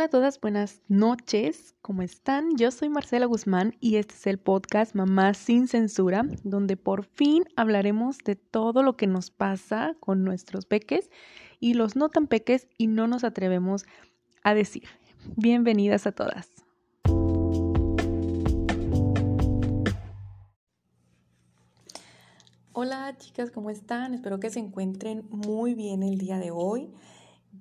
Hola 0.00 0.06
a 0.06 0.08
todas, 0.08 0.40
buenas 0.40 0.80
noches, 0.88 1.74
¿cómo 1.82 2.00
están? 2.00 2.56
Yo 2.56 2.70
soy 2.70 2.88
Marcela 2.88 3.26
Guzmán 3.26 3.76
y 3.80 3.96
este 3.96 4.14
es 4.14 4.26
el 4.28 4.38
podcast 4.38 4.94
Mamá 4.94 5.34
sin 5.34 5.68
Censura, 5.68 6.24
donde 6.42 6.78
por 6.78 7.04
fin 7.04 7.44
hablaremos 7.54 8.16
de 8.16 8.34
todo 8.34 8.82
lo 8.82 8.96
que 8.96 9.06
nos 9.06 9.30
pasa 9.30 9.94
con 10.00 10.24
nuestros 10.24 10.64
peques 10.64 11.10
y 11.58 11.74
los 11.74 11.96
no 11.96 12.08
tan 12.08 12.28
peques 12.28 12.66
y 12.78 12.86
no 12.86 13.08
nos 13.08 13.24
atrevemos 13.24 13.84
a 14.42 14.54
decir. 14.54 14.84
Bienvenidas 15.36 16.06
a 16.06 16.12
todas. 16.12 16.48
Hola 22.72 23.14
chicas, 23.18 23.50
¿cómo 23.50 23.68
están? 23.68 24.14
Espero 24.14 24.40
que 24.40 24.48
se 24.48 24.60
encuentren 24.60 25.26
muy 25.28 25.74
bien 25.74 26.02
el 26.02 26.16
día 26.16 26.38
de 26.38 26.50
hoy. 26.50 26.90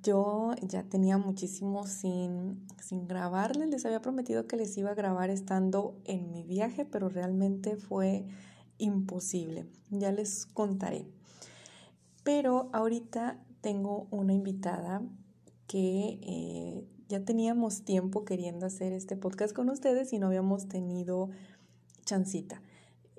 Yo 0.02 0.53
ya 0.62 0.84
tenía 0.84 1.17
muchísimo 1.17 1.85
sin, 1.85 2.66
sin 2.81 3.08
grabarles, 3.08 3.70
les 3.70 3.85
había 3.85 4.02
prometido 4.02 4.48
que 4.48 4.55
les 4.55 4.77
iba 4.77 4.91
a 4.91 4.95
grabar 4.95 5.30
estando 5.30 5.99
en 6.05 6.31
mi 6.31 6.44
viaje, 6.44 6.85
pero 6.85 7.09
realmente 7.09 7.75
fue 7.75 8.25
imposible. 8.77 9.67
Ya 9.89 10.12
les 10.12 10.45
contaré. 10.45 11.05
Pero 12.23 12.70
ahorita 12.72 13.44
tengo 13.62 14.08
una 14.12 14.34
invitada 14.34 15.02
que 15.67 16.20
eh, 16.22 16.88
ya 17.09 17.25
teníamos 17.25 17.84
tiempo 17.84 18.23
queriendo 18.23 18.66
hacer 18.66 18.94
este 18.94 19.17
podcast 19.17 19.53
con 19.53 19.70
ustedes 19.70 20.13
y 20.13 20.20
no 20.20 20.27
habíamos 20.27 20.67
tenido 20.70 21.30
chancita. 22.05 22.61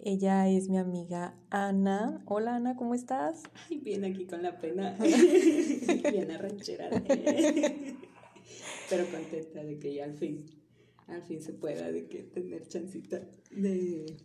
Ella 0.03 0.49
es 0.49 0.69
mi 0.69 0.79
amiga 0.79 1.35
Ana. 1.51 2.23
Hola 2.25 2.57
Ana, 2.57 2.75
¿cómo 2.75 2.95
estás? 2.95 3.43
Ay, 3.71 3.79
bien 3.79 4.05
aquí 4.05 4.25
con 4.25 4.43
la 4.43 4.59
pena. 4.59 4.97
bien 6.11 6.31
arranchera. 6.31 6.89
Pero 8.89 9.07
contenta 9.11 9.63
de 9.63 9.79
que 9.79 9.95
ya 9.95 10.05
al 10.05 10.15
fin, 10.15 10.47
al 11.07 11.23
fin 11.23 11.43
se 11.43 11.53
pueda, 11.53 11.93
de 11.93 12.07
que 12.07 12.23
tener 12.23 12.67
chancita 12.67 13.21
de, 13.51 14.17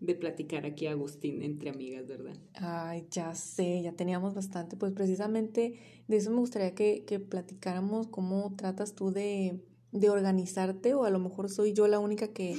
de 0.00 0.14
platicar 0.14 0.64
aquí 0.64 0.86
a 0.86 0.92
Agustín 0.92 1.42
entre 1.42 1.70
amigas, 1.70 2.08
¿verdad? 2.08 2.36
Ay, 2.54 3.06
ya 3.10 3.34
sé, 3.34 3.82
ya 3.82 3.92
teníamos 3.92 4.34
bastante. 4.34 4.76
Pues 4.76 4.92
precisamente 4.92 5.74
de 6.08 6.16
eso 6.16 6.30
me 6.30 6.38
gustaría 6.38 6.74
que, 6.74 7.04
que 7.04 7.20
platicáramos 7.20 8.06
cómo 8.06 8.54
tratas 8.56 8.94
tú 8.94 9.10
de, 9.10 9.60
de 9.92 10.08
organizarte 10.08 10.94
o 10.94 11.04
a 11.04 11.10
lo 11.10 11.18
mejor 11.18 11.50
soy 11.50 11.74
yo 11.74 11.86
la 11.86 11.98
única 11.98 12.28
que 12.28 12.56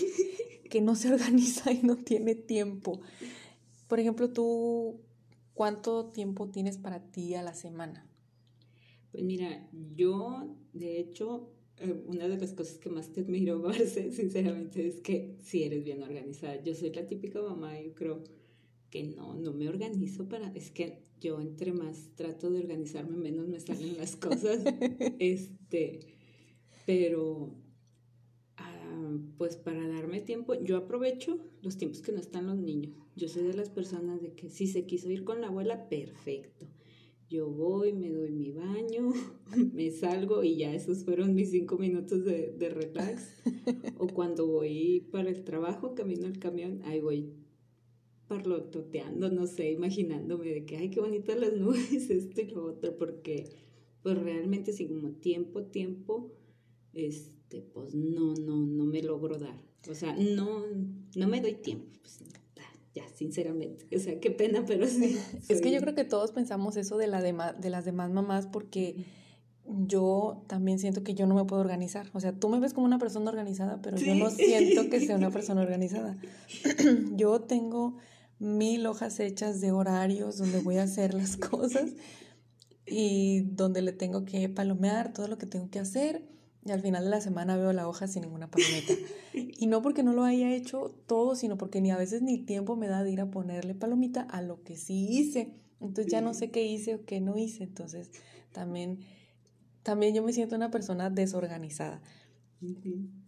que 0.73 0.81
no 0.81 0.95
se 0.95 1.13
organiza 1.13 1.71
y 1.71 1.83
no 1.83 1.97
tiene 1.97 2.33
tiempo. 2.33 2.99
Por 3.87 3.99
ejemplo, 3.99 4.33
tú, 4.33 5.01
¿cuánto 5.53 6.07
tiempo 6.07 6.49
tienes 6.49 6.79
para 6.79 7.11
ti 7.11 7.35
a 7.35 7.43
la 7.43 7.53
semana? 7.53 8.09
Pues 9.11 9.23
mira, 9.23 9.69
yo, 9.95 10.57
de 10.73 10.99
hecho, 10.99 11.51
eh, 11.77 12.03
una 12.07 12.27
de 12.27 12.39
las 12.39 12.53
cosas 12.53 12.79
que 12.79 12.89
más 12.89 13.13
te 13.13 13.21
admiro, 13.21 13.59
Marce, 13.63 14.11
sinceramente, 14.11 14.87
es 14.87 14.99
que 15.01 15.37
si 15.43 15.61
eres 15.61 15.83
bien 15.83 16.01
organizada. 16.01 16.59
Yo 16.63 16.73
soy 16.73 16.91
la 16.91 17.05
típica 17.05 17.39
mamá, 17.39 17.79
yo 17.79 17.93
creo 17.93 18.23
que 18.89 19.03
no, 19.03 19.35
no 19.35 19.53
me 19.53 19.69
organizo 19.69 20.27
para, 20.27 20.51
es 20.55 20.71
que 20.71 21.03
yo 21.21 21.39
entre 21.39 21.71
más 21.71 22.09
trato 22.15 22.49
de 22.49 22.57
organizarme, 22.57 23.15
menos 23.15 23.47
me 23.47 23.59
salen 23.59 23.95
las 23.95 24.15
cosas. 24.15 24.63
este, 25.19 25.99
pero 26.87 27.62
pues 29.37 29.55
para 29.57 29.87
darme 29.87 30.21
tiempo, 30.21 30.53
yo 30.55 30.77
aprovecho 30.77 31.39
los 31.61 31.77
tiempos 31.77 32.01
que 32.01 32.11
no 32.11 32.19
están 32.19 32.47
los 32.47 32.57
niños. 32.57 32.95
Yo 33.15 33.27
soy 33.27 33.43
de 33.43 33.53
las 33.53 33.69
personas 33.69 34.21
de 34.21 34.33
que 34.33 34.49
si 34.49 34.67
se 34.67 34.85
quiso 34.85 35.09
ir 35.11 35.23
con 35.23 35.41
la 35.41 35.47
abuela, 35.47 35.89
perfecto. 35.89 36.67
Yo 37.29 37.49
voy, 37.49 37.93
me 37.93 38.11
doy 38.11 38.31
mi 38.31 38.51
baño, 38.51 39.11
me 39.73 39.89
salgo 39.91 40.43
y 40.43 40.57
ya 40.57 40.73
esos 40.73 41.03
fueron 41.03 41.33
mis 41.33 41.51
cinco 41.51 41.77
minutos 41.77 42.23
de, 42.25 42.53
de 42.57 42.69
relax. 42.69 43.35
o 43.97 44.07
cuando 44.07 44.47
voy 44.47 45.07
para 45.11 45.29
el 45.29 45.43
trabajo, 45.43 45.95
camino 45.95 46.27
al 46.27 46.37
camión, 46.37 46.81
ahí 46.83 46.99
voy 46.99 47.33
parlototeando, 48.27 49.29
no 49.29 49.47
sé, 49.47 49.71
imaginándome 49.71 50.49
de 50.49 50.65
que, 50.65 50.77
ay, 50.77 50.89
qué 50.89 50.99
bonitas 50.99 51.39
las 51.39 51.55
nubes, 51.55 51.91
esto 52.09 52.41
y 52.41 52.47
lo 52.49 52.65
otro, 52.65 52.95
porque 52.97 53.45
pues 54.01 54.17
realmente 54.17 54.73
sí 54.73 54.87
como 54.87 55.11
tiempo, 55.11 55.63
tiempo, 55.63 56.31
es 56.93 57.31
este, 57.53 57.61
pues 57.73 57.93
no, 57.93 58.33
no, 58.33 58.57
no 58.57 58.85
me 58.85 59.01
logro 59.01 59.37
dar. 59.37 59.55
O 59.89 59.93
sea, 59.93 60.15
no, 60.15 60.63
no 61.15 61.27
me 61.27 61.41
doy 61.41 61.55
tiempo. 61.55 61.85
Pues, 62.01 62.19
ya, 62.95 63.07
sinceramente. 63.13 63.87
O 63.95 63.99
sea, 63.99 64.19
qué 64.19 64.31
pena, 64.31 64.65
pero 64.65 64.87
sí. 64.87 65.17
Es 65.49 65.61
que 65.61 65.71
yo 65.71 65.79
creo 65.81 65.95
que 65.95 66.03
todos 66.03 66.31
pensamos 66.31 66.77
eso 66.77 66.97
de, 66.97 67.07
la 67.07 67.21
de, 67.21 67.35
de 67.59 67.69
las 67.69 67.85
demás 67.85 68.11
mamás 68.11 68.47
porque 68.47 69.05
yo 69.65 70.43
también 70.47 70.79
siento 70.79 71.03
que 71.03 71.13
yo 71.13 71.25
no 71.27 71.35
me 71.35 71.45
puedo 71.45 71.61
organizar. 71.61 72.09
O 72.13 72.19
sea, 72.19 72.33
tú 72.33 72.49
me 72.49 72.59
ves 72.59 72.73
como 72.73 72.85
una 72.85 72.99
persona 72.99 73.29
organizada, 73.29 73.81
pero 73.81 73.97
yo 73.97 74.15
no 74.15 74.29
siento 74.29 74.89
que 74.89 74.99
sea 74.99 75.17
una 75.17 75.31
persona 75.31 75.61
organizada. 75.61 76.17
yo 77.15 77.41
tengo 77.41 77.97
mil 78.39 78.85
hojas 78.85 79.19
hechas 79.19 79.61
de 79.61 79.71
horarios 79.71 80.37
donde 80.37 80.59
voy 80.59 80.77
a 80.77 80.83
hacer 80.83 81.13
las 81.13 81.37
cosas 81.37 81.91
y 82.85 83.41
donde 83.41 83.81
le 83.81 83.93
tengo 83.93 84.25
que 84.25 84.49
palomear 84.49 85.13
todo 85.13 85.27
lo 85.27 85.37
que 85.37 85.45
tengo 85.45 85.69
que 85.69 85.79
hacer 85.79 86.32
y 86.65 86.71
al 86.71 86.81
final 86.81 87.03
de 87.03 87.09
la 87.09 87.21
semana 87.21 87.57
veo 87.57 87.73
la 87.73 87.87
hoja 87.87 88.07
sin 88.07 88.23
ninguna 88.23 88.49
palomita. 88.49 88.93
Y 89.33 89.65
no 89.65 89.81
porque 89.81 90.03
no 90.03 90.13
lo 90.13 90.23
haya 90.23 90.53
hecho 90.53 90.93
todo, 91.07 91.35
sino 91.35 91.57
porque 91.57 91.81
ni 91.81 91.89
a 91.89 91.97
veces 91.97 92.21
ni 92.21 92.37
tiempo 92.37 92.75
me 92.75 92.87
da 92.87 93.03
de 93.03 93.11
ir 93.11 93.21
a 93.21 93.31
ponerle 93.31 93.73
palomita 93.73 94.21
a 94.21 94.41
lo 94.41 94.61
que 94.63 94.75
sí 94.75 95.07
hice. 95.09 95.53
Entonces 95.79 96.11
ya 96.11 96.21
no 96.21 96.33
sé 96.33 96.51
qué 96.51 96.65
hice 96.65 96.95
o 96.95 97.05
qué 97.05 97.19
no 97.19 97.37
hice. 97.37 97.63
Entonces 97.63 98.11
también, 98.51 98.99
también 99.81 100.13
yo 100.13 100.21
me 100.21 100.33
siento 100.33 100.55
una 100.55 100.69
persona 100.69 101.09
desorganizada. 101.09 102.01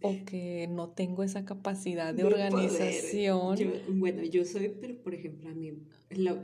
O 0.00 0.14
que 0.24 0.68
no 0.70 0.90
tengo 0.90 1.22
esa 1.22 1.44
capacidad 1.44 2.14
de, 2.14 2.24
organización. 2.24 3.58
bueno, 3.94 4.22
yo 4.22 4.44
soy, 4.44 4.74
pero 4.80 4.96
por 5.02 5.14
ejemplo, 5.14 5.50
a 5.50 5.54
mí, 5.54 5.72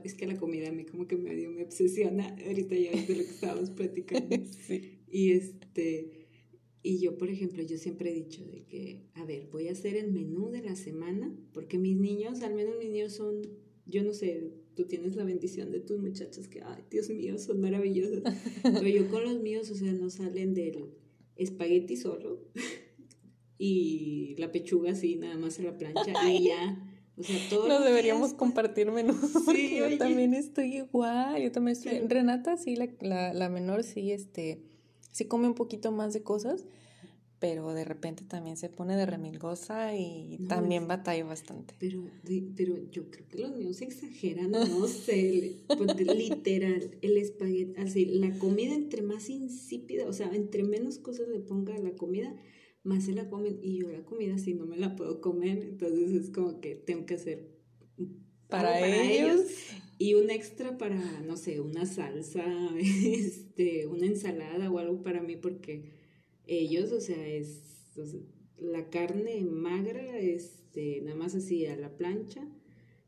es 0.05 0.15
que 0.15 0.27
la 0.27 0.37
comida 0.37 0.69
a 0.69 0.73
mí 0.73 0.85
como 0.85 1.07
que 1.07 1.17
medio 1.17 1.51
me 1.51 1.63
obsesiona. 1.63 2.37
Ahorita 2.47 2.75
ya 2.75 2.91
es 2.91 3.09
de 3.09 3.17
lo 3.17 3.23
que 3.23 3.31
estábamos 3.31 3.71
platicando. 3.71 4.37
sí. 4.67 4.99
Y 5.11 5.33
este 5.33 6.22
y 6.83 6.99
yo, 6.99 7.17
por 7.17 7.31
ejemplo, 7.31 7.63
yo 7.63 7.79
siempre 7.79 8.11
he 8.11 8.15
dicho 8.15 8.45
de 8.45 8.65
que, 8.65 9.05
a 9.15 9.25
ver, 9.25 9.47
voy 9.53 9.69
a 9.69 9.73
hacer 9.73 9.95
el 9.97 10.13
menú 10.13 10.51
de 10.51 10.63
la 10.63 10.75
semana, 10.75 11.33
porque 11.53 11.79
mis 11.79 11.97
niños, 11.97 12.43
al 12.43 12.55
menos 12.55 12.77
mis 12.77 12.91
niños 12.91 13.13
son, 13.13 13.43
yo 13.87 14.03
no 14.03 14.13
sé, 14.13 14.51
tú 14.75 14.87
tienes 14.87 15.15
la 15.15 15.23
bendición 15.23 15.71
de 15.71 15.79
tus 15.79 16.01
muchachos 16.01 16.49
que, 16.49 16.61
ay, 16.61 16.83
Dios 16.91 17.09
mío, 17.09 17.39
son 17.39 17.61
maravillosos. 17.61 18.23
Pero 18.63 18.89
yo 18.89 19.09
con 19.09 19.23
los 19.23 19.41
míos, 19.41 19.71
o 19.71 19.77
sea, 19.77 19.93
no 19.93 20.11
salen 20.11 20.55
del 20.55 20.87
espagueti 21.37 21.97
solo 21.97 22.49
y 23.59 24.35
la 24.39 24.51
pechuga 24.51 24.91
así, 24.91 25.15
nada 25.15 25.39
más 25.39 25.61
en 25.61 25.67
la 25.67 25.79
plancha 25.79 26.33
y 26.33 26.47
ya. 26.47 26.89
O 27.17 27.23
sea, 27.23 27.37
todos 27.49 27.69
no 27.69 27.81
deberíamos 27.81 28.35
compartir 28.35 28.91
menús 28.91 29.21
porque 29.45 29.77
yo 29.77 29.99
también 29.99 30.35
estoy 30.35 30.79
igual, 30.79 31.41
yo 31.41 31.53
también 31.53 31.77
estoy... 31.77 32.01
Renata, 32.09 32.57
sí, 32.57 32.75
la, 32.75 32.89
la, 33.01 33.33
la 33.35 33.49
menor, 33.51 33.85
sí, 33.85 34.11
este 34.11 34.72
sí 35.13 35.27
come 35.27 35.47
un 35.47 35.55
poquito 35.55 35.93
más 35.93 36.13
de 36.13 36.23
cosas, 36.23 36.67
pero 37.39 37.75
de 37.75 37.85
repente 37.85 38.25
también 38.25 38.57
se 38.57 38.69
pone 38.69 38.97
de 38.97 39.05
remilgosa 39.07 39.97
y 39.97 40.39
también 40.49 40.87
batalla 40.87 41.25
bastante. 41.25 41.75
Pero, 41.79 42.05
pero 42.57 42.77
yo 42.91 43.11
creo 43.11 43.29
que 43.29 43.39
los 43.39 43.57
míos 43.57 43.81
exageran, 43.81 44.51
no 44.51 44.87
sé, 44.89 45.57
literal, 46.17 46.99
el 47.03 47.19
espagueti, 47.19 47.81
así, 47.81 48.05
la 48.07 48.37
comida 48.39 48.75
entre 48.75 49.03
más 49.03 49.29
insípida, 49.29 50.07
o 50.09 50.13
sea, 50.13 50.33
entre 50.35 50.63
menos 50.63 50.99
cosas 50.99 51.29
le 51.29 51.41
ponga 51.41 51.75
a 51.75 51.79
la 51.79 51.97
comida, 51.97 52.35
más 52.85 53.05
se 53.05 53.13
la 53.13 53.29
comen. 53.29 53.59
Y 53.63 53.79
yo 53.79 53.91
la 53.91 54.05
comida 54.05 54.39
si 54.39 54.55
no 54.55 54.65
me 54.67 54.77
la 54.77 54.95
puedo 54.95 55.21
comer, 55.21 55.59
entonces 55.63 56.13
es 56.13 56.31
como 56.31 56.61
que 56.61 56.77
tengo 56.77 57.07
que 57.07 57.15
hacer 57.15 57.53
para, 58.49 58.79
ellos 58.87 59.41
y 59.99 60.15
un 60.15 60.31
extra 60.31 60.79
para, 60.79 61.21
no 61.21 61.37
sé, 61.37 61.61
una 61.61 61.87
salsa, 61.87 62.45
este, 62.79 63.87
una 63.87 64.07
ensalada 64.07 64.71
o 64.71 64.79
algo 64.79 65.03
para 65.03 65.23
mí, 65.23 65.37
porque 65.37 65.93
ellos, 66.47 66.93
o 66.93 67.01
sea, 67.01 67.27
es 67.27 67.63
la 68.59 68.91
carne 68.91 69.45
magra, 69.45 70.19
este, 70.19 71.01
nada 71.03 71.17
más 71.17 71.35
así 71.35 71.67
a 71.67 71.77
la 71.77 71.97
plancha, 71.97 72.47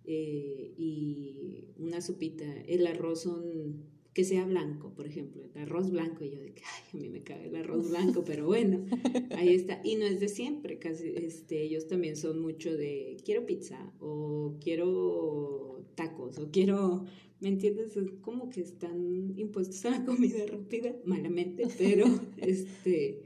eh, 0.05 0.75
y 0.77 1.69
una 1.79 2.01
sopita. 2.01 2.45
El 2.67 2.87
arroz 2.87 3.23
son 3.23 3.94
que 4.15 4.23
sea 4.23 4.45
blanco, 4.45 4.95
por 4.95 5.07
ejemplo, 5.09 5.43
el 5.43 5.61
arroz 5.61 5.91
blanco, 5.91 6.25
y 6.25 6.31
yo 6.31 6.41
de 6.41 6.55
que, 6.55 6.63
ay, 6.63 6.85
a 6.93 7.03
mí 7.03 7.09
me 7.09 7.23
cae 7.25 7.49
el 7.49 7.57
arroz 7.57 7.91
blanco, 7.91 8.23
pero 8.25 8.47
bueno, 8.47 8.87
ahí 9.37 9.55
está. 9.55 9.81
Y 9.83 9.97
no 9.97 10.07
es 10.07 10.21
de 10.21 10.29
siempre, 10.29 10.79
casi, 10.79 11.09
este, 11.09 11.63
ellos 11.63 11.89
también 11.89 12.17
son 12.17 12.41
mucho 12.41 12.77
de, 12.77 13.17
quiero 13.25 13.45
pizza, 13.45 13.93
o 13.99 14.57
quiero 14.61 15.85
tacos 15.97 16.39
o 16.39 16.51
quiero, 16.53 17.05
¿me 17.41 17.49
entiendes? 17.49 17.97
Es 17.97 18.09
como 18.21 18.51
que 18.51 18.61
están 18.61 19.37
impuestos 19.37 19.85
a 19.85 19.91
la 19.91 20.05
comida 20.05 20.47
rápida, 20.47 20.95
malamente, 21.05 21.67
pero 21.77 22.05
este, 22.37 23.21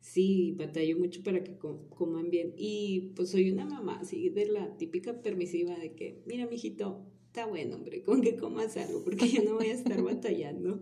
sí, 0.00 0.54
batallo 0.56 0.96
mucho 0.96 1.24
para 1.24 1.42
que 1.42 1.56
coman 1.56 2.30
bien. 2.30 2.54
Y 2.56 3.12
pues 3.16 3.30
soy 3.30 3.50
una 3.50 3.66
mamá 3.66 3.98
así 3.98 4.28
de 4.28 4.46
la 4.46 4.76
típica 4.76 5.22
permisiva 5.22 5.76
de 5.76 5.92
que, 5.94 6.22
mira, 6.24 6.46
mijito, 6.46 7.04
está 7.30 7.46
bueno, 7.46 7.76
hombre, 7.76 8.02
con 8.02 8.22
que 8.22 8.34
comas 8.36 8.76
algo, 8.76 9.04
porque 9.04 9.28
yo 9.28 9.44
no 9.44 9.54
voy 9.54 9.68
a 9.68 9.74
estar 9.74 10.02
batallando. 10.02 10.80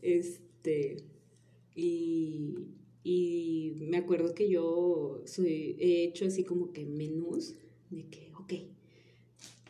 Este, 0.00 1.02
y 1.74 2.54
Y 3.02 3.72
me 3.80 3.96
acuerdo 3.96 4.34
que 4.34 4.48
yo 4.48 5.22
soy, 5.24 5.76
he 5.78 6.04
hecho 6.04 6.26
así 6.26 6.44
como 6.44 6.72
que 6.72 6.84
menús 6.84 7.54
de 7.90 8.04
que, 8.08 8.30
ok, 8.38 8.52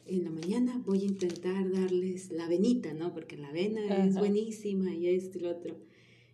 en 0.07 0.25
la 0.25 0.31
mañana 0.31 0.83
voy 0.85 1.03
a 1.03 1.07
intentar 1.07 1.71
darles 1.71 2.33
la 2.33 2.47
avenita, 2.47 2.93
¿no? 2.93 3.13
Porque 3.15 3.37
la 3.37 3.49
avena 3.49 4.05
es 4.05 4.17
buenísima 4.19 4.93
y 4.95 5.07
esto 5.09 5.39
y 5.39 5.43
lo 5.43 5.51
otro. 5.51 5.77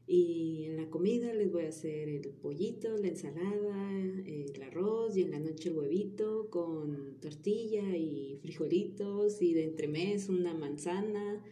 Y 0.08 0.64
en 0.67 0.76
la 0.76 0.88
comida 0.88 1.35
les 1.35 1.50
voy 1.50 1.64
a 1.64 1.70
hacer 1.70 2.08
el 2.08 2.29
pollito, 2.29 2.97
la 2.97 3.08
ensalada, 3.08 3.93
el 4.25 4.62
arroz 4.62 5.17
y 5.17 5.23
en 5.23 5.32
la 5.32 5.41
noche 5.41 5.70
el 5.70 5.76
huevito 5.76 6.49
con 6.49 7.19
tortilla 7.20 7.97
y 7.97 8.38
frijolitos 8.41 9.43
y 9.43 9.53
de 9.53 9.64
entremés 9.64 10.29
una 10.29 10.55
manzana, 10.55 11.43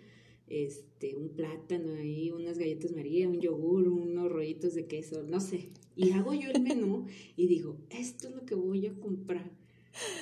este, 0.47 1.17
un 1.17 1.31
plátano 1.31 1.95
ahí, 1.95 2.31
unas 2.31 2.57
galletas 2.57 2.93
María, 2.93 3.29
un 3.29 3.41
yogur, 3.41 3.89
unos 3.89 4.31
rollitos 4.31 4.75
de 4.75 4.87
queso, 4.87 5.25
no 5.25 5.41
sé. 5.41 5.71
Y 5.97 6.13
hago 6.13 6.33
yo 6.33 6.51
el 6.51 6.63
menú 6.63 7.07
y 7.37 7.49
digo, 7.49 7.77
esto 7.91 8.29
es 8.29 8.37
lo 8.37 8.47
que 8.47 8.55
voy 8.55 8.87
a 8.87 8.95
comprar. 8.95 9.51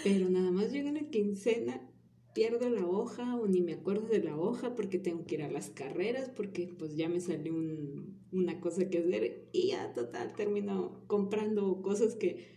Pero 0.05 0.31
nada 0.31 0.50
más 0.50 0.73
llega 0.73 0.90
la 0.90 1.11
quincena 1.11 1.91
pierdo 2.34 2.70
la 2.70 2.87
hoja 2.87 3.37
o 3.37 3.46
ni 3.46 3.61
me 3.61 3.75
acuerdo 3.75 4.08
de 4.08 4.23
la 4.23 4.37
hoja 4.37 4.75
porque 4.75 4.99
tengo 4.99 5.26
que 5.26 5.37
ir 5.37 5.43
a 5.43 5.50
las 5.50 5.70
carreras 5.70 6.31
porque 6.31 6.69
pues 6.79 6.96
ya 6.96 7.08
me 7.08 7.20
salió 7.20 7.55
un, 7.55 8.19
una 8.32 8.61
cosa 8.61 8.88
que 8.88 8.99
hacer 8.99 9.49
y 9.52 9.69
ya 9.69 9.93
total 9.93 10.34
termino 10.34 11.02
comprando 11.06 11.82
cosas 11.82 12.14
que 12.14 12.52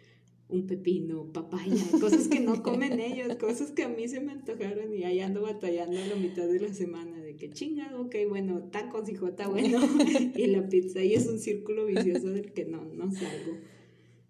un 0.47 0.67
pepino, 0.67 1.33
papaya, 1.33 1.83
cosas 1.99 2.27
que 2.27 2.39
no 2.39 2.61
comen 2.61 2.99
ellos, 2.99 3.35
cosas 3.37 3.71
que 3.71 3.83
a 3.83 3.89
mí 3.89 4.07
se 4.07 4.19
me 4.21 4.31
antojaron 4.31 4.93
y 4.93 5.03
ahí 5.03 5.19
ando 5.19 5.41
batallando 5.41 5.97
a 5.97 6.05
la 6.05 6.15
mitad 6.15 6.47
de 6.47 6.59
la 6.59 6.73
semana 6.73 7.19
de 7.19 7.35
que 7.35 7.49
chinga, 7.49 7.99
ok, 7.99 8.15
bueno, 8.29 8.69
tacos 8.71 9.09
y 9.09 9.15
jota, 9.15 9.47
bueno, 9.47 9.79
y 10.35 10.47
la 10.47 10.69
pizza 10.69 11.03
y 11.03 11.15
es 11.15 11.27
un 11.27 11.39
círculo 11.39 11.85
vicioso 11.85 12.29
del 12.29 12.53
que 12.53 12.65
no, 12.65 12.85
no 12.85 13.11
salgo, 13.11 13.57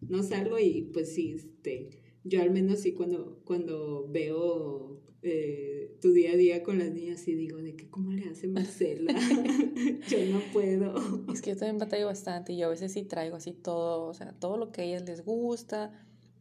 no 0.01 0.23
salgo 0.23 0.57
y 0.57 0.89
pues 0.93 1.13
sí, 1.13 1.33
este, 1.33 1.89
yo 2.25 2.41
al 2.41 2.51
menos 2.51 2.79
sí 2.79 2.93
cuando, 2.93 3.39
cuando 3.45 4.07
veo 4.09 4.99
eh, 5.21 5.95
tu 6.01 6.11
día 6.11 6.31
a 6.31 6.35
día 6.35 6.63
con 6.63 6.79
las 6.79 6.91
niñas 6.91 7.27
y 7.27 7.35
digo 7.35 7.57
de 7.57 7.75
que 7.75 7.89
cómo 7.89 8.11
le 8.11 8.29
hace 8.29 8.47
Marcela, 8.47 9.13
yo 10.09 10.25
no 10.31 10.41
puedo. 10.51 10.95
Es 11.31 11.41
que 11.41 11.51
yo 11.51 11.57
también 11.57 11.77
batallo 11.77 12.07
bastante 12.07 12.53
y 12.53 12.57
yo 12.57 12.67
a 12.67 12.69
veces 12.69 12.91
sí 12.91 13.03
traigo 13.03 13.35
así 13.35 13.53
todo, 13.53 14.07
o 14.07 14.13
sea, 14.13 14.33
todo 14.33 14.57
lo 14.57 14.71
que 14.71 14.81
a 14.81 14.83
ellas 14.85 15.03
les 15.05 15.23
gusta. 15.23 15.91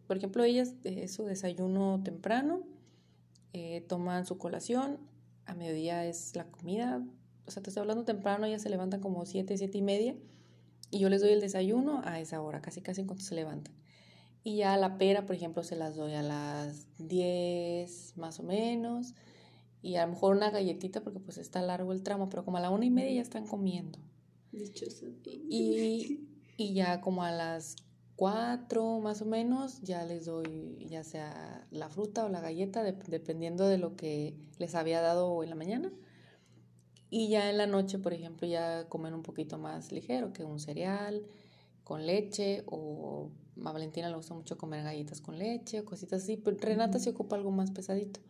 Por 0.07 0.17
ejemplo, 0.17 0.43
ellas 0.43 0.75
eh, 0.85 1.07
su 1.09 1.25
desayuno 1.25 2.03
temprano, 2.03 2.67
eh, 3.53 3.83
toman 3.87 4.27
su 4.27 4.39
colación, 4.39 4.99
a 5.47 5.55
mediodía 5.55 6.07
es 6.07 6.35
la 6.35 6.51
comida, 6.51 7.07
o 7.47 7.51
sea, 7.51 7.63
te 7.63 7.71
estoy 7.71 7.83
hablando 7.83 8.05
temprano, 8.05 8.47
ellas 8.47 8.63
se 8.63 8.71
levantan 8.71 9.01
como 9.01 9.25
siete, 9.27 9.57
siete 9.57 9.79
y 9.79 9.83
media 9.83 10.17
y 10.91 10.99
yo 10.99 11.09
les 11.09 11.21
doy 11.21 11.33
el 11.33 11.41
desayuno 11.41 12.03
a 12.05 12.21
esa 12.21 12.41
hora, 12.41 12.63
casi 12.63 12.81
casi 12.81 13.03
en 13.03 13.07
cuanto 13.07 13.25
se 13.25 13.35
levantan. 13.35 13.75
Y 14.47 14.57
ya 14.57 14.77
la 14.77 14.99
pera, 14.99 15.25
por 15.25 15.35
ejemplo, 15.35 15.63
se 15.63 15.75
las 15.75 15.97
doy 15.97 16.13
a 16.13 16.23
las 16.23 16.87
10 16.99 18.19
más 18.19 18.39
o 18.39 18.43
menos. 18.43 19.15
Y 19.81 19.97
a 19.97 20.07
lo 20.07 20.13
mejor 20.13 20.37
una 20.37 20.51
galletita 20.51 21.03
porque 21.03 21.19
pues 21.19 21.39
está 21.39 21.63
largo 21.63 21.93
el 21.93 22.03
tramo, 22.03 22.29
pero 22.29 22.45
como 22.45 22.59
a 22.59 22.61
la 22.61 22.69
una 22.69 22.85
y 22.85 22.91
media 22.91 23.15
ya 23.15 23.23
están 23.23 23.47
comiendo. 23.47 23.99
Dichoso. 24.53 25.07
Y, 25.25 26.29
y 26.59 26.75
ya 26.75 27.01
como 27.01 27.25
a 27.25 27.33
las 27.33 27.77
4 28.17 29.01
más 29.01 29.23
o 29.23 29.25
menos 29.25 29.81
ya 29.83 30.05
les 30.05 30.27
doy 30.27 30.87
ya 30.89 31.03
sea 31.03 31.67
la 31.71 31.89
fruta 31.89 32.25
o 32.25 32.29
la 32.29 32.41
galleta, 32.41 32.83
dependiendo 32.83 33.67
de 33.67 33.79
lo 33.79 33.97
que 33.97 34.37
les 34.59 34.75
había 34.75 35.01
dado 35.01 35.43
en 35.43 35.51
la 35.51 35.57
mañana. 35.57 35.91
Y 37.09 37.29
ya 37.29 37.49
en 37.49 37.59
la 37.59 37.67
noche, 37.67 37.99
por 37.99 38.13
ejemplo, 38.13 38.47
ya 38.47 38.89
comen 38.89 39.15
un 39.15 39.23
poquito 39.23 39.57
más 39.57 39.91
ligero, 39.93 40.33
que 40.33 40.45
un 40.45 40.59
cereal 40.59 41.25
con 41.83 42.07
leche 42.07 42.65
o 42.67 43.31
a 43.63 43.73
Valentina 43.73 44.09
le 44.09 44.17
gusta 44.17 44.35
mucho 44.35 44.59
comer 44.59 44.83
galletas 44.83 45.21
con 45.21 45.39
leche 45.39 45.81
o 45.81 45.85
cositas 45.85 46.23
así, 46.23 46.37
pero 46.37 46.57
Renata 46.59 46.99
se 46.99 47.11
ocupa 47.11 47.37
algo 47.37 47.51
más 47.51 47.71
pesadito. 47.71 48.21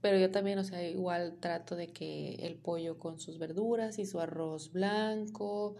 Pero 0.00 0.18
yo 0.18 0.30
también, 0.30 0.58
o 0.58 0.64
sea, 0.64 0.86
igual 0.88 1.36
trato 1.40 1.76
de 1.76 1.88
que 1.88 2.36
el 2.46 2.56
pollo 2.56 2.98
con 2.98 3.20
sus 3.20 3.38
verduras 3.38 3.98
y 3.98 4.06
su 4.06 4.18
arroz 4.18 4.72
blanco, 4.72 5.76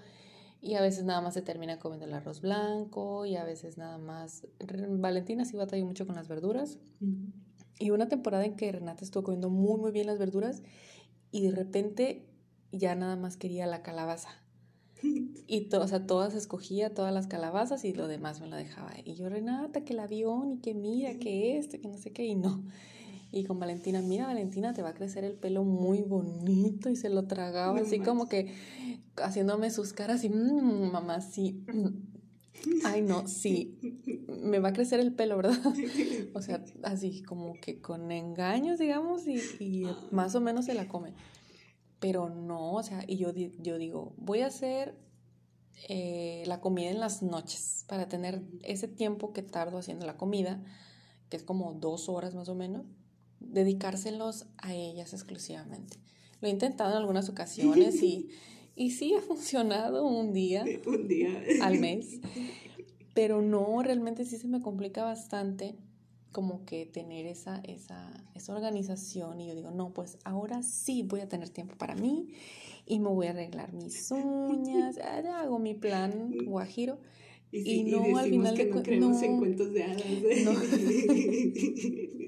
y 0.61 0.75
a 0.75 0.83
veces 0.83 1.05
nada 1.05 1.23
más 1.23 1.33
se 1.35 1.41
termina 1.41 1.79
comiendo 1.79 2.05
el 2.05 2.13
arroz 2.13 2.43
blanco, 2.43 3.25
y 3.25 3.37
a 3.37 3.45
veces 3.45 3.79
nada 3.79 3.97
más. 3.97 4.47
Valentina 4.91 5.47
sí 5.47 5.57
batalló 5.57 5.87
mucho 5.87 6.07
con 6.07 6.17
las 6.17 6.29
verduras. 6.29 6.79
Y 7.79 7.91
una 7.93 8.09
temporada 8.09 8.45
en 8.45 8.57
que 8.57 8.71
Renata 8.71 9.05
estuvo 9.05 9.23
comiendo 9.23 9.49
muy, 9.49 9.81
muy 9.81 9.91
bien 9.91 10.07
las 10.07 10.19
verduras, 10.19 10.63
y 11.31 11.47
de 11.47 11.53
repente 11.53 12.27
ya 12.73 12.95
nada 12.95 13.17
más 13.17 13.39
quería 13.39 13.67
la 13.67 13.83
calabaza. 13.83 14.29
Y 15.03 15.69
o 15.75 15.89
sea, 15.89 16.07
todas 16.07 16.35
escogía, 16.35 16.95
todas 16.95 17.13
las 17.13 17.27
calabazas 17.27 17.85
y 17.85 17.93
lo 17.93 18.07
demás 18.07 18.41
me 18.41 18.49
lo 18.49 18.57
dejaba. 18.57 18.93
Y 19.05 19.15
yo, 19.15 19.29
Renata, 19.29 19.83
que 19.83 19.95
el 19.95 20.01
avión 20.01 20.53
y 20.53 20.59
que 20.59 20.75
mira, 20.75 21.15
que 21.15 21.59
esto, 21.59 21.81
que 21.81 21.89
no 21.89 21.99
sé 21.99 22.13
qué, 22.13 22.25
y 22.25 22.35
no. 22.35 22.63
Y 23.33 23.45
con 23.45 23.59
Valentina, 23.61 24.01
mira, 24.03 24.27
Valentina, 24.27 24.75
te 24.75 24.83
va 24.83 24.91
a 24.91 24.95
crecer 24.95 25.25
el 25.25 25.35
pelo 25.35 25.65
muy 25.65 26.03
bonito 26.03 26.91
y 26.91 26.97
se 26.97 27.09
lo 27.09 27.27
tragaba 27.27 27.79
así 27.79 28.01
como 28.01 28.29
que 28.29 28.53
haciéndome 29.17 29.71
sus 29.71 29.93
caras 29.93 30.25
y, 30.25 30.31
mmm, 30.31 30.91
mamá, 30.93 31.21
sí. 31.21 31.65
Ay, 32.85 33.03
no, 33.03 33.27
sí, 33.27 33.79
me 34.29 34.59
va 34.59 34.69
a 34.69 34.73
crecer 34.73 35.01
el 35.01 35.15
pelo, 35.15 35.37
¿verdad? 35.37 35.59
O 36.35 36.43
sea, 36.43 36.63
así 36.85 37.23
como 37.23 37.55
que 37.55 37.81
con 37.81 38.13
engaños, 38.13 38.79
digamos, 38.79 39.27
y, 39.27 39.41
y 39.59 39.87
más 40.13 40.35
o 40.35 40.41
menos 40.41 40.67
se 40.67 40.75
la 40.75 40.87
come. 40.87 41.15
Pero 42.01 42.31
no, 42.31 42.75
o 42.75 42.83
sea, 42.83 43.05
y 43.07 43.17
yo, 43.19 43.33
yo 43.35 43.79
digo, 43.79 44.15
voy 44.17 44.41
a 44.41 44.47
hacer 44.47 44.97
eh, 45.89 46.43
la 46.47 46.61
comida 46.61 46.91
en 46.91 47.01
las 47.01 47.23
noches 47.23 47.85
para 47.89 48.09
tener 48.09 48.43
ese 48.63 48.89
tiempo 48.89 49.33
que 49.33 49.43
tardo 49.43 49.79
haciendo 49.79 50.07
la 50.07 50.17
comida, 50.17 50.63
que 51.29 51.37
es 51.37 51.43
como 51.43 51.75
dos 51.75 52.09
horas 52.09 52.35
más 52.35 52.49
o 52.49 52.55
menos, 52.55 52.87
dedicárselos 53.39 54.47
a 54.59 54.75
ellas 54.75 55.13
exclusivamente. 55.13 55.99
Lo 56.41 56.49
he 56.49 56.51
intentado 56.51 56.91
en 56.93 56.99
algunas 56.99 57.29
ocasiones 57.29 58.03
y, 58.03 58.29
y 58.75 58.91
sí 58.91 59.15
ha 59.15 59.21
funcionado 59.21 60.07
un 60.07 60.33
día, 60.33 60.65
un 60.87 61.07
día 61.07 61.43
al 61.63 61.79
mes, 61.79 62.21
pero 63.15 63.43
no, 63.43 63.83
realmente 63.83 64.25
sí 64.25 64.39
se 64.39 64.49
me 64.49 64.61
complica 64.61 65.05
bastante 65.05 65.77
como 66.33 66.65
que 66.65 66.87
tener 66.87 67.27
esa, 67.27 67.61
esa, 67.65 68.11
esa 68.35 68.55
organización 68.55 69.41
y 69.41 69.49
yo 69.49 69.55
digo, 69.55 69.71
no, 69.71 69.93
pues 69.93 70.19
ahora 70.25 70.63
sí 70.63 71.03
voy 71.03 71.21
a 71.21 71.29
tener 71.29 71.51
tiempo 71.51 71.77
para 71.77 71.95
mí 71.95 72.29
y 72.87 72.99
me 73.01 73.09
voy 73.09 73.27
a 73.27 73.31
arreglar 73.31 73.73
mis 73.73 74.11
uñas, 74.11 74.99
hago 75.37 75.59
mi 75.59 75.75
plan 75.75 76.33
guajiro. 76.45 76.99
Y, 77.53 77.83
no 77.85 78.17
al 78.17 78.31
final 78.31 78.55
que 78.55 78.67
no 78.67 78.81
creemos 78.81 79.21
en 79.23 79.39
cuentos 79.39 79.73
de 79.73 79.83
hadas. 79.83 80.03
¿eh? 80.07 80.47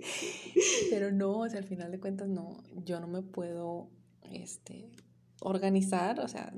Pero 0.91 1.13
no, 1.13 1.39
o 1.39 1.49
sea, 1.49 1.61
al 1.61 1.65
final 1.65 1.93
de 1.93 2.01
cuentas 2.01 2.29
no, 2.29 2.61
yo 2.85 2.99
no 2.99 3.07
me 3.07 3.23
puedo 3.23 3.89
este 4.33 4.91
organizar, 5.41 6.19
o 6.19 6.27
sea, 6.27 6.53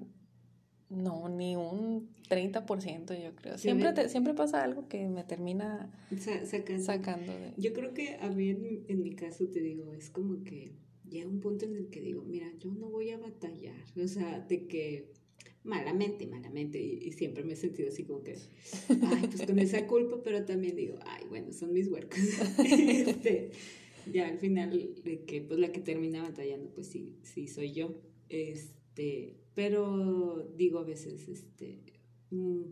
no, 0.95 1.29
ni 1.29 1.57
un 1.57 2.09
30% 2.29 3.23
yo 3.23 3.35
creo. 3.37 3.59
Siempre, 3.59 4.09
siempre 4.09 4.35
pasa 4.35 4.63
algo 4.63 4.89
que 4.89 5.09
me 5.09 5.25
termina 5.25 5.91
sacando. 6.81 7.33
de... 7.33 7.53
Yo 7.57 7.73
creo 7.73 7.93
que 7.95 8.17
a 8.17 8.29
mí 8.31 8.51
en, 8.89 9.03
mi 9.03 9.15
caso 9.15 9.47
te 9.49 9.61
digo, 9.61 9.93
es 9.93 10.11
como 10.11 10.43
que 10.43 10.73
llega 11.09 11.29
un 11.29 11.41
punto 11.41 11.65
en 11.65 11.77
el 11.77 11.89
que 11.89 12.01
digo, 12.01 12.23
mira, 12.23 12.51
yo 12.59 12.73
no 12.73 12.89
voy 12.89 13.11
a 13.11 13.19
batallar. 13.19 13.77
O 14.03 14.09
sea, 14.09 14.41
de 14.41 14.67
que 14.67 15.13
malamente, 15.63 16.27
malamente, 16.27 16.79
y, 16.79 17.13
siempre 17.13 17.45
me 17.45 17.55
he 17.55 17.57
sentido 17.57 17.89
así 17.89 18.05
como 18.05 18.23
que, 18.23 18.37
ay, 18.89 19.29
pues 19.31 19.47
con 19.47 19.59
esa 19.59 19.87
culpa, 19.87 20.23
pero 20.23 20.45
también 20.45 20.77
digo, 20.77 20.99
ay, 21.07 21.25
bueno, 21.29 21.53
son 21.53 21.73
mis 21.73 21.89
huercos. 21.89 22.19
este, 22.59 23.51
ya 24.13 24.29
al 24.29 24.39
final 24.39 24.95
de 25.05 25.25
que 25.25 25.41
pues 25.41 25.59
la 25.59 25.73
que 25.73 25.81
termina 25.81 26.23
batallando, 26.23 26.71
pues 26.71 26.89
sí, 26.89 27.17
sí 27.23 27.49
soy 27.49 27.73
yo. 27.73 27.95
Este, 28.29 28.84
pero 29.55 30.49
digo 30.57 30.79
a 30.79 30.85
veces, 30.85 31.29
este, 31.29 31.81
mm, 32.31 32.63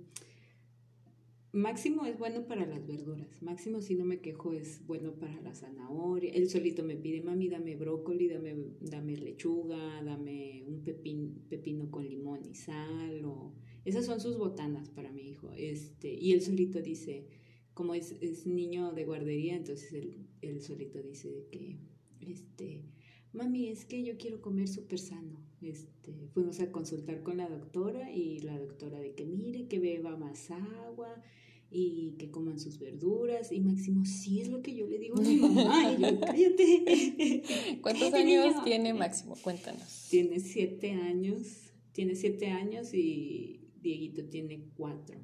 máximo 1.52 2.06
es 2.06 2.18
bueno 2.18 2.46
para 2.46 2.66
las 2.66 2.86
verduras. 2.86 3.42
Máximo, 3.42 3.80
si 3.80 3.94
no 3.94 4.04
me 4.04 4.20
quejo, 4.20 4.52
es 4.52 4.84
bueno 4.86 5.14
para 5.14 5.40
la 5.42 5.54
zanahoria. 5.54 6.32
Él 6.32 6.48
solito 6.48 6.82
me 6.82 6.96
pide, 6.96 7.22
mami, 7.22 7.48
dame 7.48 7.76
brócoli, 7.76 8.28
dame, 8.28 8.56
dame 8.80 9.16
lechuga, 9.16 10.02
dame 10.02 10.64
un 10.66 10.82
pepin, 10.82 11.44
pepino 11.48 11.90
con 11.90 12.08
limón 12.08 12.44
y 12.44 12.54
sal. 12.54 13.24
O... 13.24 13.52
Esas 13.84 14.06
son 14.06 14.20
sus 14.20 14.38
botanas 14.38 14.88
para 14.90 15.12
mi 15.12 15.28
hijo. 15.28 15.52
Este, 15.56 16.12
y 16.12 16.32
él 16.32 16.40
solito 16.40 16.80
dice, 16.80 17.26
como 17.74 17.94
es, 17.94 18.12
es 18.20 18.46
niño 18.46 18.92
de 18.92 19.04
guardería, 19.04 19.56
entonces 19.56 19.92
él, 19.92 20.26
él 20.40 20.62
solito 20.62 21.02
dice 21.02 21.46
que, 21.50 21.78
este, 22.20 22.84
mami, 23.32 23.68
es 23.68 23.84
que 23.84 24.02
yo 24.02 24.16
quiero 24.16 24.40
comer 24.40 24.68
súper 24.68 24.98
sano. 24.98 25.51
Este, 25.62 26.12
fuimos 26.35 26.61
a 26.61 26.73
consultar 26.73 27.23
con 27.23 27.37
la 27.37 27.49
doctora 27.49 28.12
y 28.12 28.40
la 28.40 28.59
doctora 28.59 28.99
de 28.99 29.14
que 29.14 29.25
mire, 29.25 29.69
que 29.69 29.78
beba 29.78 30.16
más 30.16 30.50
agua 30.50 31.23
y 31.71 32.16
que 32.19 32.31
coman 32.31 32.59
sus 32.59 32.78
verduras. 32.78 33.52
Y 33.52 33.61
Máximo, 33.61 34.04
sí 34.04 34.40
es 34.40 34.49
lo 34.49 34.61
que 34.61 34.75
yo 34.75 34.87
le 34.87 34.99
digo 34.99 35.19
a 35.19 35.23
mi 35.23 35.37
mamá. 35.37 35.92
Y 35.92 36.02
yo, 36.02 36.21
cállate. 36.26 37.42
¿Cuántos 37.81 38.12
años 38.14 38.64
tiene 38.64 38.92
Máximo? 38.92 39.37
Cuéntanos. 39.40 40.09
Tiene 40.11 40.40
siete 40.40 40.92
años. 40.92 41.73
Tiene 41.92 42.16
siete 42.16 42.49
años 42.49 42.92
y 42.95 43.71
Dieguito 43.81 44.25
tiene 44.25 44.69
cuatro. 44.76 45.19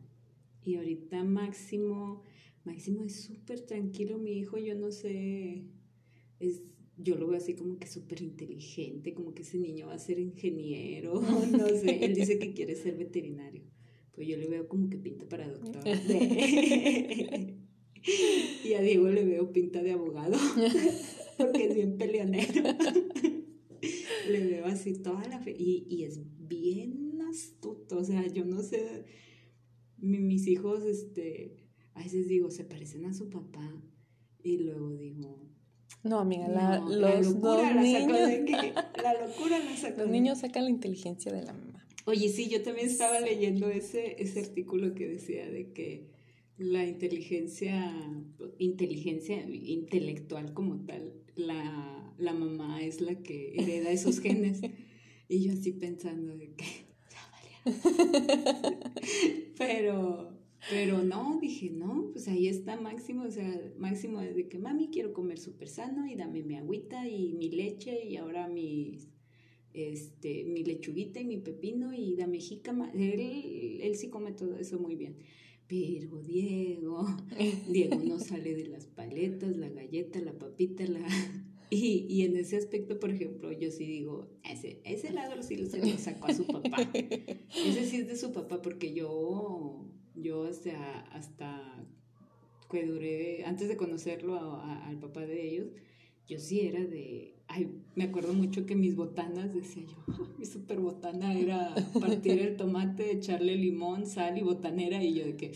Y 0.65 0.77
ahorita 0.77 1.25
Máximo, 1.25 2.23
Máximo 2.65 3.03
es 3.05 3.23
súper 3.23 3.61
tranquilo, 3.63 4.19
mi 4.19 4.33
hijo, 4.33 4.59
yo 4.59 4.75
no 4.75 4.91
sé, 4.91 5.65
es, 6.41 6.63
yo 6.99 7.17
lo 7.17 7.29
veo 7.29 7.39
así 7.39 7.55
como 7.55 7.79
que 7.79 7.87
súper 7.87 8.23
inteligente, 8.23 9.15
como 9.15 9.33
que 9.35 9.43
ese 9.43 9.59
niño 9.59 9.87
va 9.87 9.95
a 9.95 9.99
ser 9.99 10.19
ingeniero, 10.19 11.21
no 11.51 11.69
sé, 11.69 12.05
él 12.05 12.15
dice 12.15 12.39
que 12.39 12.53
quiere 12.55 12.75
ser 12.77 12.97
veterinario, 12.97 13.63
pues 14.13 14.27
yo 14.27 14.37
le 14.37 14.49
veo 14.49 14.69
como 14.69 14.91
que 14.91 14.99
pinta 14.99 15.29
para 15.29 15.49
doctor. 15.49 15.83
y 18.65 18.75
a 18.75 18.83
Diego 18.83 19.09
le 19.11 19.25
veo 19.25 19.53
pinta 19.53 19.83
de 19.83 19.93
abogado, 19.93 20.37
porque 21.39 21.67
es 21.67 21.75
bien 21.75 21.97
peleonero. 21.97 22.63
le 24.29 24.47
veo 24.47 24.67
así 24.67 24.95
toda 24.95 25.27
la 25.29 25.39
fe 25.39 25.55
y, 25.57 25.87
y 25.89 26.05
es 26.05 26.21
bien 26.39 27.21
astuto, 27.23 27.99
o 27.99 28.05
sea, 28.05 28.27
yo 28.27 28.45
no 28.45 28.63
sé 28.63 29.05
mis 30.01 30.47
hijos, 30.47 30.85
este, 30.85 31.57
a 31.95 32.03
veces 32.03 32.29
digo, 32.29 32.51
se 32.51 32.65
parecen 32.65 33.05
a 33.05 33.15
su 33.15 33.29
papá 33.31 33.83
y 34.43 34.59
luego 34.59 34.97
digo... 34.97 35.49
No, 36.03 36.21
amiga, 36.21 36.49
la, 36.49 36.79
los 36.79 37.27
locura 37.27 37.75
la 37.75 37.83
niños... 37.83 38.29
De 38.29 38.73
la 39.03 39.27
locura 39.27 39.59
la 39.59 39.77
saca 39.81 40.03
Los 40.03 40.11
niños 40.11 40.39
sacan 40.39 40.65
la 40.65 40.71
inteligencia 40.71 41.33
de 41.33 41.43
la 41.43 41.53
mamá. 41.53 41.85
Oye, 42.05 42.29
sí, 42.29 42.49
yo 42.49 42.63
también 42.63 42.87
estaba 42.89 43.21
leyendo 43.21 43.69
ese, 43.69 44.21
ese 44.23 44.41
artículo 44.41 44.95
que 44.95 45.07
decía 45.07 45.49
de 45.51 45.73
que 45.73 46.07
la 46.57 46.87
inteligencia, 46.87 47.95
inteligencia 48.59 49.41
intelectual 49.49 50.55
como 50.55 50.85
tal, 50.87 51.13
la, 51.37 52.15
la 52.19 52.33
mamá 52.33 52.83
es 52.83 53.01
la 53.01 53.17
que 53.17 53.55
hereda 53.57 53.91
esos 53.91 54.21
genes. 54.21 54.61
y 55.29 55.45
yo 55.45 55.53
así 55.53 55.73
pensando 55.73 56.37
de 56.37 56.55
que 56.55 56.89
pero, 59.59 60.38
pero 60.71 61.03
no, 61.03 61.39
dije, 61.41 61.71
no, 61.71 62.11
pues 62.13 62.29
ahí 62.29 62.49
está 62.49 62.81
Máximo, 62.81 63.25
o 63.25 63.31
sea, 63.31 63.73
Máximo 63.79 64.21
es 64.21 64.35
de 64.35 64.49
que 64.49 64.59
mami 64.59 64.89
quiero 64.89 65.13
comer 65.13 65.39
súper 65.39 65.69
sano 65.69 66.07
y 66.07 66.17
dame 66.17 66.43
mi 66.43 66.57
agüita 66.57 67.09
y 67.09 67.35
mi 67.35 67.51
leche 67.51 68.05
y 68.05 68.17
ahora 68.17 68.49
mi, 68.49 68.99
este, 69.73 70.45
mi 70.45 70.65
lechuguita 70.65 71.21
y 71.21 71.25
mi 71.25 71.39
pepino 71.39 71.93
y 71.93 72.17
dame 72.17 72.41
jícama. 72.41 72.91
Él, 72.93 73.81
él 73.83 73.95
sí 73.95 74.09
come 74.09 74.33
todo 74.33 74.57
eso 74.57 74.79
muy 74.79 74.97
bien. 74.97 75.17
Pero 75.69 76.23
Diego, 76.23 77.07
Diego 77.69 77.97
no 78.03 78.19
sale 78.19 78.55
de 78.55 78.67
las 78.67 78.87
paletas, 78.87 79.57
la 79.57 79.69
galleta, 79.69 80.19
la 80.21 80.33
papita, 80.33 80.87
la, 80.87 81.07
y, 81.71 82.07
y, 82.09 82.23
en 82.23 82.37
ese 82.37 82.57
aspecto, 82.57 82.99
por 82.99 83.11
ejemplo, 83.11 83.53
yo 83.53 83.71
sí 83.71 83.85
digo, 83.87 84.31
ese, 84.43 84.81
ese 84.85 85.13
lado 85.13 85.43
sí 85.43 85.57
lo, 85.57 85.67
sacó 85.99 86.27
a 86.27 86.35
su 86.35 86.47
papá. 86.47 86.91
ese 86.95 87.85
sí 87.85 87.97
es 87.99 88.09
de 88.09 88.17
su 88.17 88.33
papá, 88.33 88.63
porque 88.63 88.95
yo, 88.95 89.85
yo 90.21 90.45
hasta, 90.45 91.01
hasta 91.13 91.87
que 92.71 92.87
duré, 92.87 93.45
antes 93.45 93.69
de 93.69 93.77
conocerlo 93.77 94.61
al 94.61 94.99
papá 94.99 95.27
de 95.27 95.49
ellos, 95.49 95.69
yo 96.27 96.39
sí 96.39 96.61
era 96.61 96.85
de, 96.85 97.35
ay, 97.47 97.71
me 97.95 98.05
acuerdo 98.05 98.35
mucho 98.35 98.67
que 98.67 98.77
mis 98.77 98.95
botanas, 98.97 99.55
decía 99.55 99.85
yo, 99.85 100.27
mi 100.39 100.45
super 100.45 100.79
botana 100.79 101.35
era 101.39 101.75
partir 102.01 102.39
el 102.41 102.57
tomate, 102.57 103.13
echarle 103.13 103.57
limón, 103.57 104.07
sal 104.07 104.37
y 104.37 104.43
botanera, 104.43 105.03
y 105.03 105.15
yo 105.15 105.25
de 105.25 105.37
que 105.37 105.53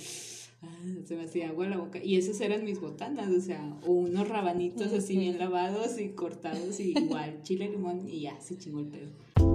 Ah, 0.62 0.84
se 1.04 1.16
me 1.16 1.24
hacía 1.24 1.48
agua 1.48 1.66
la 1.66 1.76
boca. 1.76 2.02
Y 2.02 2.16
esas 2.16 2.40
eran 2.40 2.64
mis 2.64 2.80
botanas, 2.80 3.28
o 3.32 3.40
sea, 3.40 3.76
unos 3.84 4.28
rabanitos 4.28 4.92
así 4.92 5.16
bien 5.16 5.38
lavados 5.38 5.98
y 5.98 6.10
cortados, 6.10 6.78
y 6.78 6.96
igual 6.96 7.42
chile, 7.42 7.68
limón, 7.68 8.08
y 8.08 8.22
ya 8.22 8.40
se 8.40 8.56
chingó 8.56 8.78
el 8.78 8.86
pedo. 8.86 9.51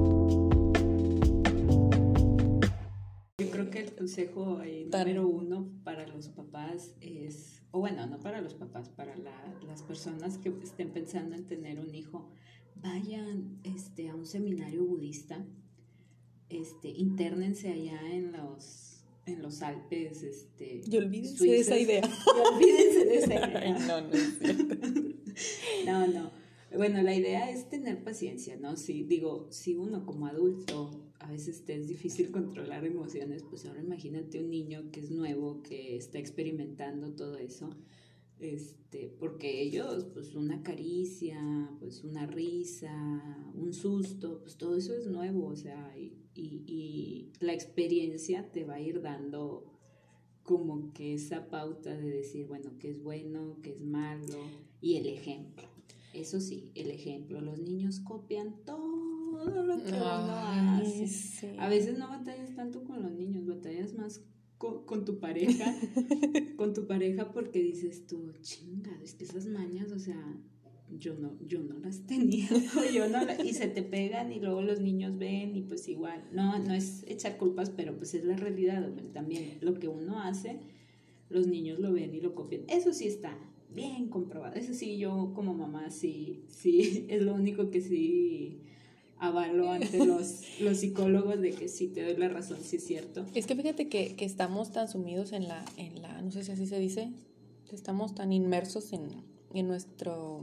Consejo 4.07 4.61
eh, 4.63 4.87
número 4.89 5.27
uno 5.27 5.69
para 5.83 6.07
los 6.07 6.29
papás 6.29 6.95
es, 7.01 7.61
o 7.71 7.79
bueno, 7.79 8.07
no 8.07 8.21
para 8.21 8.39
los 8.39 8.53
papás, 8.53 8.87
para 8.87 9.13
las 9.17 9.83
personas 9.83 10.37
que 10.37 10.53
estén 10.63 10.91
pensando 10.91 11.35
en 11.35 11.45
tener 11.45 11.77
un 11.77 11.93
hijo, 11.93 12.29
vayan 12.75 13.59
este, 13.63 14.07
a 14.07 14.15
un 14.15 14.25
seminario 14.25 14.85
budista, 14.85 15.45
este, 16.47 16.87
internense 16.87 17.69
allá 17.69 17.99
en 18.13 18.31
los 18.31 18.93
en 19.25 19.41
los 19.41 19.61
Alpes, 19.61 20.23
este... 20.23 20.83
Y 20.89 20.95
olvídense 20.95 21.43
de 21.43 21.59
esa 21.59 21.77
idea. 21.77 22.01
Y 22.37 22.55
olvídense 22.55 23.05
de 23.05 23.17
esa 23.17 23.33
idea. 23.49 23.77
no, 23.79 23.99
no 23.99 24.07
no, 26.07 26.07
no. 26.07 26.31
Bueno, 26.73 27.01
la 27.01 27.13
idea 27.13 27.51
es 27.51 27.67
tener 27.67 28.01
paciencia, 28.05 28.55
¿no? 28.55 28.77
Si 28.77 29.03
digo, 29.03 29.47
si 29.51 29.75
uno 29.75 30.05
como 30.05 30.27
adulto 30.27 31.06
a 31.19 31.31
veces 31.31 31.65
te 31.65 31.75
es 31.75 31.87
difícil 31.87 32.31
controlar 32.31 32.85
emociones, 32.85 33.43
pues 33.43 33.65
ahora 33.65 33.81
imagínate 33.81 34.39
un 34.39 34.49
niño 34.49 34.91
que 34.91 34.99
es 35.01 35.11
nuevo, 35.11 35.61
que 35.63 35.95
está 35.95 36.19
experimentando 36.19 37.13
todo 37.13 37.37
eso, 37.37 37.69
este, 38.39 39.09
porque 39.19 39.61
ellos, 39.61 40.05
pues 40.13 40.35
una 40.35 40.61
caricia, 40.61 41.39
pues 41.79 42.03
una 42.03 42.27
risa, 42.27 43.51
un 43.55 43.73
susto, 43.73 44.41
pues 44.41 44.57
todo 44.57 44.75
eso 44.77 44.93
es 44.93 45.07
nuevo, 45.07 45.47
o 45.47 45.55
sea, 45.55 45.97
y, 45.97 46.13
y, 46.35 47.31
la 47.39 47.53
experiencia 47.53 48.51
te 48.51 48.63
va 48.63 48.75
a 48.75 48.81
ir 48.81 49.01
dando 49.01 49.73
como 50.43 50.93
que 50.93 51.15
esa 51.15 51.49
pauta 51.49 51.97
de 51.97 52.09
decir, 52.09 52.45
bueno, 52.45 52.77
qué 52.79 52.89
es 52.89 53.01
bueno, 53.01 53.57
qué 53.63 53.71
es 53.71 53.81
malo, 53.81 54.37
y 54.81 54.97
el 54.97 55.07
ejemplo. 55.07 55.67
Eso 56.13 56.39
sí, 56.39 56.71
el 56.73 56.89
ejemplo. 56.89 57.41
Los 57.41 57.59
niños 57.59 57.99
copian 57.99 58.55
todo 58.65 59.06
lo 59.45 59.83
que 59.83 59.93
uno 59.93 60.35
hace. 60.35 61.55
A 61.57 61.69
veces 61.69 61.97
no 61.97 62.07
batallas 62.09 62.55
tanto 62.55 62.83
con 62.83 63.01
los 63.01 63.11
niños, 63.11 63.45
batallas 63.45 63.93
más 63.93 64.23
con, 64.57 64.85
con, 64.85 65.05
tu 65.05 65.19
pareja, 65.19 65.75
con 66.57 66.73
tu 66.73 66.87
pareja 66.87 67.31
porque 67.31 67.61
dices 67.61 68.07
tú, 68.07 68.31
chinga, 68.41 68.91
es 69.03 69.13
que 69.13 69.23
esas 69.23 69.45
mañas, 69.45 69.91
o 69.91 69.99
sea, 69.99 70.19
yo 70.89 71.15
no, 71.15 71.37
yo 71.45 71.61
no 71.61 71.77
las 71.79 72.05
tenía, 72.05 72.47
yo 72.93 73.09
no 73.09 73.19
y 73.43 73.53
se 73.53 73.67
te 73.67 73.83
pegan 73.83 74.31
y 74.31 74.39
luego 74.39 74.61
los 74.61 74.79
niños 74.79 75.17
ven 75.17 75.55
y 75.55 75.61
pues 75.61 75.87
igual, 75.87 76.23
no, 76.31 76.57
no 76.59 76.73
es 76.73 77.03
echar 77.07 77.37
culpas, 77.37 77.69
pero 77.69 77.95
pues 77.97 78.13
es 78.13 78.23
la 78.23 78.35
realidad, 78.35 78.89
también 79.13 79.57
lo 79.61 79.75
que 79.75 79.87
uno 79.87 80.21
hace, 80.21 80.59
los 81.29 81.47
niños 81.47 81.79
lo 81.79 81.91
ven 81.91 82.15
y 82.15 82.21
lo 82.21 82.33
copian, 82.33 82.63
eso 82.67 82.93
sí 82.93 83.07
está 83.07 83.37
bien 83.69 84.07
comprobado, 84.07 84.55
eso 84.55 84.73
sí 84.73 84.97
yo 84.97 85.33
como 85.35 85.53
mamá 85.53 85.91
sí, 85.91 86.45
sí, 86.47 87.05
es 87.09 87.21
lo 87.21 87.33
único 87.33 87.69
que 87.69 87.81
sí 87.81 88.61
avalo 89.19 89.71
ante 89.71 90.05
los, 90.05 90.41
los 90.59 90.77
psicólogos 90.77 91.39
de 91.39 91.51
que 91.51 91.67
sí 91.67 91.87
te 91.87 92.03
doy 92.03 92.15
la 92.17 92.29
razón, 92.29 92.59
sí 92.61 92.77
es 92.77 92.85
cierto. 92.85 93.25
Es 93.33 93.47
que 93.47 93.55
fíjate 93.55 93.89
que, 93.89 94.15
que 94.15 94.25
estamos 94.25 94.71
tan 94.71 94.87
sumidos 94.87 95.31
en 95.31 95.47
la, 95.47 95.63
en 95.77 96.01
la, 96.01 96.21
no 96.21 96.31
sé 96.31 96.43
si 96.43 96.51
así 96.51 96.67
se 96.67 96.79
dice, 96.79 97.11
estamos 97.71 98.15
tan 98.15 98.31
inmersos 98.31 98.93
en, 98.93 99.09
en 99.53 99.67
nuestro 99.67 100.41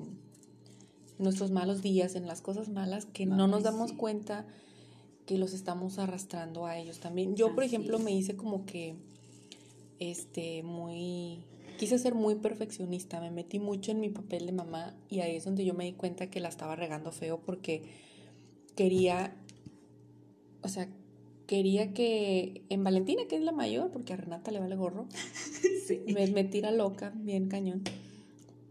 nuestros 1.19 1.51
malos 1.51 1.83
días, 1.83 2.17
en 2.17 2.27
las 2.27 2.41
cosas 2.41 2.69
malas, 2.69 3.07
que 3.07 3.27
no, 3.27 3.47
nos 3.47 3.63
damos 3.63 3.93
cuenta 3.93 4.47
que 5.27 5.39
los 5.39 5.55
estamos 5.55 5.99
arrastrando 5.99 6.67
a 6.67 6.77
ellos 6.77 7.01
también. 7.01 7.37
Yo, 7.37 7.55
por 7.55 7.65
ejemplo, 7.65 7.99
me 7.99 8.13
hice 8.13 8.37
como 8.37 8.67
que, 8.67 8.97
este, 10.01 10.63
muy, 10.63 11.45
quise 11.79 11.99
ser 11.99 12.15
muy 12.15 12.35
perfeccionista, 12.35 13.21
me 13.21 13.31
metí 13.31 13.59
mucho 13.59 13.93
en 13.93 14.01
mi 14.01 14.11
papel 14.11 14.47
de 14.47 14.53
mamá 14.53 14.95
y 15.09 15.21
ahí 15.21 15.37
es 15.37 15.45
donde 15.45 15.65
yo 15.65 15.75
me 15.75 15.85
di 15.85 15.93
cuenta 15.93 16.29
que 16.29 16.41
la 16.41 16.49
estaba 16.49 16.77
regando 16.77 17.13
feo 17.13 17.41
porque 17.41 17.85
quería, 18.75 19.35
o 20.63 20.69
sea, 20.69 20.89
quería 21.47 21.93
que 21.93 22.63
en 22.69 22.85
Valentina, 22.85 23.23
que 23.29 23.37
es 23.37 23.43
la 23.43 23.53
mayor, 23.53 23.91
porque 23.91 24.13
a 24.13 24.17
Renata 24.17 24.51
le 24.51 24.61
vale 24.61 24.77
gorro, 24.77 25.07
me, 26.15 26.27
me 26.29 26.45
tira 26.45 26.71
loca, 26.71 27.13
bien 27.17 27.49
cañón 27.49 27.83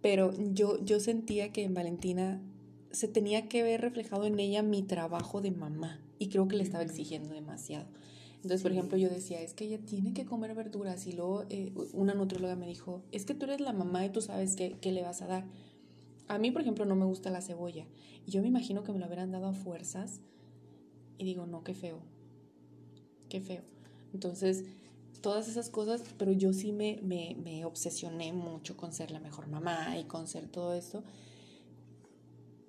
pero 0.03 0.33
yo, 0.51 0.83
yo 0.83 0.99
sentía 0.99 1.53
que 1.53 1.63
en 1.63 1.73
Valentina 1.73 2.41
se 2.91 3.07
tenía 3.07 3.47
que 3.47 3.63
ver 3.63 3.79
reflejado 3.79 4.25
en 4.25 4.37
ella 4.37 4.61
mi 4.61 4.83
trabajo 4.83 5.39
de 5.41 5.49
mamá 5.49 6.01
y 6.19 6.27
creo 6.27 6.49
que 6.49 6.57
le 6.57 6.63
estaba 6.63 6.83
exigiendo 6.83 7.33
demasiado. 7.33 7.85
Entonces, 8.35 8.61
por 8.61 8.73
ejemplo, 8.73 8.97
yo 8.97 9.09
decía, 9.09 9.41
es 9.41 9.53
que 9.53 9.63
ella 9.63 9.79
tiene 9.79 10.13
que 10.13 10.25
comer 10.25 10.53
verduras 10.55 11.07
y 11.07 11.13
luego 11.13 11.45
eh, 11.49 11.71
una 11.93 12.13
nutrióloga 12.13 12.57
me 12.57 12.67
dijo, 12.67 13.01
es 13.13 13.23
que 13.23 13.33
tú 13.33 13.45
eres 13.45 13.61
la 13.61 13.71
mamá 13.71 14.05
y 14.05 14.09
tú 14.09 14.19
sabes 14.19 14.57
qué, 14.57 14.75
qué, 14.81 14.91
le 14.91 15.03
vas 15.03 15.21
a 15.21 15.27
dar. 15.27 15.45
A 16.27 16.37
mí, 16.37 16.51
por 16.51 16.61
ejemplo, 16.61 16.85
no 16.85 16.95
me 16.95 17.05
gusta 17.05 17.29
la 17.29 17.41
cebolla 17.41 17.85
y 18.25 18.31
yo 18.31 18.41
me 18.41 18.47
imagino 18.47 18.83
que 18.83 18.91
me 18.91 18.99
lo 18.99 19.05
hubieran 19.05 19.31
dado 19.31 19.47
a 19.47 19.53
fuerzas 19.53 20.21
y 21.17 21.25
digo, 21.25 21.45
no, 21.45 21.63
qué 21.63 21.73
feo, 21.73 21.99
qué 23.29 23.41
feo. 23.41 23.63
Entonces, 24.13 24.65
todas 25.21 25.47
esas 25.47 25.69
cosas, 25.69 26.03
pero 26.17 26.31
yo 26.31 26.53
sí 26.53 26.71
me, 26.71 26.99
me, 27.01 27.65
obsesioné 27.65 28.33
mucho 28.33 28.77
con 28.77 28.93
ser 28.93 29.11
la 29.11 29.19
mejor 29.19 29.47
mamá 29.47 29.97
y 29.97 30.03
con 30.03 30.27
ser 30.27 30.47
todo 30.47 30.73
esto, 30.73 31.03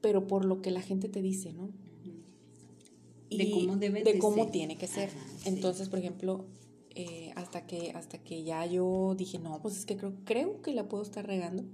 pero 0.00 0.26
por 0.26 0.44
lo 0.44 0.62
que 0.62 0.70
la 0.70 0.80
gente 0.80 1.08
te 1.08 1.22
dice, 1.22 1.52
¿no? 1.52 1.70
de 3.30 3.50
cómo 3.50 3.76
debe 3.76 4.04
de, 4.04 4.18
cómo 4.18 4.48
tiene 4.48 4.76
que 4.76 4.86
ser. 4.86 5.10
Entonces, 5.44 5.88
por 5.88 5.98
ejemplo, 5.98 6.44
eh, 6.94 7.32
hasta, 7.34 7.66
que, 7.66 7.90
hasta 7.90 8.18
que 8.18 8.44
ya 8.44 8.64
yo 8.66 9.14
dije, 9.16 9.40
no, 9.40 9.60
pues 9.60 9.76
es 9.76 9.84
que 9.84 9.96
creo, 9.96 10.14
creo 10.24 10.62
que 10.62 10.72
la 10.72 10.88
puedo 10.88 11.02
estar 11.02 11.26
regando, 11.26 11.64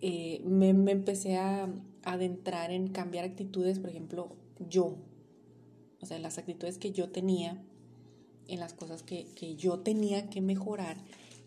eh, 0.00 0.40
me, 0.44 0.72
me, 0.74 0.92
empecé 0.92 1.36
a 1.36 1.68
adentrar 2.04 2.70
en 2.70 2.88
cambiar 2.88 3.24
actitudes, 3.24 3.78
por 3.78 3.90
ejemplo, 3.90 4.36
yo, 4.68 4.96
o 6.00 6.06
sea, 6.06 6.18
las 6.18 6.38
actitudes 6.38 6.78
que 6.78 6.92
yo 6.92 7.10
tenía 7.10 7.62
en 8.48 8.60
las 8.60 8.72
cosas 8.72 9.02
que, 9.02 9.26
que 9.34 9.56
yo 9.56 9.80
tenía 9.80 10.30
que 10.30 10.40
mejorar 10.40 10.96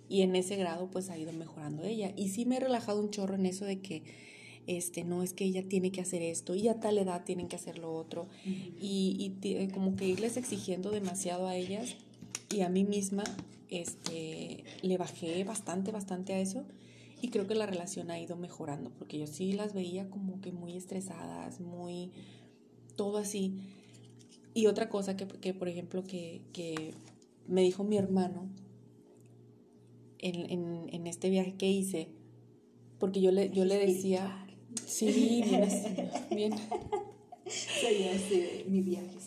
y 0.07 0.21
en 0.21 0.35
ese 0.35 0.55
grado 0.55 0.89
pues 0.91 1.09
ha 1.09 1.17
ido 1.17 1.31
mejorando 1.33 1.83
ella. 1.83 2.11
Y 2.15 2.29
sí 2.29 2.45
me 2.45 2.57
he 2.57 2.59
relajado 2.59 2.99
un 2.99 3.09
chorro 3.11 3.35
en 3.35 3.45
eso 3.45 3.65
de 3.65 3.79
que 3.79 4.03
este, 4.67 5.03
no 5.03 5.23
es 5.23 5.33
que 5.33 5.45
ella 5.45 5.63
tiene 5.67 5.91
que 5.91 6.01
hacer 6.01 6.21
esto 6.21 6.53
y 6.53 6.67
a 6.67 6.79
tal 6.79 6.97
edad 6.97 7.23
tienen 7.23 7.47
que 7.47 7.55
hacer 7.55 7.77
lo 7.77 7.93
otro. 7.93 8.27
Y, 8.45 9.33
y 9.41 9.67
como 9.69 9.95
que 9.95 10.07
irles 10.07 10.37
exigiendo 10.37 10.91
demasiado 10.91 11.47
a 11.47 11.55
ellas 11.55 11.95
y 12.53 12.61
a 12.61 12.69
mí 12.69 12.83
misma 12.83 13.23
este, 13.69 14.65
le 14.81 14.97
bajé 14.97 15.43
bastante, 15.43 15.91
bastante 15.91 16.33
a 16.33 16.39
eso. 16.39 16.65
Y 17.21 17.29
creo 17.29 17.45
que 17.45 17.55
la 17.55 17.67
relación 17.67 18.09
ha 18.09 18.19
ido 18.19 18.35
mejorando, 18.35 18.89
porque 18.97 19.19
yo 19.19 19.27
sí 19.27 19.53
las 19.53 19.73
veía 19.73 20.09
como 20.09 20.41
que 20.41 20.51
muy 20.51 20.75
estresadas, 20.75 21.59
muy... 21.59 22.11
todo 22.95 23.17
así. 23.19 23.59
Y 24.53 24.65
otra 24.65 24.89
cosa 24.89 25.15
que, 25.15 25.27
que 25.27 25.53
por 25.53 25.69
ejemplo, 25.69 26.03
que, 26.03 26.41
que, 26.51 26.95
me 27.47 27.61
dijo 27.61 27.83
mi 27.83 27.97
hermano 27.97 28.49
en, 30.19 30.49
en, 30.49 30.89
en, 30.91 31.07
este 31.07 31.29
viaje 31.29 31.55
que 31.55 31.69
hice, 31.69 32.09
porque 32.99 33.21
yo 33.21 33.31
le, 33.31 33.49
yo 33.49 33.65
le 33.65 33.77
decía, 33.77 34.47
sí, 34.85 35.43
bien, 35.45 35.67
bien. 36.31 36.53
Soy 37.81 38.03
así, 38.07 38.63
mi 38.67 38.81
viaje 38.81 39.17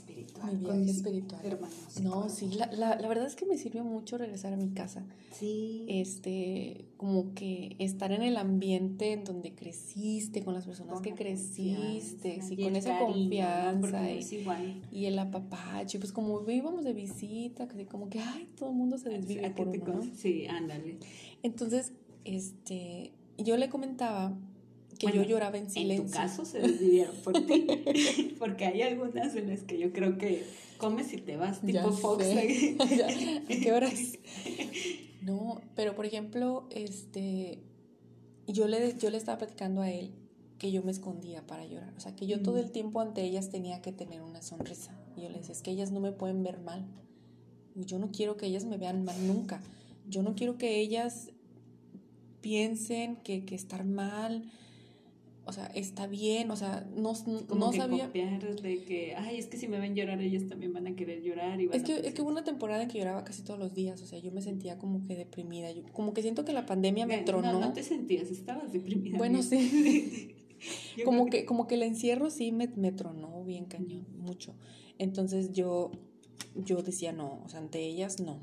mi 0.42 0.56
viaje 0.56 0.90
espiritual. 0.90 1.58
No, 2.02 2.28
sí, 2.28 2.50
la, 2.50 2.66
la, 2.72 2.96
la, 2.96 3.08
verdad 3.08 3.26
es 3.26 3.36
que 3.36 3.46
me 3.46 3.56
sirvió 3.56 3.84
mucho 3.84 4.18
regresar 4.18 4.52
a 4.52 4.56
mi 4.56 4.70
casa. 4.70 5.04
Sí. 5.32 5.84
Este, 5.88 6.84
como 6.96 7.34
que 7.34 7.76
estar 7.78 8.12
en 8.12 8.22
el 8.22 8.36
ambiente 8.36 9.12
en 9.12 9.24
donde 9.24 9.54
creciste, 9.54 10.42
con 10.42 10.54
las 10.54 10.66
personas 10.66 11.00
que 11.00 11.14
creciste, 11.14 12.40
sí, 12.42 12.56
con 12.56 12.76
esa 12.76 12.98
confianza. 12.98 14.10
Y, 14.10 14.82
y, 14.92 15.06
el 15.06 15.18
apapacho, 15.18 15.98
pues 15.98 16.12
como 16.12 16.48
íbamos 16.50 16.84
de 16.84 16.92
visita, 16.92 17.68
que 17.68 17.86
como 17.86 18.08
que, 18.08 18.20
ay, 18.20 18.48
todo 18.56 18.70
el 18.70 18.76
mundo 18.76 18.98
se 18.98 19.08
desvive 19.10 19.50
por 19.50 19.68
uno, 19.68 20.02
Sí, 20.14 20.46
ándale. 20.46 20.98
Entonces, 21.42 21.92
este, 22.24 23.12
yo 23.38 23.56
le 23.56 23.68
comentaba 23.68 24.36
que 24.98 25.12
yo 25.12 25.22
lloraba 25.22 25.58
en 25.58 25.70
silencio. 25.70 26.04
En 26.04 26.10
tu 26.10 26.16
caso 26.16 26.44
se 26.44 26.60
desvivieron 26.60 27.14
por 27.16 27.34
ti, 27.46 27.66
porque 28.38 28.66
hay 28.66 28.82
algunas 28.82 29.34
en 29.34 29.48
las 29.48 29.62
que 29.62 29.78
yo 29.78 29.92
creo 29.92 30.18
que 30.18 30.44
comes 30.78 31.12
y 31.12 31.18
te 31.18 31.36
vas, 31.36 31.60
tipo 31.60 31.92
Fox. 31.92 32.24
¿A 32.26 33.48
qué 33.48 33.72
horas? 33.72 34.18
No, 35.22 35.60
pero 35.74 35.94
por 35.94 36.06
ejemplo, 36.06 36.68
este, 36.70 37.58
yo 38.46 38.68
le, 38.68 38.96
yo 38.98 39.10
le 39.10 39.16
estaba 39.16 39.38
platicando 39.38 39.80
a 39.80 39.90
él 39.90 40.12
que 40.58 40.70
yo 40.70 40.82
me 40.82 40.92
escondía 40.92 41.46
para 41.46 41.66
llorar, 41.66 41.92
o 41.96 42.00
sea, 42.00 42.14
que 42.14 42.26
yo 42.26 42.40
todo 42.40 42.58
el 42.58 42.70
tiempo 42.70 43.00
ante 43.00 43.22
ellas 43.22 43.50
tenía 43.50 43.82
que 43.82 43.92
tener 43.92 44.22
una 44.22 44.40
sonrisa. 44.40 44.96
Y 45.16 45.22
yo 45.22 45.28
le 45.28 45.38
decía, 45.38 45.52
es 45.52 45.62
que 45.62 45.70
ellas 45.70 45.90
no 45.90 46.00
me 46.00 46.12
pueden 46.12 46.42
ver 46.42 46.58
mal. 46.60 46.84
Yo 47.74 47.98
no 47.98 48.10
quiero 48.12 48.36
que 48.36 48.46
ellas 48.46 48.64
me 48.64 48.76
vean 48.76 49.04
mal 49.04 49.26
nunca. 49.26 49.60
Yo 50.08 50.22
no 50.22 50.34
quiero 50.34 50.58
que 50.58 50.80
ellas 50.80 51.30
piensen 52.40 53.16
que, 53.16 53.44
que 53.44 53.54
estar 53.54 53.84
mal, 53.84 54.44
o 55.46 55.52
sea, 55.52 55.66
está 55.74 56.06
bien, 56.06 56.50
o 56.50 56.56
sea, 56.56 56.86
no, 56.96 57.12
no 57.54 57.70
que 57.70 57.76
sabía. 57.76 58.08
de 58.08 58.84
que, 58.84 59.14
ay, 59.16 59.38
es 59.38 59.46
que 59.46 59.58
si 59.58 59.68
me 59.68 59.78
ven 59.78 59.94
llorar, 59.94 60.20
ellos 60.20 60.46
también 60.48 60.72
van 60.72 60.86
a 60.86 60.96
querer 60.96 61.22
llorar. 61.22 61.60
Y 61.60 61.68
es, 61.70 61.82
que, 61.82 62.06
es 62.06 62.14
que 62.14 62.22
hubo 62.22 62.30
una 62.30 62.44
temporada 62.44 62.82
en 62.82 62.88
que 62.88 62.98
lloraba 62.98 63.24
casi 63.24 63.42
todos 63.42 63.60
los 63.60 63.74
días, 63.74 64.00
o 64.00 64.06
sea, 64.06 64.18
yo 64.18 64.32
me 64.32 64.40
sentía 64.40 64.78
como 64.78 65.06
que 65.06 65.16
deprimida. 65.16 65.70
Yo, 65.70 65.82
como 65.92 66.14
que 66.14 66.22
siento 66.22 66.46
que 66.46 66.54
la 66.54 66.64
pandemia 66.64 67.06
me 67.06 67.18
tronó. 67.18 67.52
No, 67.52 67.60
no 67.60 67.72
te 67.74 67.82
sentías, 67.82 68.30
estabas 68.30 68.72
deprimida. 68.72 69.18
Bueno, 69.18 69.42
sí. 69.42 70.34
como, 71.04 71.26
que, 71.26 71.44
como 71.44 71.66
que 71.66 71.74
el 71.74 71.82
encierro 71.82 72.30
sí 72.30 72.50
me, 72.50 72.68
me 72.68 72.92
tronó 72.92 73.44
bien 73.44 73.66
cañón, 73.66 74.06
mucho. 74.16 74.54
Entonces 74.98 75.52
yo, 75.52 75.90
yo 76.54 76.82
decía 76.82 77.12
no, 77.12 77.42
o 77.44 77.48
sea, 77.50 77.60
ante 77.60 77.80
ellas 77.80 78.18
no. 78.18 78.40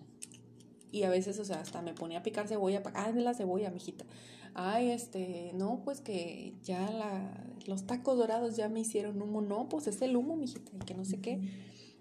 Y 0.92 1.04
a 1.04 1.10
veces, 1.10 1.40
o 1.40 1.46
sea, 1.46 1.62
hasta 1.62 1.82
me 1.82 1.94
ponía 1.94 2.20
a 2.20 2.24
picar 2.24 2.48
cebolla, 2.48 2.84
ah, 2.94 3.12
de 3.12 3.22
la 3.22 3.34
cebolla, 3.34 3.72
mijita 3.72 4.06
ay, 4.54 4.92
este, 4.92 5.52
no, 5.54 5.82
pues 5.84 6.02
que 6.02 6.54
ya 6.64 6.90
la, 6.92 7.46
los 7.68 7.86
tacos 7.86 8.18
dorados 8.18 8.56
ya 8.56 8.70
me 8.70 8.82
hicieron 8.82 9.22
humo, 9.22 9.42
no, 9.42 9.70
pues 9.70 9.88
es 9.88 10.02
el 10.02 10.16
humo, 10.16 10.36
mijita, 10.36 10.72
y 10.76 10.86
que 10.86 10.94
no 10.94 11.06
sé 11.06 11.20
qué. 11.20 11.40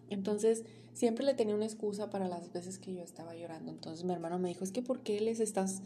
Entonces, 0.09 0.65
siempre 0.93 1.25
le 1.25 1.35
tenía 1.35 1.55
una 1.55 1.65
excusa 1.65 2.11
para 2.11 2.29
las 2.29 2.53
veces 2.53 2.79
que 2.79 2.95
yo 2.95 3.03
estaba 3.03 3.35
llorando. 3.35 3.71
Entonces, 3.71 4.05
mi 4.05 4.13
hermano 4.13 4.39
me 4.39 4.49
dijo, 4.49 4.65
es 4.65 4.73
que 4.73 4.83
¿por 4.83 5.03
qué 5.03 5.21
les 5.21 5.41
estás 5.41 5.83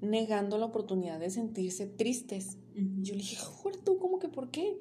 negando 0.00 0.58
la 0.58 0.66
oportunidad 0.66 1.18
de 1.20 1.30
sentirse 1.30 1.86
tristes? 1.86 2.56
Yo 2.74 3.14
le 3.14 3.20
dije, 3.20 3.36
joder, 3.36 3.76
tú, 3.78 3.98
¿cómo 3.98 4.18
que 4.18 4.28
por 4.28 4.50
qué? 4.50 4.78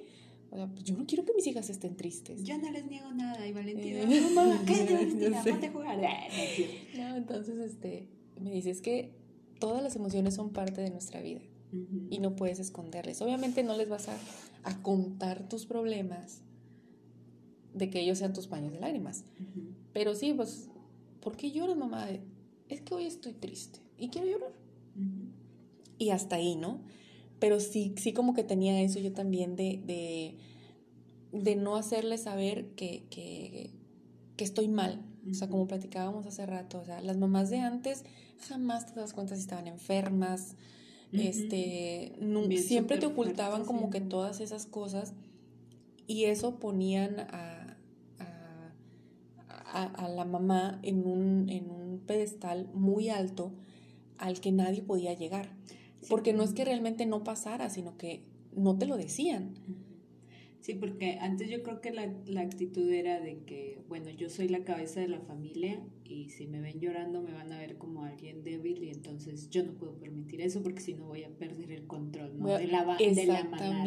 O 0.51 0.55
sea, 0.55 0.67
pues 0.67 0.83
yo 0.85 0.95
no 0.95 1.05
quiero 1.05 1.25
que 1.25 1.33
mis 1.33 1.47
hijas 1.47 1.69
estén 1.69 1.97
tristes. 1.97 2.43
Yo 2.43 2.57
no 2.57 2.71
les 2.71 2.85
niego 2.85 3.11
nada. 3.11 3.45
Y 3.45 3.51
Valentina, 3.51 4.01
eh, 4.01 4.21
no, 4.21 4.29
mamá, 4.29 4.63
cállate, 4.67 5.51
ponte 5.51 5.67
a 5.67 5.71
jugar. 5.71 5.99
No, 6.97 7.15
entonces, 7.17 7.57
este, 7.59 8.07
me 8.39 8.51
dice, 8.51 8.69
es 8.69 8.81
que 8.81 9.24
todas 9.65 9.81
las 9.81 9.95
emociones 9.95 10.35
son 10.35 10.51
parte 10.51 10.79
de 10.81 10.91
nuestra 10.91 11.23
vida 11.23 11.41
y 12.11 12.19
no 12.19 12.35
puedes 12.35 12.59
esconderles. 12.59 13.19
Obviamente 13.23 13.63
no 13.63 13.75
les 13.75 13.89
vas 13.89 14.07
a, 14.09 14.15
contar 14.83 15.49
tus 15.49 15.65
problemas 15.65 16.43
de 17.73 17.89
que 17.89 17.99
ellos 17.99 18.19
sean 18.19 18.33
tus 18.33 18.45
paños 18.45 18.73
de 18.73 18.79
lágrimas. 18.79 19.23
Pero 19.91 20.13
sí, 20.13 20.33
pues, 20.33 20.69
¿por 21.19 21.35
qué 21.35 21.49
lloras, 21.49 21.77
mamá? 21.77 22.07
Es 22.69 22.81
que 22.81 22.93
hoy 22.93 23.05
estoy 23.05 23.33
triste 23.33 23.79
y 23.97 24.09
quiero 24.09 24.27
llorar. 24.27 24.51
Y 25.97 26.11
hasta 26.11 26.35
ahí, 26.35 26.55
¿no? 26.55 26.81
Pero 27.39 27.59
sí, 27.59 27.95
sí 27.97 28.13
como 28.13 28.35
que 28.35 28.43
tenía 28.43 28.79
eso 28.83 28.99
yo 28.99 29.13
también 29.13 29.55
de, 29.55 30.37
de, 31.31 31.55
no 31.55 31.75
hacerles 31.75 32.21
saber 32.21 32.67
que, 32.75 33.07
que, 33.09 33.71
que 34.37 34.43
estoy 34.43 34.67
mal. 34.67 35.03
O 35.27 35.33
sea, 35.33 35.49
como 35.49 35.65
platicábamos 35.65 36.27
hace 36.27 36.45
rato, 36.45 36.81
o 36.81 36.85
sea, 36.85 37.01
las 37.01 37.17
mamás 37.17 37.49
de 37.49 37.57
antes 37.61 38.03
jamás 38.47 38.93
te 38.93 38.99
das 38.99 39.13
cuenta 39.13 39.35
si 39.35 39.41
estaban 39.41 39.67
enfermas, 39.67 40.55
este, 41.11 42.13
siempre 42.57 42.97
te 42.97 43.05
ocultaban 43.05 43.63
como 43.65 43.89
que 43.89 44.01
todas 44.01 44.41
esas 44.41 44.65
cosas 44.65 45.13
y 46.07 46.25
eso 46.25 46.59
ponían 46.59 47.19
a, 47.19 47.77
a, 48.19 49.83
a, 49.83 50.09
la 50.09 50.25
mamá 50.25 50.79
en 50.83 51.05
un, 51.05 51.49
en 51.49 51.69
un 51.69 51.99
pedestal 52.05 52.69
muy 52.73 53.09
alto 53.09 53.51
al 54.17 54.39
que 54.39 54.51
nadie 54.51 54.81
podía 54.81 55.13
llegar. 55.13 55.49
Porque 56.09 56.33
no 56.33 56.43
es 56.43 56.53
que 56.53 56.65
realmente 56.65 57.05
no 57.05 57.23
pasara, 57.23 57.69
sino 57.69 57.97
que 57.97 58.23
no 58.55 58.77
te 58.77 58.85
lo 58.85 58.97
decían. 58.97 59.55
Sí, 60.65 60.73
porque 60.73 61.19
antes 61.21 61.47
yo 61.47 61.61
creo 61.61 61.79
que 61.79 61.91
la, 61.91 62.11
la, 62.25 62.41
actitud 62.41 62.89
era 62.89 63.19
de 63.19 63.43
que, 63.43 63.83
bueno, 63.87 64.09
yo 64.09 64.31
soy 64.31 64.47
la 64.47 64.63
cabeza 64.63 64.99
de 64.99 65.07
la 65.07 65.19
familia 65.19 65.79
y 66.03 66.29
si 66.29 66.47
me 66.47 66.59
ven 66.59 66.79
llorando 66.79 67.21
me 67.21 67.33
van 67.33 67.51
a 67.51 67.59
ver 67.59 67.77
como 67.77 68.03
alguien 68.03 68.43
débil 68.43 68.83
y 68.83 68.89
entonces 68.89 69.51
yo 69.51 69.63
no 69.63 69.73
puedo 69.73 69.93
permitir 69.99 70.41
eso 70.41 70.63
porque 70.63 70.81
si 70.81 70.95
no 70.95 71.05
voy 71.05 71.23
a 71.23 71.29
perder 71.29 71.69
el 71.69 71.85
control 71.85 72.39
¿no? 72.39 72.47
de, 72.47 72.65
la, 72.65 72.97
de 72.97 73.25
la 73.27 73.43
manada. 73.43 73.85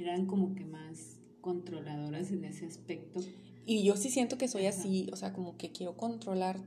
Eran 0.00 0.26
como 0.26 0.56
que 0.56 0.64
más 0.64 1.20
controladoras 1.40 2.32
en 2.32 2.44
ese 2.46 2.66
aspecto. 2.66 3.20
Y 3.64 3.84
yo 3.84 3.96
sí 3.96 4.10
siento 4.10 4.38
que 4.38 4.48
soy 4.48 4.66
así, 4.66 5.08
o 5.12 5.16
sea, 5.16 5.32
como 5.32 5.56
que 5.56 5.70
quiero 5.70 5.96
controlar 5.96 6.58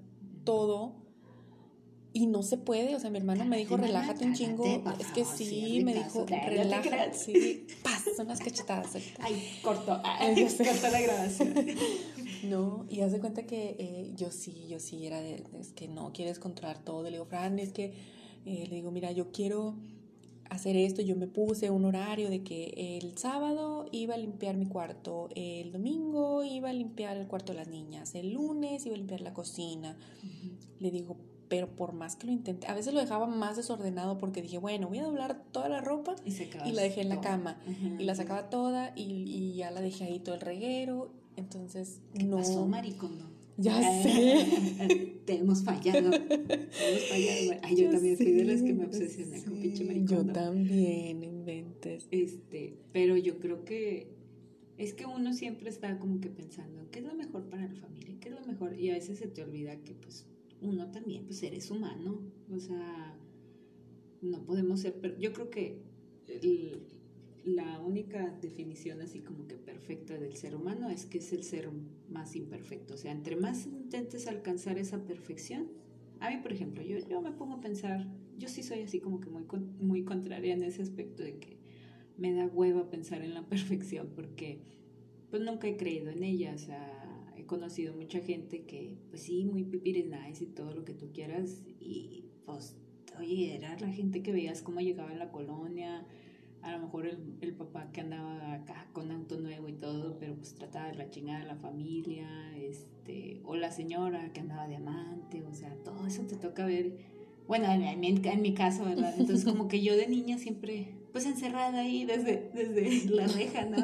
todo 0.46 0.96
y 2.14 2.28
no 2.28 2.44
se 2.44 2.58
puede, 2.58 2.96
o 2.96 3.00
sea, 3.00 3.10
mi 3.10 3.18
hermana 3.18 3.46
me 3.46 3.58
dijo, 3.58 3.78
relájate 3.78 4.26
un 4.26 4.34
chingo. 4.34 4.66
Es 5.00 5.08
que 5.08 5.24
sí, 5.24 5.82
me 5.84 5.94
dijo, 5.94 6.26
relájate. 6.26 7.14
Sí, 7.14 7.68
paz, 7.84 8.04
son 8.18 8.28
las 8.28 8.40
cachetadas. 8.40 8.96
Ay, 9.20 9.60
corto, 9.62 10.00
ay, 10.04 10.36
corto 10.58 10.90
la 10.92 11.02
grabación. 11.02 11.54
No, 12.44 12.88
y 12.90 13.02
haz 13.02 13.12
de 13.12 13.20
cuenta 13.20 13.46
que 13.46 13.76
eh, 13.78 14.14
yo 14.16 14.32
sí, 14.32 14.66
yo 14.68 14.80
sí 14.80 15.06
era 15.06 15.22
de, 15.22 15.44
es 15.60 15.74
que 15.74 15.88
no 15.88 16.12
quieres 16.12 16.40
controlar 16.40 16.84
todo. 16.84 17.04
Le 17.04 17.12
digo, 17.12 17.26
Fran, 17.26 17.60
es 17.60 17.72
que, 17.72 17.94
eh, 18.48 18.66
le 18.68 18.78
digo, 18.78 18.90
mira, 18.90 19.12
yo 19.12 19.32
quiero 19.32 19.76
hacer 20.50 20.76
esto. 20.76 21.04
Yo 21.04 21.16
me 21.16 21.28
puse 21.28 21.70
un 21.70 21.86
horario 21.86 22.32
de 22.32 22.44
que 22.44 23.00
el 23.00 23.16
sábado 23.16 23.86
iba 23.92 24.16
a 24.16 24.18
limpiar 24.18 24.58
mi 24.58 24.66
cuarto, 24.66 25.30
el 25.36 25.72
domingo 25.72 26.44
iba 26.44 26.72
a 26.72 26.74
limpiar 26.74 27.16
el 27.18 27.28
cuarto 27.28 27.54
de 27.54 27.60
las 27.60 27.68
niñas, 27.68 28.16
el 28.16 28.34
lunes 28.34 28.88
iba 28.88 28.96
a 28.96 28.98
limpiar 28.98 29.22
la 29.22 29.36
cocina. 29.36 29.96
Le 30.80 30.90
digo, 30.90 31.18
pero 31.52 31.68
por 31.68 31.92
más 31.92 32.16
que 32.16 32.28
lo 32.28 32.32
intenté, 32.32 32.68
a 32.68 32.74
veces 32.74 32.94
lo 32.94 33.02
dejaba 33.02 33.28
más 33.28 33.58
desordenado 33.58 34.18
porque 34.18 34.42
dije, 34.42 34.58
bueno, 34.58 34.88
voy 34.88 35.00
a 35.00 35.04
doblar 35.04 35.44
toda 35.52 35.68
la 35.68 35.82
ropa 35.82 36.16
y, 36.24 36.32
la 36.72 36.82
dejé 36.82 37.02
en 37.02 37.10
la 37.10 37.20
cama 37.20 37.58
y 38.00 38.06
la 38.06 38.16
sacaba 38.16 38.50
toda 38.50 38.94
y, 38.96 39.54
ya 39.56 39.70
la 39.70 39.82
dejé 39.82 40.06
ahí 40.06 40.20
todo 40.22 40.36
el 40.36 40.40
reguero, 40.40 41.12
entonces 41.36 42.00
¿Qué 42.14 42.24
no. 42.24 42.38
pasó, 42.38 42.66
maricón? 42.66 43.20
Ya 43.58 43.82
sé. 44.02 45.18
Te 45.26 45.40
hemos 45.40 45.62
fallado. 45.62 46.10
Te 46.10 46.34
hemos 46.36 47.04
fallado. 47.10 47.60
Ay, 47.64 47.76
yo, 47.76 47.92
también 47.92 48.16
fui 48.16 48.32
de 48.32 48.46
las 48.46 48.62
que 48.62 48.74
me 48.74 48.86
obsesioné 48.86 49.44
con 49.44 49.60
pinche 49.60 49.84
maricón. 49.84 50.28
Yo 50.28 50.32
también, 50.32 51.22
inventes. 51.22 52.08
Este, 52.12 52.78
pero 52.94 53.18
yo 53.18 53.40
creo 53.40 53.66
que 53.66 54.08
es 54.78 54.94
que 54.94 55.06
uno 55.06 55.34
siempre 55.34 55.70
está 55.70 56.00
como 56.00 56.22
que 56.22 56.30
pensando, 56.30 56.90
¿qué 56.92 57.00
es 57.00 57.06
lo 57.06 57.14
mejor 57.14 57.50
para 57.50 57.68
la 57.68 57.76
familia? 57.76 58.16
¿Qué 58.22 58.30
es 58.30 58.36
lo 58.36 58.46
mejor? 58.48 58.80
Y 58.80 58.90
a 58.90 58.94
veces 58.94 59.20
se 59.20 59.28
te 59.28 59.44
olvida 59.44 59.76
que 59.84 59.96
pues 59.96 60.28
uno 60.62 60.92
también, 60.92 61.26
pues 61.26 61.42
eres 61.44 61.72
humano, 61.72 62.22
o 62.52 62.60
sea, 62.60 63.18
no 64.22 64.46
podemos 64.46 64.80
ser, 64.80 65.00
pero 65.02 65.18
yo 65.18 65.34
creo 65.34 65.50
que 65.50 65.82
la 67.44 67.80
única 67.80 68.38
definición 68.42 69.02
así 69.02 69.20
como 69.20 69.48
que 69.48 69.56
perfecta 69.56 70.18
del 70.18 70.36
ser 70.36 70.56
humano 70.56 70.90
es 70.90 71.06
que 71.06 71.18
es 71.18 71.34
el 71.34 71.44
ser 71.44 71.70
más 72.10 72.36
imperfecto. 72.36 72.94
O 72.94 72.98
sea, 72.98 73.12
entre 73.12 73.36
más 73.36 73.66
intentes 73.66 74.28
alcanzar 74.28 74.78
esa 74.78 75.04
perfección, 75.06 75.70
a 76.20 76.30
mí, 76.30 76.38
por 76.38 76.54
ejemplo, 76.54 76.84
yo, 76.84 77.00
yo 77.00 77.22
me 77.22 77.32
pongo 77.32 77.56
a 77.56 77.62
pensar, 77.62 78.08
yo 78.38 78.48
sí 78.48 78.62
soy 78.62 78.82
así 78.82 79.00
como 79.00 79.20
que 79.20 79.30
muy, 79.30 79.44
muy 79.80 80.04
contraria 80.04 80.54
en 80.54 80.64
ese 80.64 80.84
aspecto 80.84 81.24
de 81.24 81.40
que 81.40 81.58
me 82.18 82.34
da 82.34 82.46
hueva 82.46 82.90
pensar 82.90 83.24
en 83.24 83.34
la 83.34 83.44
perfección 83.50 84.12
porque 84.16 84.62
pues 85.32 85.42
nunca 85.42 85.68
he 85.68 85.78
creído 85.78 86.12
en 86.12 86.24
ella. 86.24 86.54
O 86.54 86.60
sea, 86.60 87.01
conocido 87.52 87.94
mucha 87.94 88.22
gente 88.22 88.64
que, 88.64 88.96
pues 89.10 89.24
sí, 89.24 89.44
muy 89.44 89.66
pipiris 89.66 90.06
nice 90.06 90.46
y 90.46 90.48
todo 90.48 90.74
lo 90.74 90.86
que 90.86 90.94
tú 90.94 91.12
quieras 91.12 91.62
y 91.82 92.24
pues, 92.46 92.78
oye, 93.20 93.56
era 93.56 93.78
la 93.78 93.90
gente 93.90 94.24
que 94.24 94.32
veías 94.32 94.62
cómo 94.62 94.80
llegaba 94.80 95.12
en 95.12 95.20
la 95.20 95.34
colonia, 95.34 96.06
a 96.62 96.72
lo 96.72 96.80
mejor 96.80 97.08
el, 97.08 97.36
el, 97.42 97.54
papá 97.54 97.92
que 97.92 98.00
andaba 98.00 98.54
acá 98.54 98.88
con 98.94 99.12
auto 99.12 99.38
nuevo 99.38 99.68
y 99.68 99.74
todo, 99.74 100.18
pero 100.18 100.34
pues 100.36 100.56
trataba 100.56 100.88
de 100.88 100.96
la 100.96 101.10
chingada 101.10 101.42
a 101.42 101.46
la 101.46 101.56
familia, 101.58 102.56
este, 102.58 103.42
o 103.44 103.58
la 103.58 103.70
señora 103.70 104.32
que 104.32 104.40
andaba 104.40 104.70
de 104.70 104.78
amante, 104.78 105.44
o 105.44 105.54
sea, 105.54 105.76
todo 105.84 106.08
eso 106.08 106.22
te 106.24 106.38
toca 106.38 106.66
ver, 106.66 107.00
bueno, 107.50 107.70
en, 107.70 107.84
en, 108.04 108.42
mi 108.42 108.54
caso, 108.54 108.86
¿verdad? 108.86 109.14
Entonces 109.20 109.44
como 109.44 109.68
que 109.68 109.84
yo 109.84 109.98
de 109.98 110.08
niña 110.08 110.38
siempre, 110.38 110.88
pues 111.12 111.26
encerrada 111.26 111.82
ahí 111.82 112.06
desde, 112.06 112.50
desde 112.54 113.10
la 113.10 113.28
reja, 113.28 113.66
¿no? 113.66 113.78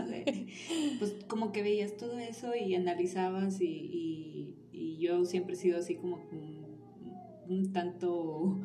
pues 1.00 1.16
como 1.28 1.52
que 1.52 1.62
veías 1.62 1.98
todo 1.98 2.18
eso 2.20 2.56
y 2.56 2.76
analizabas 2.76 3.62
y, 3.62 3.66
y, 3.66 4.56
y 4.72 4.98
yo 4.98 5.26
siempre 5.26 5.54
he 5.54 5.58
sido 5.58 5.78
así 5.78 5.96
como 5.96 6.18
un, 6.32 6.68
un 7.50 7.72
tanto 7.74 8.62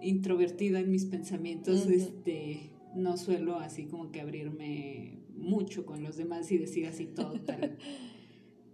introvertida 0.00 0.80
en 0.80 0.90
mis 0.90 1.06
pensamientos, 1.06 1.86
este 1.86 2.70
no 2.94 3.16
suelo 3.18 3.58
así 3.58 3.84
como 3.84 4.10
que 4.10 4.20
abrirme 4.20 5.18
mucho 5.34 5.84
con 5.84 6.02
los 6.02 6.16
demás 6.16 6.50
y 6.50 6.58
decir 6.58 6.86
así 6.86 7.06
todo 7.06 7.40
tal. 7.40 7.76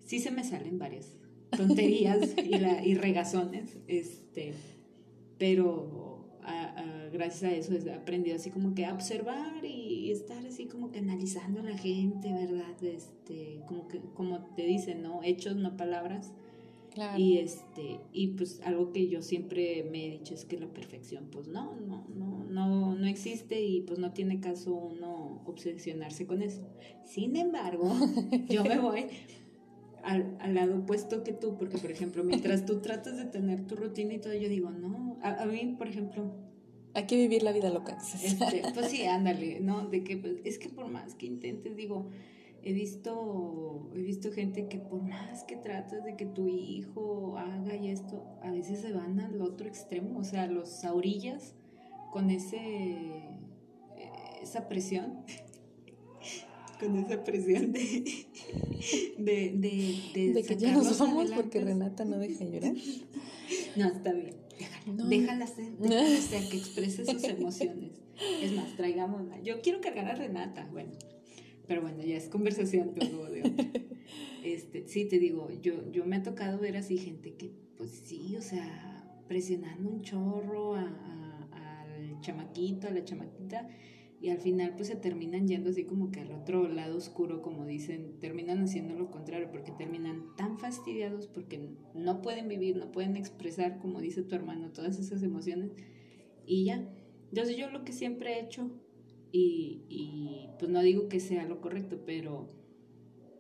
Sí 0.05 0.21
se 0.21 0.31
me 0.31 0.45
salen 0.45 0.79
varias 0.79 1.17
tonterías 1.57 2.35
y, 2.39 2.59
la, 2.59 2.85
y 2.85 2.95
regazones, 2.95 3.79
este, 3.87 4.55
pero 5.39 6.12
gracias 7.13 7.43
a 7.43 7.55
eso 7.55 7.75
he 7.75 7.93
aprendido 7.93 8.37
así 8.37 8.51
como 8.51 8.75
que 8.75 8.87
a 8.87 8.95
observar 8.95 9.65
y 9.65 10.11
estar 10.11 10.45
así 10.47 10.67
como 10.67 10.91
que 10.91 10.99
analizando 10.99 11.61
a 11.61 11.65
la 11.65 11.77
gente, 11.77 12.33
¿verdad? 12.33 12.83
Este, 12.83 13.61
como 13.67 13.89
que, 13.89 14.01
como 14.15 14.41
te 14.57 14.65
dicen, 14.65 15.03
¿no? 15.03 15.23
Hechos, 15.23 15.57
no 15.57 15.77
palabras. 15.77 16.33
Y 17.17 17.39
este, 17.39 18.01
y 18.13 18.29
pues 18.29 18.61
algo 18.65 18.93
que 18.93 19.09
yo 19.09 19.23
siempre 19.23 19.83
me 19.91 20.07
he 20.07 20.11
dicho 20.11 20.35
es 20.35 20.45
que 20.45 20.59
la 20.59 20.67
perfección, 20.67 21.29
pues 21.33 21.49
no, 21.49 21.75
no, 21.81 22.07
no, 22.15 22.45
no, 22.45 22.95
no 22.95 23.07
existe 23.07 23.63
y 23.63 23.81
pues 23.81 23.99
no 23.99 24.13
tiene 24.13 24.41
caso 24.41 24.75
uno 24.75 25.43
obsesionarse 25.47 26.27
con 26.27 26.43
eso. 26.43 26.69
Sin 27.05 27.37
embargo, 27.37 27.91
yo 28.51 28.63
me 28.65 28.79
voy 28.81 29.07
al, 30.03 30.37
al, 30.41 30.55
lado 30.55 30.79
opuesto 30.79 31.25
que 31.25 31.33
tú, 31.33 31.57
porque 31.57 31.79
por 31.79 31.91
ejemplo, 31.91 32.25
mientras 32.25 32.67
tú 32.67 32.81
tratas 32.81 33.17
de 33.17 33.25
tener 33.25 33.67
tu 33.67 33.77
rutina 33.77 34.13
y 34.15 34.19
todo, 34.19 34.35
yo 34.35 34.49
digo, 34.51 34.71
no, 34.71 35.19
a, 35.23 35.47
mí, 35.47 35.75
por 35.79 35.89
ejemplo, 35.89 36.35
hay 36.95 37.07
que 37.07 37.17
vivir 37.17 37.43
la 37.43 37.53
vida 37.53 37.71
loca. 37.71 37.99
Este, 38.23 38.63
pues 38.75 38.91
sí, 38.91 39.05
ándale, 39.05 39.61
¿no? 39.61 39.87
De 39.87 40.05
que, 40.05 40.17
pues, 40.17 40.37
es 40.45 40.59
que 40.59 40.69
por 40.69 40.89
más 40.89 41.15
que 41.15 41.27
intentes, 41.27 41.77
digo, 41.77 42.09
he 42.63 42.73
visto, 42.73 43.91
he 43.95 44.03
visto 44.03 44.31
gente 44.33 44.69
que 44.69 44.79
por 44.79 45.03
más 45.03 45.45
que 45.45 45.57
tratas 45.57 46.05
de 46.05 46.17
que 46.17 46.27
tu 46.27 46.49
hijo 46.49 47.37
haga 47.39 47.77
y 47.77 47.89
esto, 47.89 48.25
a 48.43 48.51
veces 48.51 48.81
se 48.81 48.93
van 48.93 49.21
al 49.21 49.41
otro 49.41 49.67
extremo, 49.67 50.19
o 50.19 50.25
sea, 50.25 50.47
los 50.47 50.85
a 50.85 50.95
orillas 50.95 51.55
con 52.13 52.31
ese, 52.31 52.59
eh, 52.59 53.31
esa 54.43 54.69
presión, 54.69 55.25
con 56.81 56.97
esa 56.99 57.25
presión 57.25 57.73
de, 57.73 58.27
de, 59.19 59.53
de, 59.55 60.33
de, 60.35 60.43
que 60.43 60.57
ya 60.57 60.73
nos 60.73 60.99
vamos 60.99 61.31
porque 61.33 61.61
Renata 61.61 62.05
no 62.05 62.19
deja 62.19 62.45
llorar. 62.45 62.75
No, 63.77 63.87
está 63.87 64.13
bien. 64.13 64.42
Déjala, 64.63 65.09
déjala 65.09 65.47
ser, 65.47 65.77
déjala 65.79 66.17
ser, 66.17 66.49
que 66.49 66.57
exprese 66.57 67.05
sus 67.05 67.25
emociones. 67.39 68.01
Es 68.43 68.53
más, 68.53 68.77
traigámosla. 68.77 69.41
Yo 69.43 69.61
quiero 69.61 69.81
cargar 69.81 70.07
a 70.07 70.15
Renata, 70.15 70.69
bueno. 70.71 70.93
Pero 71.67 71.83
bueno, 71.83 72.03
ya 72.03 72.17
es 72.17 72.29
conversación 72.29 72.93
luego 72.97 73.31
de 73.31 73.43
Este, 74.45 74.89
sí, 74.89 75.05
te 75.05 75.19
digo, 75.19 75.49
yo, 75.63 75.91
yo 75.93 76.05
me 76.05 76.17
ha 76.17 76.23
tocado 76.23 76.59
ver 76.59 76.77
así 76.77 76.99
gente 76.99 77.35
que, 77.35 77.53
pues 77.79 77.91
sí, 77.91 78.37
o 78.37 78.43
sea, 78.43 79.23
presionando 79.29 79.89
un 79.89 80.03
chorro 80.03 80.75
al 80.75 82.21
chamaquito, 82.21 82.89
a 82.89 82.91
la 82.91 83.05
chamaquita, 83.05 83.69
y 84.23 84.31
al 84.31 84.39
final 84.39 84.75
pues 84.77 84.87
se 84.87 84.95
terminan 84.95 85.49
yendo 85.49 85.71
así 85.71 85.83
como 85.83 86.13
que 86.13 86.21
al 86.21 86.31
otro 86.31 86.69
lado 86.69 86.97
oscuro, 86.97 87.43
como 87.43 87.67
dicen, 87.67 88.21
terminan 88.21 88.63
haciendo 88.63 88.95
lo 88.95 89.11
contrario, 89.11 89.49
porque 89.51 89.73
terminan 89.73 90.37
tan 90.37 90.59
fastidiados 90.59 91.27
porque 91.27 91.75
no 91.93 92.23
pueden 92.23 92.47
vivir, 92.47 92.77
no 92.77 92.93
pueden 92.93 93.17
expresar, 93.17 93.81
como 93.81 94.01
dice 94.01 94.23
tu 94.23 94.37
hermano, 94.37 94.71
todas 94.71 95.01
esas 95.01 95.25
emociones, 95.25 95.73
y 96.47 96.65
ya. 96.67 96.89
Entonces 97.31 97.57
yo 97.57 97.69
lo 97.71 97.85
que 97.85 97.91
siempre 97.91 98.35
he 98.35 98.45
hecho 98.45 98.71
y, 99.33 99.83
y 99.89 100.51
pues 100.61 100.71
no 100.71 100.83
digo 100.83 101.09
que 101.09 101.19
sea 101.19 101.45
lo 101.45 101.61
correcto, 101.61 102.01
pero 102.07 102.49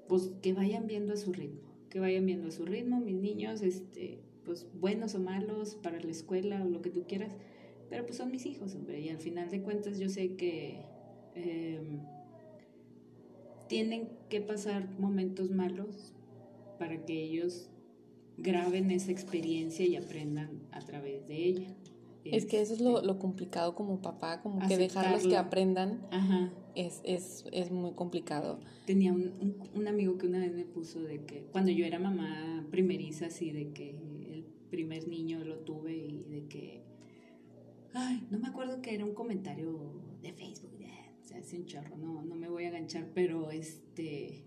pues 0.08 0.32
que 0.42 0.52
vayan 0.52 0.88
viendo 0.88 1.12
a 1.12 1.16
su 1.16 1.32
ritmo, 1.32 1.76
que 1.90 2.00
vayan 2.00 2.26
viendo 2.26 2.48
a 2.48 2.50
su 2.50 2.64
ritmo, 2.66 2.98
mis 2.98 3.20
niños, 3.20 3.62
este, 3.62 4.24
pues 4.44 4.66
buenos 4.74 5.14
o 5.14 5.20
malos 5.20 5.76
para 5.76 6.00
la 6.00 6.10
escuela 6.10 6.64
o 6.64 6.68
lo 6.68 6.82
que 6.82 6.90
tú 6.90 7.04
quieras, 7.06 7.36
pero 7.92 8.06
pues 8.06 8.16
son 8.16 8.30
mis 8.30 8.46
hijos, 8.46 8.74
hombre, 8.74 9.02
y 9.02 9.10
al 9.10 9.18
final 9.18 9.50
de 9.50 9.60
cuentas 9.60 9.98
yo 9.98 10.08
sé 10.08 10.34
que 10.34 10.78
em, 11.34 12.00
tienen 13.68 14.08
que 14.30 14.40
pasar 14.40 14.88
momentos 14.98 15.50
malos 15.50 16.14
para 16.78 17.04
que 17.04 17.22
ellos 17.22 17.68
graben 18.38 18.90
esa 18.90 19.12
experiencia 19.12 19.84
y 19.84 19.96
aprendan 19.96 20.62
a 20.70 20.80
través 20.80 21.28
de 21.28 21.36
ella. 21.36 21.74
Es 22.24 22.46
que 22.46 22.62
eso 22.62 22.72
es 22.72 22.80
lo, 22.80 23.02
lo 23.02 23.18
complicado 23.18 23.74
como 23.74 24.00
papá, 24.00 24.40
como 24.40 24.66
que 24.66 24.78
dejarlos 24.78 25.26
que 25.26 25.36
aprendan 25.36 26.00
Es, 26.74 27.02
es, 27.04 27.44
es, 27.52 27.70
muy 27.70 27.92
complicado. 27.92 28.58
Tenía 28.86 29.12
un, 29.12 29.54
un, 29.74 29.86
amigo 29.86 30.16
que 30.16 30.28
una 30.28 30.38
vez 30.38 30.54
me 30.54 30.64
puso 30.64 31.02
de 31.02 31.26
que 31.26 31.42
cuando 31.52 31.70
yo 31.70 31.84
era 31.84 31.98
mamá 31.98 32.66
primeriza, 32.70 33.26
así 33.26 33.50
de 33.50 33.74
que 33.74 33.90
el 33.90 34.46
primer 34.70 35.08
niño 35.08 35.44
lo 35.44 35.58
tuve 35.58 35.94
y 35.94 36.22
de 36.22 36.46
que, 36.48 36.91
ay, 37.94 38.26
no 38.30 38.38
me 38.38 38.48
acuerdo 38.48 38.82
que 38.82 38.94
era 38.94 39.04
un 39.04 39.14
comentario 39.14 40.00
de 40.22 40.32
Facebook, 40.32 40.72
o 41.20 41.24
sea, 41.24 41.38
hace 41.38 41.56
un 41.56 41.66
chorro, 41.66 41.96
no, 41.96 42.22
no 42.22 42.34
me 42.34 42.48
voy 42.48 42.64
a 42.64 42.68
enganchar, 42.68 43.08
pero 43.14 43.50
este, 43.50 44.44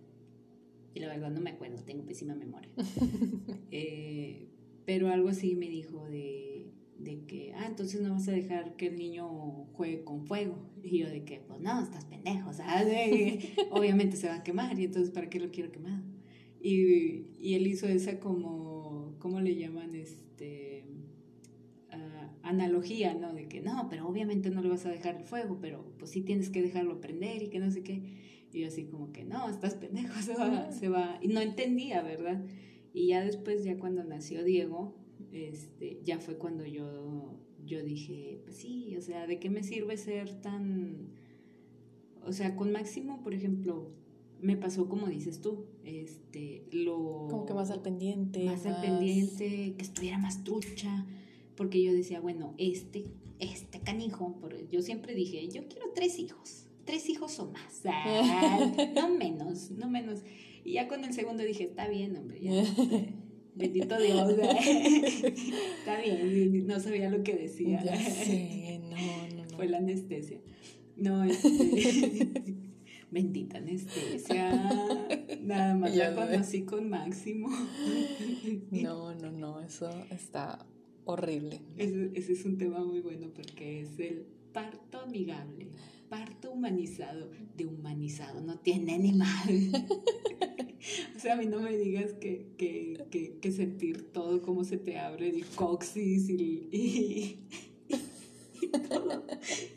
y 0.93 0.99
la 0.99 1.07
verdad 1.07 1.31
no 1.31 1.41
me 1.41 1.51
acuerdo, 1.51 1.83
tengo 1.83 2.05
pésima 2.05 2.35
memoria. 2.35 2.69
eh, 3.71 4.49
pero 4.85 5.09
algo 5.09 5.29
así 5.29 5.55
me 5.55 5.69
dijo 5.69 6.05
de 6.05 6.55
de 6.97 7.25
que, 7.25 7.53
ah, 7.53 7.65
entonces 7.67 8.01
no 8.01 8.11
vas 8.11 8.27
a 8.27 8.31
dejar 8.31 8.75
que 8.75 8.87
el 8.87 8.97
niño 8.97 9.27
juegue 9.73 10.03
con 10.03 10.25
fuego. 10.25 10.57
Y 10.83 10.99
yo 10.99 11.09
de 11.09 11.23
que, 11.23 11.39
pues 11.39 11.59
no, 11.59 11.81
estás 11.81 12.05
pendejo, 12.05 12.53
¿sabes? 12.53 13.45
Obviamente 13.71 14.17
se 14.17 14.27
va 14.27 14.35
a 14.35 14.43
quemar 14.43 14.79
y 14.79 14.85
entonces, 14.85 15.11
¿para 15.11 15.29
qué 15.29 15.39
lo 15.39 15.51
quiero 15.51 15.71
quemar? 15.71 16.01
Y, 16.61 17.27
y 17.39 17.55
él 17.55 17.67
hizo 17.67 17.87
esa 17.87 18.19
como, 18.19 19.15
¿cómo 19.19 19.39
le 19.39 19.55
llaman? 19.55 19.93
Analogía, 22.45 23.13
¿no? 23.15 23.33
De 23.33 23.47
que, 23.47 23.61
no, 23.61 23.87
pero 23.89 24.07
obviamente 24.07 24.49
no 24.51 24.61
le 24.61 24.69
vas 24.69 24.85
a 24.85 24.89
dejar 24.89 25.15
el 25.15 25.23
fuego, 25.23 25.57
pero 25.59 25.83
pues 25.97 26.11
sí 26.11 26.21
tienes 26.21 26.49
que 26.49 26.61
dejarlo 26.61 27.01
prender 27.01 27.41
y 27.41 27.49
que 27.49 27.59
no 27.59 27.71
sé 27.71 27.83
qué. 27.83 28.03
Y 28.53 28.61
yo 28.61 28.67
así 28.67 28.85
como 28.85 29.11
que, 29.11 29.25
no, 29.25 29.49
estás 29.49 29.75
pendejo, 29.75 30.13
se 30.21 30.35
va, 30.35 30.71
se 30.71 30.87
va. 30.87 31.19
Y 31.21 31.27
no 31.27 31.41
entendía, 31.41 32.01
¿verdad? 32.03 32.45
Y 32.93 33.07
ya 33.07 33.23
después, 33.23 33.63
ya 33.63 33.77
cuando 33.77 34.03
nació 34.03 34.43
Diego, 34.43 34.95
este, 35.31 35.99
ya 36.03 36.19
fue 36.19 36.37
cuando 36.37 36.65
yo, 36.65 37.33
yo 37.65 37.83
dije, 37.83 38.39
pues 38.43 38.57
sí, 38.57 38.95
o 38.95 39.01
sea, 39.01 39.27
¿de 39.27 39.39
qué 39.39 39.49
me 39.49 39.63
sirve 39.63 39.97
ser 39.97 40.41
tan... 40.41 41.09
O 42.23 42.31
sea, 42.31 42.55
con 42.55 42.71
Máximo, 42.71 43.21
por 43.21 43.33
ejemplo, 43.33 43.91
me 44.39 44.55
pasó 44.55 44.87
como 44.87 45.07
dices 45.07 45.41
tú, 45.41 45.65
este, 45.83 46.63
lo... 46.71 47.27
Como 47.29 47.45
que 47.45 47.53
más 47.53 47.71
al 47.71 47.81
pendiente. 47.81 48.45
Más, 48.45 48.65
al 48.65 48.81
pendiente, 48.81 49.73
que 49.75 49.81
estuviera 49.81 50.17
más 50.17 50.43
trucha, 50.43 51.05
porque 51.55 51.81
yo 51.81 51.93
decía, 51.93 52.19
bueno, 52.19 52.53
este, 52.57 53.05
este 53.39 53.79
canijo, 53.79 54.37
porque 54.39 54.67
yo 54.71 54.81
siempre 54.81 55.13
dije, 55.13 55.47
yo 55.49 55.67
quiero 55.67 55.91
tres 55.93 56.19
hijos, 56.19 56.67
tres 56.85 57.09
hijos 57.09 57.39
o 57.39 57.51
más, 57.51 57.81
no 58.95 59.09
menos, 59.09 59.71
no 59.71 59.89
menos. 59.89 60.21
Y 60.63 60.73
ya 60.73 60.87
con 60.87 61.03
el 61.03 61.13
segundo 61.13 61.43
dije, 61.43 61.65
está 61.65 61.87
bien, 61.87 62.15
hombre, 62.17 62.41
ya. 62.41 62.51
Bendito 63.55 63.97
Dios. 63.97 64.33
Está 65.79 66.01
bien, 66.01 66.67
no 66.67 66.77
sabía 66.81 67.09
lo 67.09 67.23
que 67.23 67.35
decía. 67.35 67.81
Ya 67.81 67.95
sé, 67.95 68.81
no, 68.83 69.43
no, 69.43 69.49
Fue 69.55 69.69
la 69.69 69.77
anestesia. 69.77 70.41
No, 70.97 71.23
este, 71.23 72.53
bendita 73.11 73.59
anestesia. 73.59 74.51
Nada 75.41 75.73
más 75.73 75.95
la 75.95 76.13
conocí 76.15 76.63
con 76.63 76.89
Máximo. 76.89 77.47
No, 78.71 79.15
no, 79.15 79.31
no, 79.31 79.61
eso 79.61 79.89
está 80.11 80.65
horrible. 81.05 81.61
Ese, 81.77 82.11
ese 82.13 82.33
es 82.33 82.45
un 82.45 82.57
tema 82.57 82.83
muy 82.83 82.99
bueno 82.99 83.29
porque 83.33 83.81
es 83.81 83.99
el 83.99 84.25
parto 84.51 84.99
amigable. 84.99 85.69
parto 86.09 86.51
humanizado, 86.51 87.29
de 87.55 87.65
humanizado, 87.65 88.41
no 88.41 88.59
tiene 88.59 88.97
ni 88.99 89.11
madre. 89.11 89.69
o 91.15 91.19
sea, 91.19 91.33
a 91.33 91.35
mí 91.35 91.45
no 91.45 91.59
me 91.59 91.75
digas 91.77 92.13
que, 92.13 92.53
que, 92.57 93.05
que, 93.11 93.37
que 93.39 93.51
sentir 93.51 94.11
todo 94.11 94.41
como 94.41 94.63
se 94.63 94.77
te 94.77 94.97
abre 94.97 95.29
el 95.29 95.45
coxis 95.55 96.29
y, 96.29 97.39
todo, 98.67 99.23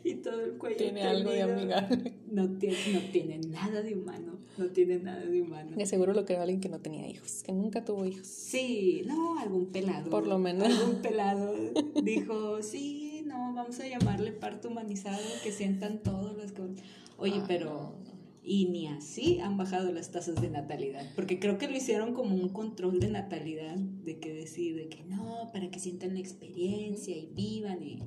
y 0.03 0.15
todo 0.15 0.41
el 0.41 0.53
cuello. 0.57 0.77
Tiene 0.77 1.03
algo 1.03 1.31
de 1.31 1.41
amigable. 1.41 2.13
No 2.31 2.49
tiene, 2.57 2.77
no 2.93 2.99
tiene 3.11 3.39
nada 3.39 3.81
de 3.81 3.95
humano, 3.95 4.39
no 4.57 4.65
tiene 4.67 4.99
nada 4.99 5.25
de 5.25 5.41
humano. 5.41 5.75
De 5.75 5.85
seguro 5.85 6.13
lo 6.13 6.25
creo 6.25 6.41
alguien 6.41 6.61
que 6.61 6.69
no 6.69 6.79
tenía 6.79 7.07
hijos, 7.07 7.43
que 7.43 7.51
nunca 7.51 7.83
tuvo 7.85 8.05
hijos. 8.05 8.27
Sí, 8.27 9.03
no, 9.05 9.39
algún 9.39 9.67
pelado. 9.67 10.09
Por 10.09 10.27
lo 10.27 10.37
menos. 10.37 10.67
Algún 10.67 10.95
pelado 11.01 11.53
dijo, 12.03 12.61
sí, 12.61 13.23
no, 13.25 13.53
vamos 13.53 13.79
a 13.79 13.87
llamarle 13.87 14.31
parto 14.31 14.69
humanizado, 14.69 15.19
que 15.43 15.51
sientan 15.51 15.99
todos 16.03 16.37
los 16.37 16.51
que... 16.51 16.61
Oye, 17.17 17.33
Ay, 17.35 17.43
pero... 17.47 17.65
no. 18.03 18.09
Y 18.41 18.69
ni 18.69 18.87
así 18.87 19.39
han 19.41 19.57
bajado 19.57 19.91
las 19.91 20.11
tasas 20.11 20.41
de 20.41 20.49
natalidad, 20.49 21.05
porque 21.15 21.39
creo 21.39 21.59
que 21.59 21.67
lo 21.67 21.75
hicieron 21.77 22.15
como 22.15 22.35
un 22.35 22.49
control 22.49 22.99
de 22.99 23.09
natalidad, 23.09 23.75
de 23.75 24.17
que 24.17 24.33
decir, 24.33 24.75
de 24.75 24.87
que 24.87 25.03
no, 25.03 25.51
para 25.53 25.69
que 25.69 25.77
sientan 25.77 26.15
la 26.15 26.19
experiencia 26.19 27.15
y 27.15 27.27
vivan 27.27 27.83
y... 27.83 27.99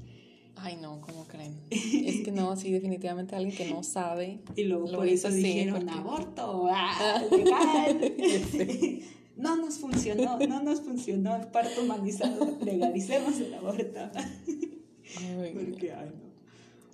Ay, 0.64 0.76
no, 0.76 1.00
¿cómo 1.00 1.26
creen? 1.26 1.54
Es 1.70 2.22
que 2.24 2.30
no, 2.30 2.54
sí, 2.56 2.70
definitivamente 2.70 3.34
alguien 3.34 3.54
que 3.56 3.68
no 3.68 3.82
sabe. 3.82 4.40
Y 4.56 4.64
luego 4.64 4.86
Lo 4.90 4.98
por 4.98 5.08
eso 5.08 5.28
dijeron 5.30 5.84
porque- 5.84 5.98
aborto, 5.98 6.66
¡ah, 6.70 7.22
legal! 7.30 8.12
no 9.36 9.56
nos 9.56 9.78
funcionó, 9.78 10.38
no 10.38 10.62
nos 10.62 10.80
funcionó 10.82 11.34
el 11.36 11.48
parto 11.48 11.82
humanizado, 11.82 12.58
legalicemos 12.64 13.38
el 13.40 13.54
aborto. 13.54 14.00
Ay, 14.14 15.52
Porque, 15.68 15.92
ay, 15.92 16.10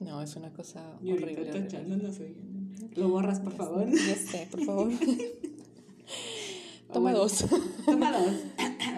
no. 0.00 0.10
no, 0.10 0.22
es 0.22 0.34
una 0.36 0.50
cosa 0.52 0.82
Y 1.02 1.12
horrible. 1.12 1.44
tachándonos, 1.52 2.18
oigan. 2.20 2.74
Lo 2.96 3.08
borras, 3.10 3.40
por 3.40 3.52
favor. 3.52 3.86
Ya 3.90 4.14
sé, 4.14 4.48
por 4.50 4.64
favor. 4.64 4.90
Toma 6.92 7.00
bueno. 7.00 7.18
dos. 7.18 7.44
Toma 7.84 8.12
dos. 8.18 8.32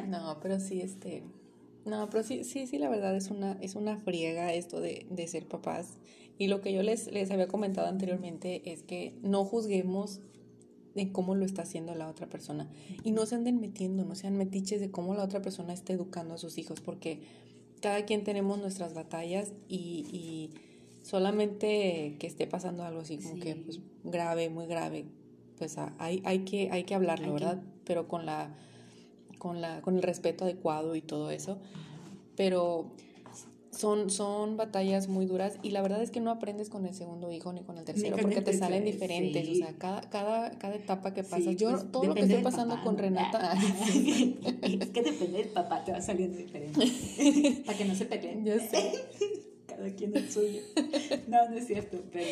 No, 0.08 0.38
pero 0.40 0.60
sí, 0.60 0.80
este. 0.80 1.24
No, 1.84 2.08
pero 2.10 2.22
sí, 2.22 2.44
sí, 2.44 2.66
sí, 2.66 2.78
la 2.78 2.88
verdad 2.88 3.16
es 3.16 3.30
una, 3.30 3.52
es 3.60 3.74
una 3.74 3.96
friega 3.96 4.52
esto 4.52 4.80
de, 4.80 5.06
de 5.10 5.26
ser 5.28 5.46
papás. 5.46 5.98
Y 6.38 6.48
lo 6.48 6.60
que 6.60 6.72
yo 6.72 6.82
les, 6.82 7.10
les 7.12 7.30
había 7.30 7.48
comentado 7.48 7.86
anteriormente 7.88 8.62
es 8.72 8.82
que 8.82 9.14
no 9.22 9.44
juzguemos 9.44 10.20
en 10.94 11.10
cómo 11.12 11.34
lo 11.34 11.44
está 11.44 11.62
haciendo 11.62 11.94
la 11.94 12.08
otra 12.08 12.28
persona. 12.28 12.68
Y 13.04 13.12
no 13.12 13.24
se 13.26 13.34
anden 13.36 13.60
metiendo, 13.60 14.04
no 14.04 14.14
sean 14.14 14.36
metiches 14.36 14.80
de 14.80 14.90
cómo 14.90 15.14
la 15.14 15.24
otra 15.24 15.40
persona 15.42 15.72
está 15.72 15.92
educando 15.92 16.34
a 16.34 16.38
sus 16.38 16.58
hijos, 16.58 16.80
porque 16.80 17.20
cada 17.80 18.04
quien 18.04 18.24
tenemos 18.24 18.58
nuestras 18.58 18.92
batallas 18.94 19.52
y, 19.68 20.04
y 20.12 20.50
solamente 21.02 22.16
que 22.18 22.26
esté 22.26 22.46
pasando 22.46 22.84
algo 22.84 23.00
así 23.00 23.18
como 23.18 23.38
que 23.40 23.56
pues, 23.56 23.80
grave, 24.04 24.48
muy 24.50 24.66
grave, 24.66 25.04
pues 25.58 25.76
hay, 25.98 26.22
hay, 26.24 26.40
que, 26.40 26.70
hay 26.70 26.84
que 26.84 26.94
hablarlo, 26.94 27.26
Hay 27.26 27.38
que- 27.38 27.44
¿verdad? 27.44 27.62
Pero 27.84 28.08
con 28.08 28.26
la, 28.26 28.54
con 29.40 29.60
la, 29.60 29.80
con 29.80 29.96
el 29.96 30.02
respeto 30.02 30.44
adecuado 30.44 30.94
y 30.94 31.00
todo 31.00 31.32
eso. 31.32 31.58
Pero 32.36 32.92
son, 33.70 34.10
son 34.10 34.56
batallas 34.56 35.08
muy 35.08 35.26
duras 35.26 35.58
y 35.62 35.70
la 35.70 35.80
verdad 35.80 36.02
es 36.02 36.10
que 36.10 36.20
no 36.20 36.30
aprendes 36.30 36.68
con 36.68 36.84
el 36.86 36.94
segundo 36.94 37.32
hijo 37.32 37.52
ni 37.52 37.62
con 37.62 37.78
el 37.78 37.84
tercero 37.84 38.16
porque 38.20 38.42
te 38.42 38.52
salen 38.52 38.84
diferentes. 38.84 39.46
sí. 39.46 39.52
O 39.52 39.54
sea, 39.56 39.74
cada, 39.78 40.02
cada, 40.02 40.50
cada 40.58 40.74
etapa 40.74 41.14
que 41.14 41.24
pasas. 41.24 41.44
Sí, 41.44 41.56
Yo, 41.56 41.70
pues, 41.70 41.90
todo 41.90 42.04
lo 42.04 42.14
que 42.14 42.20
estoy 42.22 42.42
pasando 42.42 42.74
papá, 42.74 42.84
con. 42.84 42.98
Renata. 42.98 43.52
ay, 43.52 43.60
sí. 43.92 44.40
es 44.80 44.90
que 44.90 45.02
depende 45.02 45.38
del 45.38 45.48
papá, 45.48 45.82
te 45.84 45.92
va 45.92 46.00
saliendo 46.02 46.36
diferente. 46.36 46.80
Para 47.66 47.78
que 47.78 47.84
no 47.86 47.94
se 47.94 48.04
peleen. 48.04 48.44
Ya 48.44 48.58
sé. 48.60 48.92
Cada 49.66 49.88
quien 49.94 50.14
el 50.14 50.30
suyo. 50.30 50.60
No, 51.28 51.48
no 51.48 51.56
es 51.56 51.66
cierto, 51.66 51.98
pero 52.12 52.26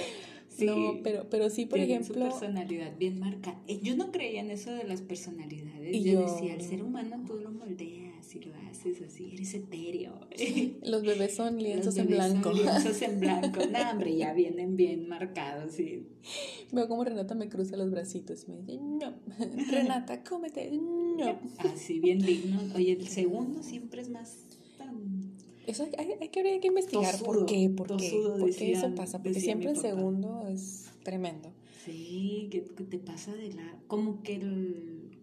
sí. 0.58 0.66
No, 0.66 0.98
pero, 1.02 1.28
pero 1.30 1.48
sí, 1.50 1.66
por 1.66 1.78
tienen 1.78 2.04
su 2.04 2.12
ejemplo, 2.12 2.30
personalidad 2.38 2.96
bien 2.98 3.18
marcada. 3.20 3.62
Eh, 3.66 3.80
Yo 3.82 3.96
no 3.96 4.10
creía 4.12 4.40
en 4.40 4.50
eso 4.50 4.70
de 4.72 4.84
las 4.84 5.00
personalidades. 5.02 5.94
Y 5.94 6.02
yo, 6.02 6.12
yo- 6.12 6.20
decía, 6.34 6.54
el 6.54 6.62
ser 6.62 6.82
humano 6.82 7.22
tú 7.26 7.36
lo 7.38 7.50
moldeas 7.50 8.34
y 8.34 8.40
lo 8.40 8.52
haces 8.70 9.00
así, 9.02 9.30
eres 9.32 9.54
etéreo. 9.54 10.20
los 10.82 11.02
bebés 11.04 11.34
son 11.34 11.56
lienzos 11.62 11.86
Los 11.86 11.98
en 11.98 12.08
bebés 12.08 12.24
son 12.32 12.32
blanco. 12.42 12.52
Lienzos 12.52 13.02
en 13.02 13.20
blanco. 13.20 13.60
No, 13.72 13.90
hombre, 13.90 14.16
ya 14.16 14.32
vienen 14.34 14.76
bien 14.76 15.08
marcados, 15.08 15.72
sí. 15.74 16.06
Veo 16.72 16.88
como 16.88 17.04
Renata 17.04 17.34
me 17.34 17.48
cruza 17.48 17.76
los 17.76 17.90
bracitos 17.90 18.44
y 18.46 18.50
me 18.52 18.58
dice, 18.58 18.78
no, 18.80 19.14
Renata, 19.70 20.22
cómete, 20.24 20.70
no. 20.72 21.38
Así, 21.58 22.00
bien 22.00 22.18
digno. 22.18 22.60
Oye, 22.74 22.92
el 22.92 23.08
segundo 23.08 23.62
siempre 23.62 24.02
es 24.02 24.10
más 24.10 24.36
Eso 25.68 25.84
hay, 25.84 25.90
hay, 25.98 26.12
hay 26.18 26.28
que, 26.28 26.40
hay 26.40 26.60
que 26.60 26.68
investigar 26.68 27.18
por 27.18 27.44
qué, 27.44 27.68
por 27.68 27.94
qué, 27.98 28.10
por 28.38 28.54
qué 28.56 28.72
eso 28.72 28.94
pasa, 28.94 29.22
porque 29.22 29.38
siempre 29.38 29.70
el 29.70 29.76
segundo 29.76 30.48
es 30.48 30.86
tremendo. 31.02 31.52
Sí, 31.84 32.48
que, 32.50 32.64
que 32.64 32.84
te 32.84 32.98
pasa 32.98 33.34
de 33.34 33.52
la... 33.52 33.78
Como 33.86 34.22
que 34.22 34.36
el... 34.36 35.18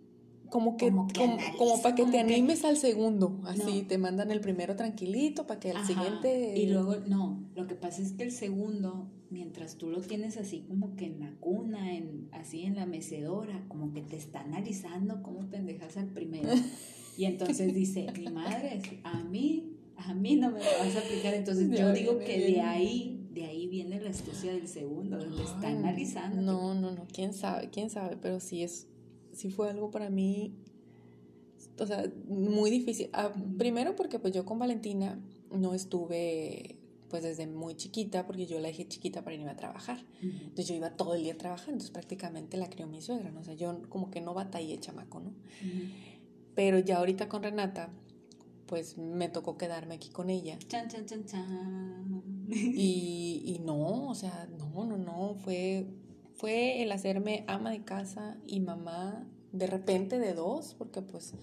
Como 0.49 0.77
que, 0.77 0.91
Como 0.91 1.07
que 1.07 1.19
como, 1.19 1.33
analiza, 1.33 1.57
como 1.57 1.81
para 1.81 1.95
que 1.95 2.03
te 2.05 2.11
como 2.11 2.23
animes 2.23 2.63
al 2.63 2.77
segundo, 2.77 3.41
así 3.45 3.81
No. 3.81 3.87
te 3.87 3.97
mandan 3.97 4.29
el 4.29 4.39
primero 4.39 4.75
tranquilito 4.75 5.47
para 5.47 5.59
que 5.59 5.71
el 5.71 5.77
Ajá, 5.77 5.87
siguiente... 5.87 6.53
Y 6.57 6.67
luego, 6.67 6.97
no, 7.07 7.43
lo 7.55 7.65
que 7.65 7.73
pasa 7.73 8.03
es 8.03 8.11
que 8.11 8.23
el 8.23 8.31
segundo, 8.31 9.09
mientras 9.31 9.77
tú 9.77 9.89
lo 9.89 9.99
tienes 10.01 10.37
así 10.37 10.63
como 10.67 10.95
que 10.95 11.05
en 11.07 11.19
la 11.21 11.31
cuna, 11.39 11.95
en, 11.95 12.29
así 12.31 12.61
en 12.61 12.75
la 12.75 12.85
mecedora, 12.85 13.65
como 13.67 13.91
que 13.93 14.01
te 14.01 14.15
está 14.15 14.41
analizando 14.41 15.23
cómo 15.23 15.49
pendejas 15.49 15.97
al 15.97 16.09
primero. 16.09 16.49
Y 17.17 17.23
entonces 17.23 17.73
dice, 17.73 18.07
mi 18.17 18.27
madre, 18.27 18.81
a 19.03 19.23
mí, 19.23 19.74
a 19.97 20.13
mí 20.13 20.35
no 20.35 20.51
me 20.51 20.59
lo 20.59 20.65
vas 20.79 20.95
a 20.95 20.99
aplicar. 20.99 21.33
Entonces 21.33 21.69
yo 21.77 21.91
digo 21.93 22.19
que 22.19 22.39
de 22.39 22.61
ahí, 22.61 23.27
de 23.31 23.45
ahí 23.45 23.67
viene 23.67 23.99
la 23.99 24.09
astucia 24.09 24.53
del 24.53 24.67
segundo, 24.67 25.17
donde 25.17 25.43
está 25.43 25.67
Ay, 25.67 25.75
analizando. 25.75 26.41
No, 26.41 26.73
no, 26.73 26.91
no, 26.91 27.07
quién 27.11 27.33
sabe, 27.33 27.69
quién 27.69 27.89
sabe, 27.89 28.17
pero 28.17 28.39
sí 28.39 28.63
es, 28.63 28.87
sí 29.31 29.49
fue 29.49 29.69
algo 29.69 29.91
para 29.91 30.09
mí, 30.09 30.55
o 31.79 31.85
sea, 31.85 32.09
muy 32.27 32.69
difícil. 32.69 33.09
Ah, 33.13 33.33
primero 33.57 33.95
porque 33.95 34.19
pues 34.19 34.33
yo 34.33 34.45
con 34.45 34.59
Valentina 34.59 35.19
no 35.51 35.73
estuve 35.73 36.77
pues 37.09 37.23
desde 37.23 37.47
muy 37.47 37.75
chiquita, 37.75 38.25
porque 38.25 38.45
yo 38.45 38.59
la 38.59 38.67
dejé 38.67 38.87
chiquita 38.87 39.23
para 39.23 39.35
irme 39.35 39.49
a 39.49 39.55
trabajar. 39.55 40.03
Entonces 40.21 40.67
yo 40.67 40.75
iba 40.75 40.89
todo 40.91 41.15
el 41.15 41.23
día 41.23 41.37
trabajando, 41.37 41.73
entonces 41.73 41.91
prácticamente 41.91 42.57
la 42.57 42.69
crió 42.69 42.87
mi 42.87 43.01
suegra, 43.01 43.31
¿no? 43.31 43.41
O 43.41 43.43
sea, 43.43 43.53
yo 43.53 43.81
como 43.89 44.09
que 44.09 44.21
no 44.21 44.33
batallé 44.33 44.79
chamaco, 44.79 45.19
¿no? 45.19 45.33
Pero 46.55 46.79
ya 46.79 46.97
ahorita 46.97 47.29
con 47.29 47.43
Renata, 47.43 47.89
pues 48.65 48.97
me 48.97 49.29
tocó 49.29 49.57
quedarme 49.57 49.95
aquí 49.95 50.09
con 50.09 50.29
ella. 50.29 50.57
Chan, 50.67 50.89
chan, 50.89 51.05
chan, 51.05 51.25
chan. 51.25 52.23
Y, 52.47 53.41
y 53.45 53.59
no, 53.65 54.07
o 54.07 54.15
sea, 54.15 54.47
no, 54.57 54.85
no, 54.85 54.97
no, 54.97 55.35
fue, 55.43 55.87
fue 56.35 56.83
el 56.83 56.91
hacerme 56.91 57.43
ama 57.47 57.71
de 57.71 57.83
casa 57.83 58.37
y 58.45 58.59
mamá 58.59 59.27
de 59.51 59.67
repente 59.67 60.19
de 60.19 60.33
dos, 60.33 60.75
porque 60.77 61.01
pues 61.01 61.33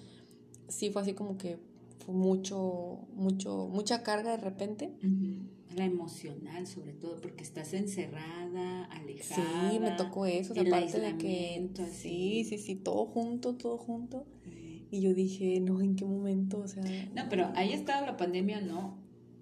sí 0.69 0.91
fue 0.91 1.03
así 1.03 1.15
como 1.15 1.39
que 1.39 1.59
fue 2.05 2.15
mucho, 2.15 3.01
mucho, 3.15 3.69
mucha 3.71 4.03
carga 4.03 4.33
de 4.33 4.43
repente. 4.43 4.93
Ujú. 5.03 5.77
La 5.77 5.87
emocional, 5.87 6.67
sobre 6.67 6.93
todo, 6.93 7.21
porque 7.21 7.43
estás 7.43 7.73
encerrada, 7.73 8.85
alejada. 8.87 9.71
Sí, 9.71 9.79
me 9.79 9.93
tocó 9.93 10.27
eso, 10.27 10.53
o 10.53 10.55
sea, 10.55 10.63
el 10.63 10.73
aparte 10.73 11.01
de 11.01 11.17
que 11.17 11.71
sí, 11.93 12.45
sí, 12.45 12.59
sí, 12.59 12.75
todo 12.75 13.07
junto, 13.07 13.55
todo 13.55 13.79
junto. 13.79 14.27
Sí. 14.45 14.62
Y 14.93 15.01
yo 15.01 15.15
dije, 15.15 15.59
no, 15.59 15.81
¿en 15.81 15.97
qué 15.97 16.05
momento? 16.05 16.59
O 16.59 16.69
sea, 16.69 16.85
No, 17.15 17.23
pero 17.31 17.51
haya 17.57 17.75
estado 17.75 18.05
la 18.05 18.19
pandemia, 18.19 18.61
no. 18.61 18.99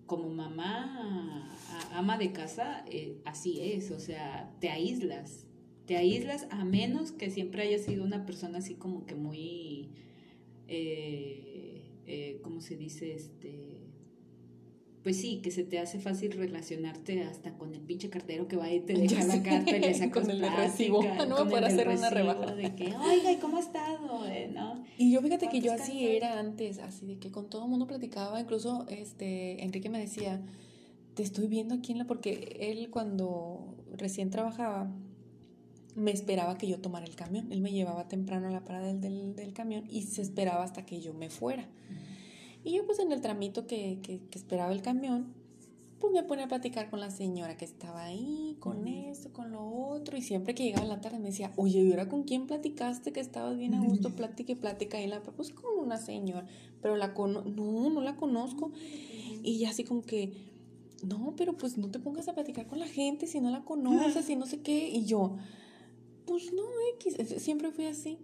Como 0.07 0.29
mamá, 0.29 1.51
ama 1.93 2.17
de 2.19 2.31
casa, 2.31 2.85
eh, 2.89 3.21
así 3.25 3.61
es, 3.61 3.91
o 3.91 3.99
sea, 3.99 4.55
te 4.61 4.71
aíslas. 4.71 5.47
Te 5.87 5.97
aíslas 5.97 6.47
a 6.51 6.65
menos 6.65 7.11
que 7.11 7.31
siempre 7.31 7.63
hayas 7.63 7.83
sido 7.83 8.05
una 8.05 8.27
persona 8.27 8.59
así 8.59 8.77
como 8.77 9.07
que 9.07 9.17
muy, 9.17 9.91
eh, 10.69 11.83
eh, 12.07 12.39
¿cómo 12.45 12.61
se 12.61 12.77
dice? 12.77 13.13
Este, 13.13 13.80
pues 15.03 15.17
sí, 15.19 15.41
que 15.43 15.51
se 15.51 15.65
te 15.65 15.79
hace 15.79 15.99
fácil 15.99 16.33
relacionarte 16.33 17.23
hasta 17.23 17.57
con 17.57 17.75
el 17.75 17.81
pinche 17.81 18.11
cartero 18.11 18.47
que 18.49 18.57
va 18.57 18.71
y 18.71 18.81
te 18.81 18.93
deja 18.99 19.25
la 19.25 19.35
sé, 19.35 19.43
carta 19.43 19.77
y 19.77 19.81
le 19.81 19.95
sacas 19.95 20.23
con 20.23 20.31
el 20.31 20.41
recibo. 20.57 21.03
No 21.29 21.37
hacer 21.57 21.89
una 21.89 22.11
rebaja. 22.11 22.55
De 22.55 22.75
que, 22.75 22.95
oiga, 22.97 23.33
¿y 23.33 23.37
cómo 23.37 23.57
ha 23.57 23.61
estado? 23.61 24.27
Eh, 24.27 24.51
¿no? 24.53 24.85
Y 24.99 25.13
yo 25.13 25.21
fíjate 25.23 25.49
que 25.49 25.61
yo 25.61 25.69
¿Cuántos 25.69 25.89
así 25.89 26.07
era 26.07 26.39
antes, 26.39 26.79
así 26.79 27.07
de 27.07 27.19
que 27.19 27.31
con 27.31 27.49
todo 27.49 27.65
el 27.65 27.71
mundo 27.71 27.87
platicaba, 27.87 28.41
incluso 28.41 28.87
este 28.89 29.63
Enrique 29.65 29.89
me 29.89 29.99
decía, 29.99 30.43
te 31.15 31.23
estoy 31.23 31.47
viendo 31.47 31.75
aquí 31.75 31.93
en 31.93 31.99
la, 31.99 32.07
porque 32.07 32.57
él 32.61 32.91
cuando 32.91 33.77
recién 33.97 34.31
trabajaba, 34.31 34.93
me 35.95 36.11
esperaba 36.11 36.59
que 36.59 36.67
yo 36.67 36.81
tomara 36.81 37.07
el 37.07 37.15
camión, 37.15 37.51
él 37.53 37.61
me 37.61 37.73
llevaba 37.73 38.09
temprano 38.09 38.49
a 38.49 38.51
la 38.51 38.65
parada 38.65 38.87
del, 38.87 39.01
del, 39.01 39.37
del 39.37 39.53
camión 39.53 39.85
y 39.89 40.03
se 40.03 40.23
esperaba 40.23 40.65
hasta 40.65 40.85
que 40.85 41.01
yo 41.01 41.15
me 41.15 41.31
fuera. 41.31 41.69
Y 42.65 42.77
yo 42.77 42.85
pues 42.87 42.99
en 42.99 43.13
el 43.13 43.21
tramito 43.21 43.67
que, 43.67 44.01
que, 44.03 44.21
que 44.31 44.39
esperaba 44.39 44.73
el 44.73 44.83
camión, 44.83 45.35
pues 46.01 46.15
me 46.15 46.23
ponía 46.23 46.47
a 46.47 46.49
platicar 46.49 46.89
con 46.89 46.99
la 46.99 47.11
señora 47.11 47.57
que 47.59 47.67
estaba 47.67 48.05
ahí, 48.05 48.57
con 48.59 48.89
esto, 48.89 49.33
con 49.33 49.51
lo 49.53 49.63
otro, 49.63 50.17
y 50.17 50.23
siempre 50.23 50.55
que 50.55 50.65
llegaba 50.65 50.87
la 50.87 51.01
tarde 51.01 51.19
me 51.19 51.29
decía, 51.29 51.53
oye, 51.57 51.81
¿y 51.81 51.91
ahora 51.91 52.09
con 52.09 52.25
quién 52.25 52.47
platicaste 52.47 53.13
que 53.13 53.21
estabas 53.21 53.59
bien 53.59 53.75
a 53.75 53.85
gusto? 53.85 54.11
Platique, 54.17 54.57
plática, 54.57 55.01
y 55.01 55.07
la 55.07 55.23
pues 55.23 55.53
con 55.53 55.79
una 55.79 55.99
señora, 55.99 56.47
pero 56.81 56.97
la 56.97 57.13
cono 57.13 57.43
no, 57.43 57.91
no 57.91 58.01
la 58.01 58.17
conozco, 58.17 58.73
y 59.43 59.59
ya 59.59 59.71
así 59.71 59.85
como 59.85 60.03
que, 60.03 60.33
no, 61.07 61.35
pero 61.37 61.57
pues 61.57 61.77
no 61.77 61.91
te 61.91 61.99
pongas 61.99 62.29
a 62.29 62.35
platicar 62.35 62.67
con 62.67 62.79
la 62.79 62.87
gente 62.87 63.27
si 63.27 63.41
no 63.41 63.51
la 63.51 63.65
conoces 63.65 64.29
y 64.29 64.37
no 64.37 64.47
sé 64.47 64.61
qué. 64.61 64.89
Y 64.89 65.05
yo, 65.05 65.37
pues 66.27 66.53
no, 66.53 66.63
X, 66.97 67.43
siempre 67.43 67.73
fui 67.73 67.87
así. 67.87 68.19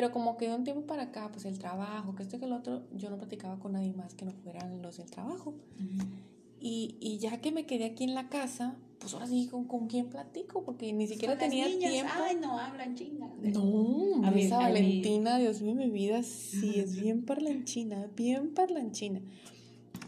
Pero 0.00 0.12
como 0.12 0.38
que 0.38 0.48
de 0.48 0.54
un 0.54 0.64
tiempo 0.64 0.86
para 0.86 1.02
acá, 1.02 1.28
pues 1.30 1.44
el 1.44 1.58
trabajo, 1.58 2.14
que 2.14 2.22
esto 2.22 2.36
y 2.36 2.38
que 2.38 2.46
el 2.46 2.54
otro, 2.54 2.84
yo 2.96 3.10
no 3.10 3.18
platicaba 3.18 3.58
con 3.58 3.72
nadie 3.72 3.92
más 3.92 4.14
que 4.14 4.24
no 4.24 4.32
fueran 4.32 4.80
los 4.80 4.96
del 4.96 5.10
trabajo. 5.10 5.52
y, 6.58 6.96
y, 7.00 7.18
ya 7.18 7.38
que 7.42 7.52
me 7.52 7.66
quedé 7.66 7.84
aquí 7.84 8.04
en 8.04 8.14
la 8.14 8.30
casa, 8.30 8.76
pues 8.98 9.12
ahora 9.12 9.26
sí, 9.26 9.46
¿con, 9.50 9.66
con 9.66 9.88
quién 9.88 10.08
platico? 10.08 10.64
Porque 10.64 10.90
ni 10.94 11.06
siquiera 11.06 11.36
tenía 11.36 11.66
tiempo. 11.66 12.10
Ay, 12.16 12.38
no, 12.40 12.58
hablan 12.58 12.94
china. 12.94 13.30
No, 13.42 14.24
a 14.24 14.30
esa 14.30 14.56
Valentina, 14.56 15.38
Dios 15.38 15.60
mío, 15.60 15.74
mi 15.74 15.90
vida 15.90 16.22
sí 16.22 16.80
es 16.80 16.98
bien 16.98 17.26
parlanchina, 17.26 18.06
bien 18.16 18.54
parlanchina. 18.54 19.20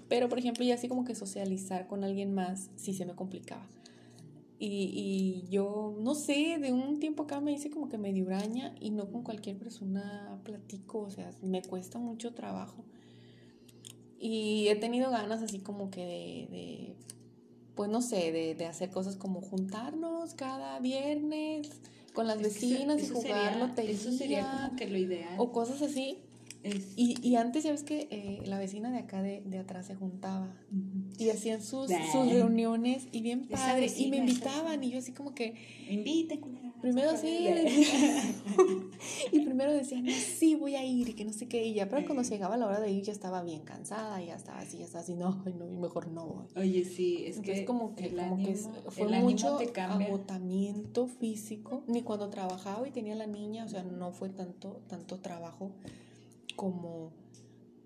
Pero, 0.09 0.31
por 0.31 0.38
ejemplo, 0.38 0.64
ya 0.64 0.76
así 0.76 0.88
como 0.88 1.05
que 1.05 1.14
socializar 1.14 1.87
con 1.87 2.02
alguien 2.02 2.33
más, 2.33 2.70
sí 2.76 2.94
se 2.94 3.05
me 3.05 3.14
complicaba. 3.14 3.68
Y, 4.64 5.44
y, 5.44 5.51
yo, 5.51 5.96
no 5.98 6.14
sé, 6.14 6.59
de 6.61 6.72
un 6.72 7.01
tiempo 7.01 7.25
acá 7.25 7.40
me 7.40 7.51
hice 7.51 7.68
como 7.68 7.88
que 7.88 7.98
medio 7.98 8.25
uraña 8.25 8.77
y 8.79 8.90
no 8.90 9.11
con 9.11 9.25
cualquier 9.25 9.59
persona 9.59 10.40
platico, 10.44 11.01
o 11.01 11.11
sea, 11.11 11.33
me 11.42 11.62
cuesta 11.62 11.98
mucho 11.98 12.33
trabajo. 12.33 12.85
Y 14.20 14.68
he 14.68 14.77
tenido 14.77 15.11
ganas 15.11 15.42
así 15.42 15.59
como 15.59 15.90
que 15.90 16.07
de, 16.48 16.94
pues 17.75 17.90
no 17.90 18.01
sé, 18.01 18.31
de, 18.31 18.66
hacer 18.66 18.90
cosas 18.90 19.16
como 19.16 19.40
juntarnos 19.40 20.35
cada 20.35 20.79
viernes 20.79 21.68
con 22.14 22.29
las 22.29 22.40
vecinas 22.40 23.03
y 23.03 23.09
jugar 23.09 23.57
lotería. 23.57 23.90
Eso 23.90 24.12
sería 24.12 24.66
como 24.66 24.77
que 24.77 24.87
lo 24.87 24.96
ideal. 24.96 25.35
O 25.38 25.51
cosas 25.51 25.83
así. 25.83 26.18
Y, 26.96 27.16
y, 27.27 27.37
antes 27.37 27.64
ya 27.64 27.72
ves 27.72 27.83
que 27.83 28.07
eh, 28.11 28.42
la 28.46 28.59
vecina 28.59 28.90
de 28.90 28.98
acá 28.98 29.20
de, 29.20 29.42
de 29.44 29.59
atrás 29.59 29.87
se 29.87 29.96
juntaba 29.96 30.55
y 31.18 31.31
hacían 31.31 31.61
sus, 31.61 31.90
sus 32.12 32.31
reuniones 32.31 33.09
y 33.11 33.20
bien 33.20 33.48
padres 33.48 33.98
y 33.98 34.11
me 34.11 34.18
invitaban 34.18 34.83
y 34.85 34.90
yo 34.90 34.98
así 34.98 35.12
como 35.12 35.35
que... 35.35 35.55
Invite, 35.88 36.40
Primero 36.83 37.16
sí, 37.16 37.46
y 39.33 39.40
primero 39.40 39.72
decían, 39.72 40.05
sí, 40.09 40.57
voy 40.57 40.75
a 40.75 40.85
ir 40.85 41.11
y 41.11 41.12
que 41.14 41.25
no 41.25 41.33
sé 41.33 41.46
qué, 41.46 41.64
y 41.64 41.75
ya, 41.75 41.88
pero 41.88 42.05
cuando 42.05 42.25
llegaba 42.25 42.57
la 42.57 42.66
hora 42.66 42.81
de 42.81 42.90
ir 42.90 43.05
ya 43.05 43.12
estaba 43.12 43.40
bien 43.44 43.61
cansada, 43.62 44.20
ya 44.20 44.35
estaba 44.35 44.59
así, 44.59 44.79
ya 44.79 44.87
estaba 44.87 45.05
así, 45.05 45.14
no, 45.14 45.44
no, 45.44 45.81
mejor 45.81 46.09
no 46.09 46.27
voy. 46.27 46.46
Oye, 46.57 46.85
sí, 46.85 47.22
es 47.25 47.38
que... 47.38 47.61
Es 47.61 47.66
como 47.68 47.94
que, 47.94 48.12
como 48.12 48.37
que 48.37 48.57
fue 48.88 49.07
mucho 49.20 49.61
agotamiento 49.77 51.07
físico, 51.07 51.85
ni 51.87 52.03
cuando 52.03 52.29
trabajaba 52.31 52.88
y 52.88 52.90
tenía 52.90 53.14
la 53.14 53.29
niña, 53.29 53.64
o 53.64 53.68
sea, 53.68 53.85
no 53.85 54.11
fue 54.11 54.31
tanto, 54.31 54.83
tanto 54.88 55.20
trabajo 55.20 55.70
como, 56.56 57.12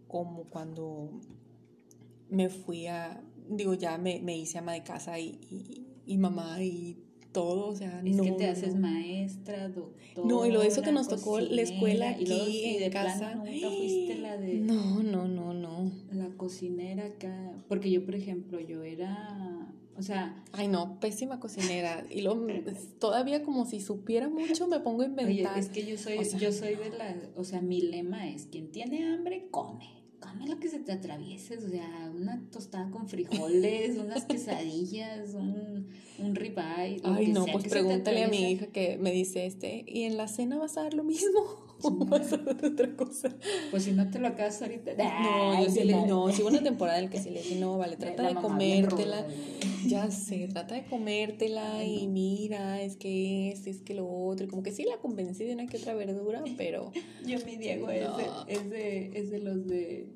como 0.08 0.44
cuando 0.44 1.20
me 2.28 2.48
fui 2.48 2.86
a, 2.86 3.22
digo, 3.48 3.74
ya 3.74 3.98
me, 3.98 4.20
me 4.20 4.36
hice 4.36 4.58
ama 4.58 4.72
de 4.72 4.82
casa 4.82 5.18
y, 5.18 5.38
y, 5.50 5.86
y 6.06 6.18
mamá 6.18 6.62
y 6.62 7.06
todo, 7.32 7.68
o 7.68 7.76
sea, 7.76 8.00
es 8.02 8.18
que 8.18 8.32
te 8.32 8.46
haces 8.46 8.76
maestra, 8.76 9.68
doctora. 9.68 10.26
No, 10.26 10.46
y 10.46 10.50
lo 10.50 10.60
de 10.60 10.68
eso 10.68 10.80
que 10.80 10.90
nos 10.90 11.06
tocó 11.06 11.38
la 11.38 11.60
escuela 11.60 12.10
aquí 12.10 12.24
y 12.24 12.78
de 12.78 12.88
casa. 12.88 13.34
nunca 13.34 13.68
fuiste 13.68 14.18
la 14.18 14.38
de 14.38 14.54
No, 14.54 15.02
no, 15.02 15.28
no, 15.28 15.52
no. 15.52 15.92
La 16.12 16.30
cocinera 16.30 17.04
acá, 17.04 17.52
porque 17.68 17.90
yo, 17.90 18.06
por 18.06 18.14
ejemplo, 18.14 18.58
yo 18.58 18.82
era 18.82 19.70
o 19.98 20.02
sea, 20.02 20.44
ay 20.52 20.68
no, 20.68 21.00
pésima 21.00 21.40
cocinera 21.40 22.04
y 22.10 22.22
lo 22.22 22.46
todavía 22.98 23.42
como 23.42 23.66
si 23.66 23.80
supiera 23.80 24.28
mucho 24.28 24.68
me 24.68 24.80
pongo 24.80 25.02
a 25.02 25.06
inventar. 25.06 25.52
Oye, 25.52 25.60
es 25.60 25.68
que 25.68 25.86
yo 25.86 25.96
soy 25.96 26.18
yo 26.38 26.52
soy 26.52 26.74
de 26.74 26.90
la, 26.90 27.14
o 27.34 27.44
sea, 27.44 27.60
mi 27.60 27.80
lema 27.80 28.28
es 28.28 28.46
quien 28.46 28.70
tiene 28.70 29.04
hambre 29.12 29.48
come 29.50 29.96
come 30.20 30.48
lo 30.48 30.58
que 30.58 30.68
se 30.68 30.78
te 30.78 30.92
atraviese, 30.92 31.58
o 31.58 31.68
sea, 31.68 32.12
una 32.14 32.42
tostada 32.50 32.90
con 32.90 33.08
frijoles, 33.08 33.96
unas 34.04 34.24
quesadillas, 34.24 35.34
un, 35.34 35.88
un 36.18 36.34
ribeye. 36.34 37.00
Ay, 37.04 37.28
no, 37.28 37.46
pues 37.46 37.68
pregúntale 37.68 38.24
a 38.24 38.28
mi 38.28 38.50
hija 38.50 38.66
que 38.68 38.98
me 38.98 39.12
dice 39.12 39.46
este, 39.46 39.84
¿y 39.86 40.02
en 40.02 40.16
la 40.16 40.28
cena 40.28 40.58
vas 40.58 40.76
a 40.76 40.82
dar 40.82 40.94
lo 40.94 41.04
mismo? 41.04 41.65
¿O 41.82 41.90
vas 41.90 42.32
a 42.32 42.36
otra 42.36 42.96
cosa? 42.96 43.34
Pues 43.70 43.84
si 43.84 43.92
no 43.92 44.10
te 44.10 44.18
lo 44.18 44.28
acabas 44.28 44.60
ahorita. 44.62 44.92
No, 44.94 45.62
yo 45.62 45.70
sí 45.70 45.84
le, 45.84 46.06
no, 46.06 46.32
si 46.32 46.42
una 46.42 46.62
temporada 46.62 46.98
en 47.00 47.08
que 47.08 47.20
sí 47.20 47.30
le 47.30 47.42
dije, 47.42 47.56
no, 47.56 47.78
vale, 47.78 47.96
trata 47.96 48.28
de 48.28 48.34
comértela. 48.34 49.26
Ya 49.86 50.10
sé, 50.10 50.48
trata 50.48 50.74
de 50.74 50.84
comértela 50.84 51.84
y 51.84 52.08
mira, 52.08 52.80
es 52.82 52.96
que 52.96 53.52
es, 53.52 53.66
es 53.66 53.82
que 53.82 53.94
lo 53.94 54.08
otro. 54.08 54.46
Y 54.46 54.48
como 54.48 54.62
que 54.62 54.72
sí 54.72 54.84
la 54.84 54.96
convencí 54.98 55.44
de 55.44 55.54
una 55.54 55.66
que 55.66 55.76
otra 55.76 55.94
verdura, 55.94 56.42
pero. 56.56 56.92
Yo 57.26 57.38
mi 57.44 57.56
Diego 57.56 57.90
es, 57.90 58.08
de, 58.16 58.24
es, 58.48 58.70
de, 58.70 59.10
es 59.14 59.30
de 59.30 59.38
los 59.38 59.66
de 59.66 60.08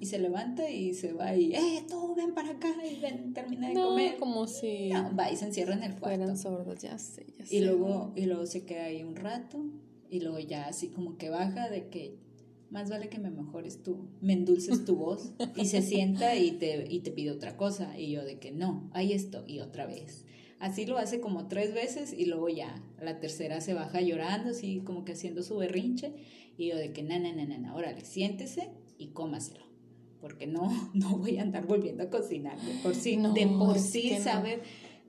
y 0.00 0.06
se 0.06 0.18
levanta 0.18 0.68
y 0.68 0.94
se 0.94 1.12
va 1.12 1.34
y, 1.36 1.54
eh, 1.54 1.84
tú 1.88 2.14
ven 2.14 2.34
para 2.34 2.50
acá 2.50 2.74
y 2.84 2.98
ven, 3.00 3.32
termina 3.32 3.68
de 3.68 3.74
comer. 3.74 4.16
como 4.18 4.46
si... 4.46 4.88
No, 4.88 5.14
va 5.14 5.30
y 5.30 5.36
se 5.36 5.44
encierra 5.44 5.74
en 5.74 5.84
el 5.84 5.90
cuarto. 5.92 6.16
Fueran 6.16 6.36
sordos, 6.36 6.80
ya 6.80 6.98
sé, 6.98 7.26
ya 7.38 7.46
sé. 7.46 7.54
Y 7.54 7.60
luego, 7.60 8.12
y 8.16 8.26
luego 8.26 8.46
se 8.46 8.64
queda 8.64 8.84
ahí 8.84 9.04
un 9.04 9.14
rato 9.14 9.62
y 10.10 10.20
luego 10.20 10.38
ya 10.40 10.66
así 10.66 10.88
como 10.88 11.16
que 11.16 11.30
baja 11.30 11.70
de 11.70 11.88
que 11.88 12.18
más 12.70 12.88
vale 12.88 13.08
que 13.08 13.18
me 13.18 13.30
mejores 13.30 13.82
tú, 13.82 14.08
me 14.20 14.32
endulces 14.32 14.84
tu 14.84 14.96
voz 14.96 15.32
y 15.56 15.66
se 15.66 15.82
sienta 15.82 16.36
y 16.36 16.52
te, 16.52 16.86
y 16.88 17.00
te 17.00 17.10
pide 17.10 17.32
otra 17.32 17.56
cosa 17.56 17.98
y 17.98 18.12
yo 18.12 18.24
de 18.24 18.38
que 18.38 18.52
no, 18.52 18.88
hay 18.92 19.12
esto 19.12 19.44
y 19.46 19.58
otra 19.60 19.86
vez. 19.86 20.24
Así 20.60 20.86
lo 20.86 20.98
hace 20.98 21.20
como 21.20 21.48
tres 21.48 21.74
veces 21.74 22.12
y 22.12 22.26
luego 22.26 22.48
ya 22.48 22.82
la 23.00 23.18
tercera 23.18 23.60
se 23.60 23.74
baja 23.74 24.00
llorando, 24.00 24.50
así 24.50 24.82
como 24.84 25.04
que 25.04 25.12
haciendo 25.12 25.42
su 25.42 25.56
berrinche 25.56 26.12
y 26.56 26.68
yo 26.68 26.76
de 26.76 26.92
que 26.92 27.02
na, 27.02 27.18
na, 27.18 27.32
na, 27.32 27.46
na, 27.58 27.74
órale, 27.74 28.04
siéntese 28.04 28.70
y 28.98 29.08
cómaselo. 29.08 29.64
Porque 30.20 30.46
no, 30.46 30.70
no 30.94 31.16
voy 31.16 31.38
a 31.38 31.42
andar 31.42 31.66
volviendo 31.66 32.04
a 32.04 32.10
cocinar. 32.10 32.60
De 32.60 32.74
por 32.82 32.94
sí, 32.94 33.16
de 33.16 33.46
por 33.46 33.78
sí, 33.78 34.16
saber, 34.22 34.62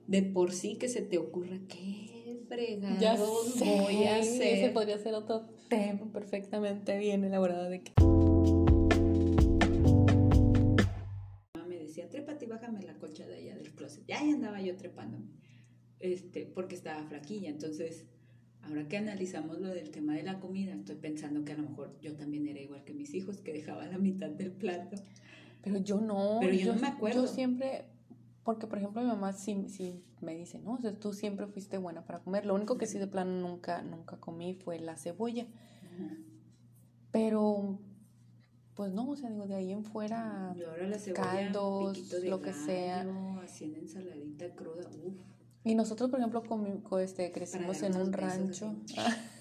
de 0.06 0.22
por 0.22 0.52
sí 0.52 0.76
que 0.76 0.88
se 0.88 1.02
te 1.02 1.18
ocurra 1.18 1.58
qué 1.68 2.11
fregados 2.52 3.58
voy 3.58 4.04
a 4.04 4.16
hacer. 4.16 4.58
Ese 4.58 4.70
podría 4.70 4.98
ser 4.98 5.14
otro 5.14 5.46
tema 5.68 6.12
perfectamente 6.12 6.98
bien 6.98 7.24
elaborado 7.24 7.70
de 7.70 7.82
que. 7.82 7.92
Me 11.66 11.78
decía, 11.78 12.08
trépate 12.10 12.44
y 12.44 12.48
bájame 12.48 12.82
la 12.82 12.94
colcha 12.94 13.26
de 13.26 13.36
allá 13.36 13.56
del 13.56 13.72
closet. 13.72 14.04
Ya 14.06 14.20
ahí 14.20 14.30
andaba 14.30 14.60
yo 14.60 14.76
trepándome. 14.76 15.30
Este, 15.98 16.44
porque 16.46 16.74
estaba 16.74 17.02
flaquilla. 17.04 17.48
Entonces, 17.48 18.06
Ahora 18.64 18.86
que 18.86 18.96
analizamos 18.96 19.58
lo 19.58 19.70
del 19.70 19.90
tema 19.90 20.14
de 20.14 20.22
la 20.22 20.38
comida, 20.38 20.72
estoy 20.72 20.94
pensando 20.94 21.44
que 21.44 21.50
a 21.50 21.56
lo 21.56 21.68
mejor 21.68 21.98
yo 22.00 22.14
también 22.14 22.46
era 22.46 22.60
igual 22.60 22.84
que 22.84 22.94
mis 22.94 23.12
hijos, 23.12 23.38
que 23.38 23.52
dejaban 23.52 23.90
la 23.90 23.98
mitad 23.98 24.30
del 24.30 24.52
plato. 24.52 24.96
Pero 25.64 25.78
yo 25.78 26.00
no. 26.00 26.38
Pero 26.40 26.54
yo, 26.54 26.72
no 26.72 26.80
me 26.80 26.86
acuerdo. 26.86 27.22
Yo 27.22 27.26
siempre, 27.26 27.86
porque 28.44 28.66
por 28.66 28.78
ejemplo 28.78 29.02
mi 29.02 29.08
mamá 29.08 29.32
sí, 29.32 29.66
sí 29.68 30.02
me 30.20 30.34
dice, 30.34 30.58
no, 30.58 30.74
o 30.74 30.80
sea, 30.80 30.94
tú 30.98 31.12
siempre 31.12 31.46
fuiste 31.46 31.78
buena 31.78 32.04
para 32.04 32.20
comer. 32.20 32.46
Lo 32.46 32.54
único 32.54 32.78
que 32.78 32.86
sí 32.86 32.98
de 32.98 33.06
plano 33.06 33.32
nunca, 33.32 33.82
nunca 33.82 34.16
comí 34.18 34.54
fue 34.54 34.78
la 34.78 34.96
cebolla. 34.96 35.46
Pero, 37.10 37.78
pues 38.74 38.92
no, 38.92 39.10
o 39.10 39.16
sea, 39.16 39.30
digo, 39.30 39.46
de 39.46 39.54
ahí 39.54 39.70
en 39.70 39.84
fuera, 39.84 40.56
caldos, 41.14 42.12
lo 42.24 42.40
que 42.40 42.52
sea. 42.52 43.06
Haciendo 43.42 43.78
ensaladita 43.78 44.54
cruda, 44.54 44.88
uff. 45.04 45.14
Y 45.64 45.74
nosotros, 45.74 46.10
por 46.10 46.18
ejemplo, 46.18 46.42
con, 46.42 46.82
este, 47.00 47.30
crecimos 47.30 47.82
en 47.82 47.96
un 47.96 48.12
rancho. 48.12 48.74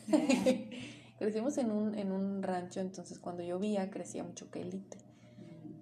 crecimos 1.18 1.58
en 1.58 1.72
un, 1.72 1.96
en 1.96 2.12
un 2.12 2.44
rancho, 2.44 2.80
entonces 2.80 3.18
cuando 3.18 3.42
llovía 3.44 3.90
crecía 3.90 4.24
mucho 4.24 4.52
quelite. 4.52 4.98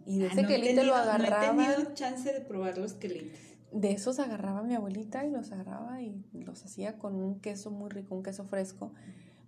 Y 0.10 0.17
de 0.17 0.26
ah, 0.26 0.30
ese 0.32 0.45
quelite 0.48 0.84
lo 0.84 0.95
agarraba. 0.95 1.54
No 1.54 1.62
he 1.62 1.67
tenido 1.67 1.93
chance 1.93 2.34
de 2.34 2.41
probar 2.41 2.80
los 2.80 2.93
quelites. 2.93 3.39
De 3.72 3.91
esos 3.91 4.17
agarraba 4.17 4.63
mi 4.63 4.74
abuelita 4.74 5.24
y 5.24 5.30
los 5.30 5.52
agarraba 5.52 6.02
y 6.02 6.24
los 6.34 6.65
hacía 6.65 6.98
con 6.98 7.13
un 7.13 7.39
queso 7.39 7.69
muy 7.69 7.91
rico, 7.91 8.15
un 8.15 8.24
queso 8.24 8.43
fresco 8.45 8.91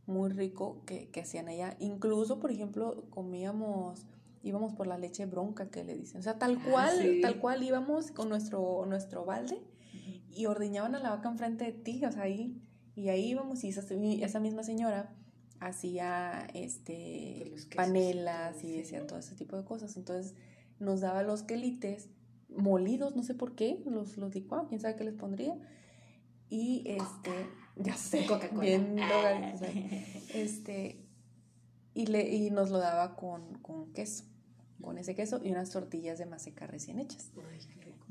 muy 0.06 0.30
rico 0.30 0.84
que, 0.86 1.10
que 1.10 1.22
hacían 1.22 1.48
allá. 1.48 1.76
Incluso, 1.80 2.40
por 2.40 2.52
ejemplo, 2.52 3.06
comíamos 3.10 4.06
íbamos 4.44 4.74
por 4.74 4.86
la 4.86 5.00
leche 5.00 5.26
bronca 5.26 5.70
que 5.72 5.84
le 5.84 5.96
dicen. 5.96 6.20
O 6.20 6.24
sea, 6.24 6.38
tal 6.38 6.60
ah, 6.60 6.70
cual, 6.70 7.20
tal 7.24 7.40
cual 7.40 7.64
íbamos 7.64 8.12
con 8.12 8.30
nuestro, 8.30 8.86
nuestro 8.88 9.26
balde 9.26 9.60
y 10.32 10.46
ordeñaban 10.46 10.94
a 10.94 11.00
la 11.00 11.10
vaca 11.10 11.30
enfrente 11.30 11.66
de 11.66 11.74
ti, 11.74 12.06
o 12.06 12.12
sea, 12.12 12.24
ahí, 12.24 12.62
y 12.96 13.10
ahí 13.10 13.32
íbamos 13.32 13.64
y 13.64 13.70
esa, 13.70 13.82
esa 13.82 14.40
misma 14.40 14.64
señora 14.64 15.14
hacía 15.60 16.48
este 16.56 17.54
panelas 17.76 18.64
y 18.64 18.78
decía 18.78 19.06
todo 19.06 19.20
ese 19.20 19.36
tipo 19.36 19.58
de 19.58 19.64
cosas. 19.64 19.96
Entonces 19.98 20.36
nos 20.82 21.02
daba 21.02 21.24
los 21.24 21.44
quelites 21.44 22.10
molidos, 22.50 23.16
no 23.16 23.24
sé 23.24 23.34
por 23.34 23.56
qué, 23.56 23.82
los, 23.86 24.18
los 24.18 24.36
licuaba, 24.36 24.68
quién 24.68 24.82
sabe 24.82 24.96
qué 24.96 25.04
les 25.06 25.14
pondría. 25.14 25.58
Y 26.50 26.84
este, 26.86 27.32
ya 27.78 27.96
sé, 27.96 28.28
bien 28.60 29.00
ah. 29.00 29.54
este, 30.34 31.06
y, 31.94 32.08
le, 32.08 32.30
y 32.30 32.52
nos 32.52 32.72
lo 32.72 32.80
daba 32.80 33.16
con, 33.16 33.60
con 33.60 33.94
queso, 33.94 34.26
con 34.82 34.98
ese 34.98 35.16
queso 35.16 35.40
y 35.42 35.52
unas 35.52 35.70
tortillas 35.70 36.20
de 36.20 36.26
maseca 36.26 36.68
recién 36.68 37.00
hechas. 37.00 37.32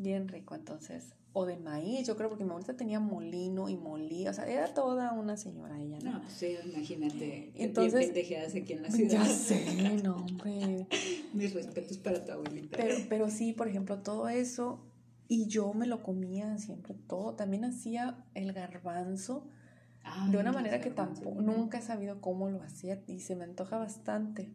Bien 0.01 0.28
rico, 0.28 0.55
entonces. 0.55 1.14
O 1.32 1.46
de 1.46 1.57
maíz, 1.57 2.07
yo 2.07 2.16
creo, 2.16 2.28
porque 2.28 2.44
mi 2.44 2.51
abuelita 2.51 2.76
tenía 2.76 2.98
molino 2.98 3.68
y 3.68 3.76
molía. 3.76 4.30
O 4.30 4.32
sea, 4.32 4.48
era 4.48 4.74
toda 4.74 5.12
una 5.12 5.36
señora 5.36 5.80
ella, 5.80 5.98
¿no? 6.03 6.18
No, 6.18 6.30
sí, 6.30 6.57
imagínate. 6.64 7.53
Entonces. 7.55 8.11
aquí 8.55 8.72
en 8.72 8.82
la 8.82 8.90
ciudad. 8.90 9.11
Ya 9.12 9.24
sé, 9.26 10.01
no, 10.03 10.16
hombre. 10.16 10.86
Mis 11.34 11.55
respetos 11.55 11.98
para 11.98 12.24
tu 12.24 12.32
abuelita. 12.32 12.76
Pero, 12.76 12.96
pero 13.09 13.30
sí, 13.30 13.53
por 13.53 13.68
ejemplo, 13.68 13.98
todo 13.98 14.28
eso. 14.28 14.80
Y 15.28 15.46
yo 15.46 15.72
me 15.74 15.86
lo 15.86 16.03
comía 16.03 16.59
siempre 16.59 16.94
todo. 17.07 17.34
También 17.34 17.64
hacía 17.64 18.24
el 18.34 18.53
garbanzo 18.53 19.46
de 20.30 20.38
una 20.38 20.53
manera 20.53 20.80
que 20.80 20.90
tampoco, 20.90 21.40
nunca 21.40 21.78
he 21.78 21.82
sabido 21.82 22.20
cómo 22.20 22.48
lo 22.48 22.62
hacía 22.62 23.03
y 23.07 23.20
se 23.20 23.36
me 23.36 23.44
antoja 23.44 23.78
bastante. 23.78 24.51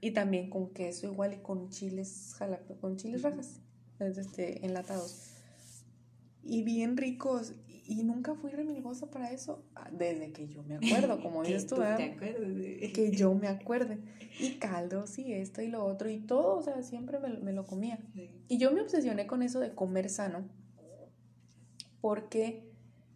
Y 0.00 0.10
también 0.10 0.50
con 0.50 0.72
queso 0.72 1.06
igual 1.06 1.32
y 1.32 1.38
con 1.38 1.70
chiles 1.70 2.34
jalapeños, 2.36 2.80
con 2.80 2.96
chiles 2.96 3.22
rajas, 3.22 3.60
este, 4.00 4.64
enlatados. 4.64 5.32
Y 6.42 6.62
bien 6.62 6.96
ricos. 6.96 7.54
Y 7.88 8.02
nunca 8.02 8.34
fui 8.34 8.50
remilgosa 8.50 9.10
para 9.10 9.30
eso 9.30 9.62
ah, 9.76 9.88
desde 9.92 10.32
que 10.32 10.48
yo 10.48 10.64
me 10.64 10.74
acuerdo, 10.74 11.20
como 11.22 11.44
dices 11.44 11.68
tú, 11.68 11.76
que 11.76 13.12
yo 13.12 13.32
me 13.34 13.46
acuerde. 13.48 13.98
Y 14.40 14.58
caldos 14.58 15.18
y 15.18 15.32
esto 15.32 15.62
y 15.62 15.68
lo 15.68 15.84
otro 15.84 16.10
y 16.10 16.18
todo, 16.18 16.56
o 16.56 16.62
sea, 16.62 16.82
siempre 16.82 17.20
me, 17.20 17.28
me 17.38 17.52
lo 17.52 17.64
comía. 17.64 18.00
Y 18.48 18.58
yo 18.58 18.72
me 18.72 18.80
obsesioné 18.80 19.26
con 19.26 19.42
eso 19.42 19.60
de 19.60 19.74
comer 19.74 20.10
sano 20.10 20.44
porque 22.00 22.70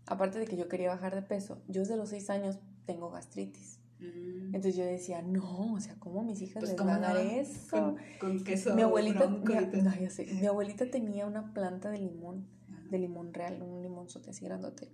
aparte 0.07 0.39
de 0.39 0.47
que 0.47 0.57
yo 0.57 0.69
quería 0.69 0.89
bajar 0.89 1.15
de 1.15 1.23
peso, 1.23 1.63
yo 1.69 1.83
desde 1.83 1.97
los 1.97 2.09
seis 2.09 2.31
años 2.31 2.59
tengo 2.87 3.11
gastritis. 3.11 3.80
Mm. 4.01 4.55
Entonces 4.55 4.77
yo 4.77 4.85
decía, 4.85 5.23
no, 5.23 5.75
o 5.75 5.81
sea, 5.81 5.95
¿cómo 5.99 6.23
mis 6.23 6.41
hijas 6.43 6.61
pues 6.61 6.73
les 6.73 6.81
van 6.81 7.05
a 7.05 7.15
dar 7.15 7.17
eso? 7.19 7.97
Con, 8.19 8.43
queso. 8.43 8.75
Mi 8.75 8.83
abuelita, 8.83 9.29
mi, 9.29 10.47
abuelita 10.47 10.91
tenía 10.91 11.27
una 11.27 11.53
planta 11.53 11.91
de 11.91 11.99
limón, 11.99 12.47
de 12.91 12.99
limón 12.99 13.33
real, 13.33 13.63
un 13.63 13.83
limonzote 13.83 14.31
así 14.31 14.45
grandote. 14.45 14.91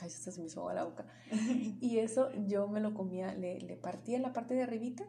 Ay, 0.00 0.10
se 0.10 0.40
me 0.40 0.46
hizo 0.46 0.72
la 0.72 0.84
boca. 0.84 1.06
Y 1.80 1.98
eso 1.98 2.30
yo 2.46 2.68
me 2.68 2.80
lo 2.80 2.94
comía, 2.94 3.34
le, 3.34 3.60
le 3.60 3.76
partía 3.76 4.18
la 4.18 4.32
parte 4.32 4.54
de 4.54 4.62
arribita 4.62 5.04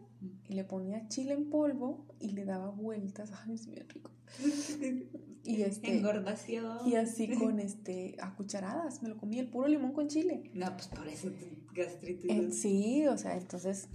y 0.48 0.54
le 0.54 0.64
ponía 0.64 1.08
chile 1.08 1.34
en 1.34 1.50
polvo 1.50 2.06
y 2.20 2.30
le 2.32 2.46
daba 2.46 2.70
vueltas. 2.70 3.32
Ay, 3.44 3.56
es 3.56 3.68
bien 3.68 3.88
rico. 3.90 4.12
Y 5.44 5.62
este. 5.62 5.98
Engordación. 5.98 6.88
Y 6.88 6.96
así 6.96 7.28
con 7.40 7.60
este. 7.60 8.16
a 8.20 8.36
cucharadas. 8.36 9.04
Me 9.04 9.10
lo 9.10 9.18
comía 9.18 9.42
el 9.42 9.50
puro 9.50 9.68
limón 9.68 9.94
con 9.94 10.08
chile. 10.08 10.52
No, 10.54 10.72
pues 10.74 10.88
por 10.88 11.08
eso 11.08 11.30
gastritis. 11.74 12.60
sí, 12.60 13.06
o 13.08 13.18
sea, 13.18 13.38
entonces. 13.38 13.90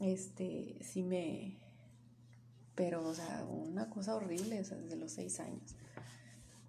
Este. 0.00 0.78
Sí 0.80 1.02
me. 1.02 1.58
Pero, 2.74 3.06
o 3.06 3.14
sea, 3.14 3.44
una 3.44 3.90
cosa 3.90 4.14
horrible, 4.16 4.60
o 4.60 4.64
sea, 4.64 4.78
desde 4.78 4.96
los 4.96 5.12
seis 5.12 5.40
años. 5.40 5.76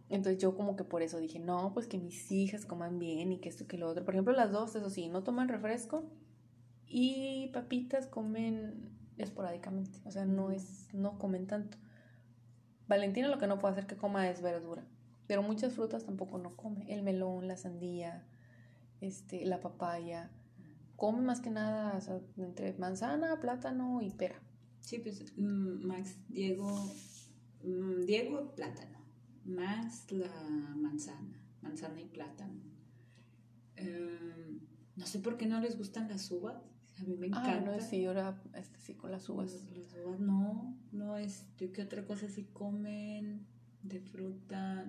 Entonces 0.10 0.42
yo 0.42 0.56
como 0.56 0.76
que 0.76 0.84
por 0.84 1.02
eso 1.02 1.18
dije, 1.18 1.40
no, 1.40 1.74
pues 1.74 1.88
que 1.88 1.98
mis 1.98 2.32
hijas 2.32 2.66
coman 2.66 3.00
bien 3.00 3.32
y 3.32 3.40
que 3.40 3.50
esto 3.50 3.68
que 3.68 3.78
lo 3.78 3.90
otro. 3.90 4.04
Por 4.04 4.14
ejemplo, 4.14 4.34
las 4.34 4.52
dos, 4.52 4.76
eso 4.76 4.90
sí, 4.90 5.08
no 5.08 5.24
toman 5.24 5.48
refresco 5.48 6.04
y 6.86 7.50
papitas 7.54 8.06
comen 8.06 8.92
esporádicamente, 9.18 10.00
o 10.06 10.12
sea, 10.12 10.26
no 10.26 10.52
es, 10.52 10.90
no 10.94 11.18
comen 11.18 11.48
tanto. 11.48 11.78
Valentina 12.88 13.28
lo 13.28 13.38
que 13.38 13.48
no 13.48 13.60
puede 13.60 13.74
hacer 13.74 13.88
que 13.88 13.96
coma 13.96 14.30
es 14.30 14.42
verdura, 14.42 14.84
pero 15.28 15.42
muchas 15.42 15.74
frutas 15.74 16.06
tampoco 16.06 16.38
no 16.38 16.56
come. 16.56 16.86
El 16.94 17.04
melón, 17.04 17.48
la 17.48 17.58
sandía, 17.58 18.26
este, 19.02 19.46
la 19.46 19.60
papaya. 19.60 20.32
Come 20.96 21.22
más 21.22 21.42
que 21.42 21.50
nada 21.50 22.00
entre 22.38 22.74
manzana, 22.74 23.40
plátano 23.40 24.02
y 24.02 24.12
pera. 24.12 24.40
Sí, 24.82 25.00
pues 25.00 25.24
mm, 25.38 25.86
Max, 25.86 26.18
Diego, 26.30 26.70
mm, 27.64 28.02
Diego, 28.06 28.54
plátano. 28.56 29.00
Max, 29.46 30.12
la 30.12 30.30
manzana, 30.76 31.42
manzana 31.62 32.00
y 32.02 32.06
plátano. 32.06 32.62
Em, 33.76 34.60
no 34.96 35.06
sé 35.06 35.20
por 35.20 35.38
qué 35.38 35.46
no 35.46 35.60
les 35.60 35.78
gustan 35.78 36.08
las 36.10 36.30
uvas. 36.32 36.62
A 37.04 37.08
mí 37.08 37.18
me 37.18 37.28
encanta. 37.28 37.52
Ah, 37.52 37.60
no, 37.60 37.82
sí, 37.82 38.06
ahora 38.06 38.40
este, 38.56 38.80
sí, 38.80 38.94
con 38.94 39.12
las 39.12 39.28
uvas. 39.30 39.52
Las, 39.76 39.96
uvas 40.06 40.20
no, 40.20 40.78
no, 40.92 41.18
este, 41.18 41.72
¿qué 41.72 41.82
otra 41.82 42.06
cosa 42.06 42.28
sí 42.30 42.46
comen 42.54 43.46
de 43.82 44.00
fruta? 44.00 44.86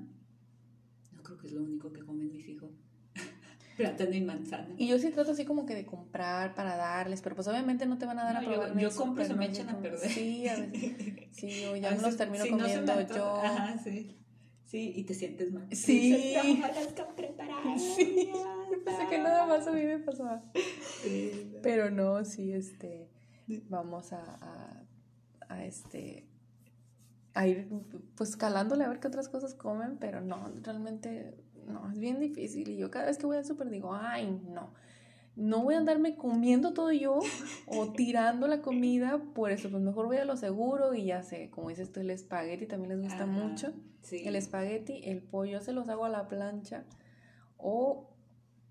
No 1.13 1.23
creo 1.23 1.39
que 1.39 1.47
es 1.49 1.53
lo 1.53 1.63
único 1.63 1.93
que 1.93 2.01
comen 2.05 2.31
mis 2.31 2.49
hijos. 2.49 2.71
Plátano 3.77 4.13
y 4.13 4.21
manzana. 4.21 4.75
Y 4.79 4.87
yo 4.87 4.99
sí 4.99 5.11
trato 5.11 5.33
así 5.33 5.45
como 5.45 5.67
que 5.67 5.75
de 5.75 5.85
comprar 5.85 6.55
para 6.55 6.77
darles, 6.77 7.21
pero 7.21 7.35
pues 7.35 7.49
obviamente 7.49 7.87
no 7.87 7.99
te 7.99 8.07
van 8.07 8.21
a 8.21 8.25
dar 8.25 8.37
a 8.37 8.41
probar. 8.41 8.75
Yo, 8.75 8.81
yo 8.89 8.97
compro, 8.97 9.25
se 9.25 9.35
me 9.35 9.47
echan 9.47 9.69
a 9.69 9.81
perder. 9.81 10.09
Sí, 10.09 10.47
a 10.47 10.57
veces. 10.57 11.29
Sí, 11.33 11.65
o 11.65 11.75
ya 11.75 11.95
no 11.97 12.03
los 12.03 12.17
termino 12.17 12.45
comiendo 12.49 13.01
yo. 13.09 13.37
Ajá, 13.43 13.77
sí. 13.79 14.24
Sí, 14.65 14.93
y 14.97 15.05
te 15.05 15.15
sientes 15.15 15.53
mal. 15.53 15.69
Sí. 15.75 16.35
preparar. 17.17 17.79
Sí. 17.79 18.31
Pensé 18.85 19.07
que 19.09 19.19
nada 19.19 19.47
más 19.47 19.67
a 19.67 19.73
mí 19.73 19.85
me 19.85 19.99
pasaba. 19.99 20.43
Pero 21.63 21.91
no, 21.91 22.25
sí, 22.25 22.53
este, 22.53 23.09
vamos 23.69 24.13
a, 24.13 24.87
a, 25.49 25.65
este, 25.65 26.27
a 27.35 27.47
ir 27.47 27.69
pues 28.17 28.37
calándole 28.37 28.85
a 28.85 28.89
ver 28.89 29.01
qué 29.01 29.09
otras 29.09 29.29
cosas 29.29 29.55
comen, 29.55 29.99
pero 29.99 30.21
no, 30.21 30.53
realmente 30.63 31.37
no, 31.67 31.91
es 31.91 31.99
bien 31.99 32.21
difícil. 32.21 32.69
Y 32.69 32.77
yo 32.77 32.91
cada 32.91 33.07
vez 33.07 33.19
que 33.19 33.27
voy 33.27 33.37
al 33.37 33.45
súper 33.45 33.71
digo, 33.71 33.95
ay, 33.95 34.41
no, 34.49 34.73
no 35.37 35.63
voy 35.65 35.75
a 35.75 35.79
andarme 35.79 36.17
comiendo 36.17 36.73
todo 36.75 36.93
yo 36.93 37.21
o 37.67 37.93
tirando 37.93 38.47
la 38.47 38.63
comida, 38.63 39.21
por 39.35 39.51
eso 39.51 39.71
pues 39.71 39.83
mejor 39.83 40.07
voy 40.07 40.19
a 40.19 40.25
lo 40.25 40.37
seguro 40.37 40.95
y 40.95 41.07
ya 41.07 41.23
sé, 41.23 41.51
como 41.51 41.71
dices 41.71 41.93
tú, 41.93 42.01
el 42.01 42.11
espagueti 42.11 42.67
también 42.67 42.91
les 42.91 43.01
gusta 43.01 43.27
mucho. 43.27 43.73
El 44.11 44.37
espagueti, 44.37 45.01
el 45.05 45.23
pollo 45.23 45.61
se 45.61 45.73
los 45.73 45.89
hago 45.89 46.05
a 46.05 46.09
la 46.09 46.29
plancha 46.29 46.85
o 47.57 48.11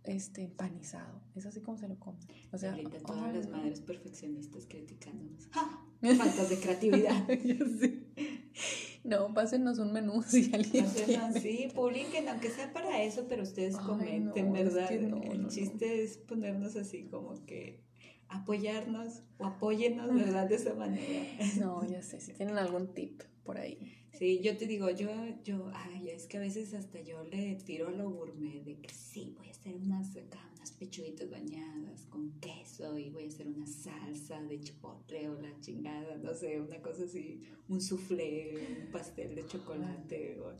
este 0.03 0.43
empanizado. 0.43 1.21
Es 1.35 1.45
así 1.45 1.61
como 1.61 1.77
se 1.77 1.87
lo 1.87 1.99
come. 1.99 2.19
O 2.51 2.57
sea, 2.57 2.71
ahorita 2.71 2.99
todas 2.99 3.35
las 3.35 3.49
madres 3.49 3.81
perfeccionistas 3.81 4.65
criticándonos. 4.67 5.47
¡Ja! 5.51 5.81
Faltas 6.17 6.49
de 6.49 6.59
creatividad. 6.59 7.27
No, 9.03 9.33
pásenos 9.33 9.79
un 9.79 9.91
menú 9.91 10.23
si 10.27 10.53
alguien 10.53 10.85
pásenos, 10.85 11.35
Sí, 11.41 11.67
publiquen, 11.73 12.29
aunque 12.29 12.49
sea 12.49 12.71
para 12.71 13.03
eso, 13.03 13.25
pero 13.27 13.43
ustedes 13.43 13.75
comenten, 13.77 14.53
¿verdad? 14.53 14.91
el 14.91 15.47
chiste 15.47 16.03
es 16.03 16.17
ponernos 16.17 16.75
así 16.75 17.03
como 17.05 17.45
que 17.45 17.83
apoyarnos 18.29 19.23
o 19.37 19.45
apóyennos, 19.45 20.13
¿verdad? 20.13 20.47
De 20.47 20.55
esa 20.55 20.73
manera. 20.73 21.25
No, 21.59 21.85
ya 21.85 22.01
sé, 22.01 22.19
si 22.19 22.33
tienen 22.37 22.57
algún 22.57 22.93
tip 22.93 23.21
por 23.43 23.57
ahí. 23.57 24.02
Sí, 24.17 24.41
yo 24.41 24.55
te 24.57 24.67
digo, 24.67 24.89
yo, 24.91 25.09
yo, 25.43 25.71
ay, 25.73 26.09
es 26.09 26.27
que 26.27 26.37
a 26.37 26.39
veces 26.39 26.73
hasta 26.73 27.01
yo 27.01 27.23
le 27.23 27.55
tiro 27.55 27.87
a 27.87 27.91
lo 27.91 28.09
gourmet 28.11 28.63
de 28.63 28.79
que 28.79 28.93
sí, 28.93 29.33
voy 29.35 29.47
a 29.47 29.51
hacer 29.51 29.75
unas, 29.75 30.15
unas 30.55 30.71
pechuguitas 30.71 31.29
bañadas 31.31 32.05
con 32.09 32.31
queso 32.39 32.97
y 32.97 33.09
voy 33.09 33.25
a 33.25 33.27
hacer 33.27 33.47
una 33.47 33.65
salsa 33.65 34.41
de 34.43 34.59
chipotle 34.59 35.29
o 35.29 35.41
la 35.41 35.59
chingada, 35.61 36.15
no 36.17 36.33
sé, 36.33 36.61
una 36.61 36.79
cosa 36.81 37.05
así, 37.05 37.41
un 37.67 37.81
soufflé, 37.81 38.85
un 38.85 38.91
pastel 38.91 39.33
de 39.33 39.47
chocolate. 39.47 40.39
O, 40.41 40.53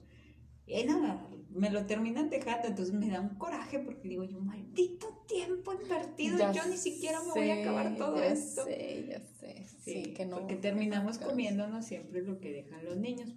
y 0.65 0.83
nada, 0.85 1.29
me 1.49 1.69
lo 1.69 1.85
terminan 1.85 2.29
dejando, 2.29 2.69
entonces 2.69 2.93
me 2.93 3.09
da 3.09 3.21
un 3.21 3.35
coraje 3.35 3.79
porque 3.79 4.07
digo 4.07 4.23
yo, 4.23 4.39
maldito 4.39 5.23
tiempo 5.27 5.73
invertido, 5.73 6.51
yo 6.53 6.65
ni 6.65 6.77
siquiera 6.77 7.21
me 7.21 7.31
voy 7.31 7.49
a 7.49 7.61
acabar 7.61 7.95
todo 7.97 8.17
ya 8.17 8.27
esto. 8.27 8.63
Sé, 8.65 9.05
ya 9.09 9.19
sé, 9.19 9.65
sí, 9.83 10.13
que 10.13 10.25
no. 10.25 10.37
Porque 10.39 10.55
terminamos 10.55 11.17
comiéndonos 11.17 11.85
siempre 11.85 12.21
lo 12.23 12.39
que 12.39 12.51
dejan 12.51 12.83
los 12.85 12.97
niños. 12.97 13.29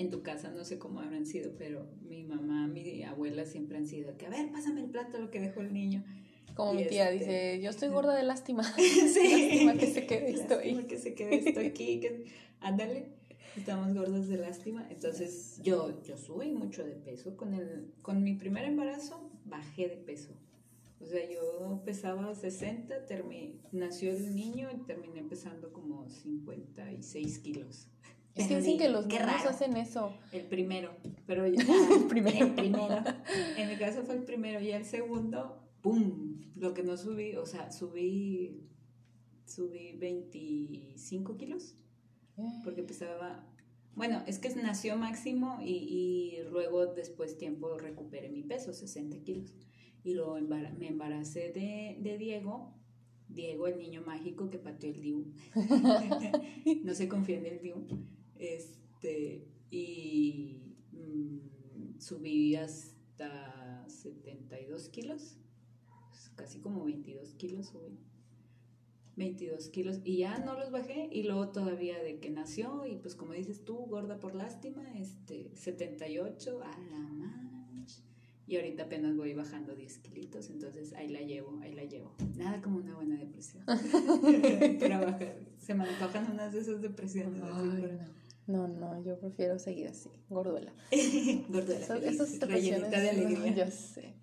En 0.00 0.08
tu 0.08 0.22
casa 0.22 0.50
no 0.50 0.64
sé 0.64 0.78
cómo 0.78 1.00
habrán 1.00 1.26
sido, 1.26 1.52
pero 1.58 1.86
mi 2.08 2.24
mamá, 2.24 2.66
mi 2.66 3.02
abuela 3.02 3.44
siempre 3.44 3.76
han 3.76 3.86
sido 3.86 4.16
que, 4.16 4.24
a 4.24 4.30
ver, 4.30 4.50
pásame 4.50 4.80
el 4.80 4.88
plato 4.88 5.18
lo 5.18 5.30
que 5.30 5.40
dejó 5.40 5.60
el 5.60 5.74
niño. 5.74 6.02
Como 6.54 6.72
mi 6.72 6.86
tía 6.86 7.10
este, 7.10 7.18
dice, 7.18 7.60
yo 7.62 7.68
estoy 7.68 7.90
gorda 7.90 8.14
de 8.16 8.22
lástima. 8.22 8.62
sí. 8.76 9.50
Lástima 9.50 9.74
que 9.74 9.86
se 9.86 10.06
quede 10.06 10.30
esto 10.30 10.58
ahí. 10.58 10.84
que 10.84 10.98
se 10.98 11.14
quede 11.14 11.48
esto 11.48 11.60
aquí. 11.60 12.00
Que... 12.00 12.24
Ándale. 12.60 13.08
Estamos 13.58 13.94
gordas 13.94 14.26
de 14.28 14.38
lástima. 14.38 14.86
Entonces, 14.90 15.60
yo, 15.62 16.02
yo 16.02 16.16
subí 16.16 16.50
mucho 16.52 16.82
de 16.82 16.92
peso. 16.92 17.36
Con, 17.36 17.52
el, 17.52 17.92
con 18.00 18.22
mi 18.22 18.34
primer 18.36 18.64
embarazo, 18.64 19.30
bajé 19.44 19.88
de 19.88 19.96
peso. 19.96 20.32
O 20.98 21.04
sea, 21.04 21.28
yo 21.28 21.82
pesaba 21.84 22.34
60, 22.34 22.94
nació 23.72 24.12
el 24.12 24.34
niño 24.34 24.68
y 24.74 24.86
terminé 24.86 25.22
pesando 25.22 25.72
como 25.72 26.08
56 26.08 27.38
kilos. 27.40 27.88
Es 28.34 28.46
que 28.46 28.56
dicen 28.56 28.78
que 28.78 28.88
los 28.88 29.06
niños 29.06 29.46
hacen 29.48 29.76
eso. 29.76 30.14
El 30.32 30.46
primero, 30.46 30.92
pero 31.26 31.46
ya, 31.48 31.62
el 31.62 32.06
primero. 32.06 32.46
El 32.46 32.54
primero. 32.54 33.02
En 33.56 33.68
mi 33.68 33.76
caso 33.76 34.02
fue 34.02 34.14
el 34.14 34.24
primero 34.24 34.60
y 34.60 34.70
el 34.70 34.84
segundo, 34.84 35.60
¡pum! 35.82 36.40
Lo 36.56 36.72
que 36.74 36.82
no 36.82 36.96
subí, 36.96 37.34
o 37.36 37.46
sea, 37.46 37.72
subí, 37.72 38.68
subí 39.44 39.96
25 39.98 41.36
kilos 41.36 41.74
porque 42.64 42.82
pesaba, 42.82 43.44
bueno, 43.94 44.22
es 44.26 44.38
que 44.38 44.48
nació 44.56 44.96
máximo 44.96 45.58
y, 45.62 46.38
luego 46.50 46.86
después 46.86 47.36
tiempo 47.38 47.76
recuperé 47.78 48.30
mi 48.30 48.42
peso, 48.42 48.72
60 48.72 49.18
kilos. 49.24 49.52
Y 50.02 50.14
luego 50.14 50.38
me 50.40 50.88
embaracé 50.88 51.52
de, 51.52 52.16
Diego, 52.18 52.74
Diego, 53.28 53.66
el 53.66 53.78
niño 53.78 54.02
mágico 54.02 54.48
que 54.50 54.58
pateó 54.58 54.90
el 54.90 55.00
Diu. 55.00 55.26
no 56.84 56.94
se 56.94 57.08
confía 57.08 57.38
en 57.38 57.46
el 57.46 57.60
Diu. 57.60 57.86
Este, 58.40 59.46
y 59.70 60.56
mm, 60.92 62.00
subí 62.00 62.56
hasta 62.56 63.84
72 63.86 64.88
kilos, 64.88 65.36
pues, 66.08 66.30
casi 66.30 66.58
como 66.58 66.84
22 66.84 67.34
kilos 67.34 67.68
subí. 67.68 67.98
22 69.16 69.68
kilos 69.68 70.00
y 70.02 70.18
ya 70.18 70.38
no 70.38 70.54
los 70.54 70.70
bajé 70.70 71.10
y 71.12 71.24
luego 71.24 71.50
todavía 71.50 72.02
de 72.02 72.20
que 72.20 72.30
nació 72.30 72.86
y 72.86 72.96
pues 72.96 73.14
como 73.14 73.34
dices 73.34 73.64
tú, 73.66 73.76
gorda 73.76 74.18
por 74.18 74.34
lástima, 74.34 74.82
este 74.98 75.50
78, 75.54 76.62
a 76.62 76.78
la 76.90 76.98
mancha. 76.98 78.02
Y 78.46 78.56
ahorita 78.56 78.84
apenas 78.84 79.16
voy 79.16 79.34
bajando 79.34 79.74
10 79.74 79.98
kilitos, 79.98 80.48
entonces 80.48 80.94
ahí 80.94 81.08
la 81.08 81.20
llevo, 81.20 81.60
ahí 81.60 81.74
la 81.74 81.84
llevo. 81.84 82.14
Nada 82.36 82.62
como 82.62 82.78
una 82.78 82.96
buena 82.96 83.16
depresión. 83.16 83.64
Trabajar. 84.78 85.38
Se 85.58 85.74
me 85.74 85.84
antojan 85.84 86.30
unas 86.32 86.52
de 86.52 86.60
esas 86.60 86.80
depresiones. 86.80 87.42
No. 88.46 88.68
no, 88.68 89.02
yo 89.04 89.18
prefiero 89.18 89.58
seguir 89.58 89.88
así, 89.88 90.10
gorduela. 90.28 90.72
gorduela. 91.48 91.84
Eso, 91.84 91.94
esas 91.94 92.38
de 92.38 93.10
alegría. 93.10 93.54
yo 93.66 93.70
sé. 93.70 94.14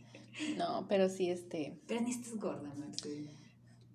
No, 0.58 0.86
pero 0.88 1.10
sí, 1.10 1.30
este. 1.30 1.80
Pero 1.88 2.02
ni 2.02 2.12
estás 2.12 2.36
gorda, 2.36 2.74
Maxi. 2.76 3.30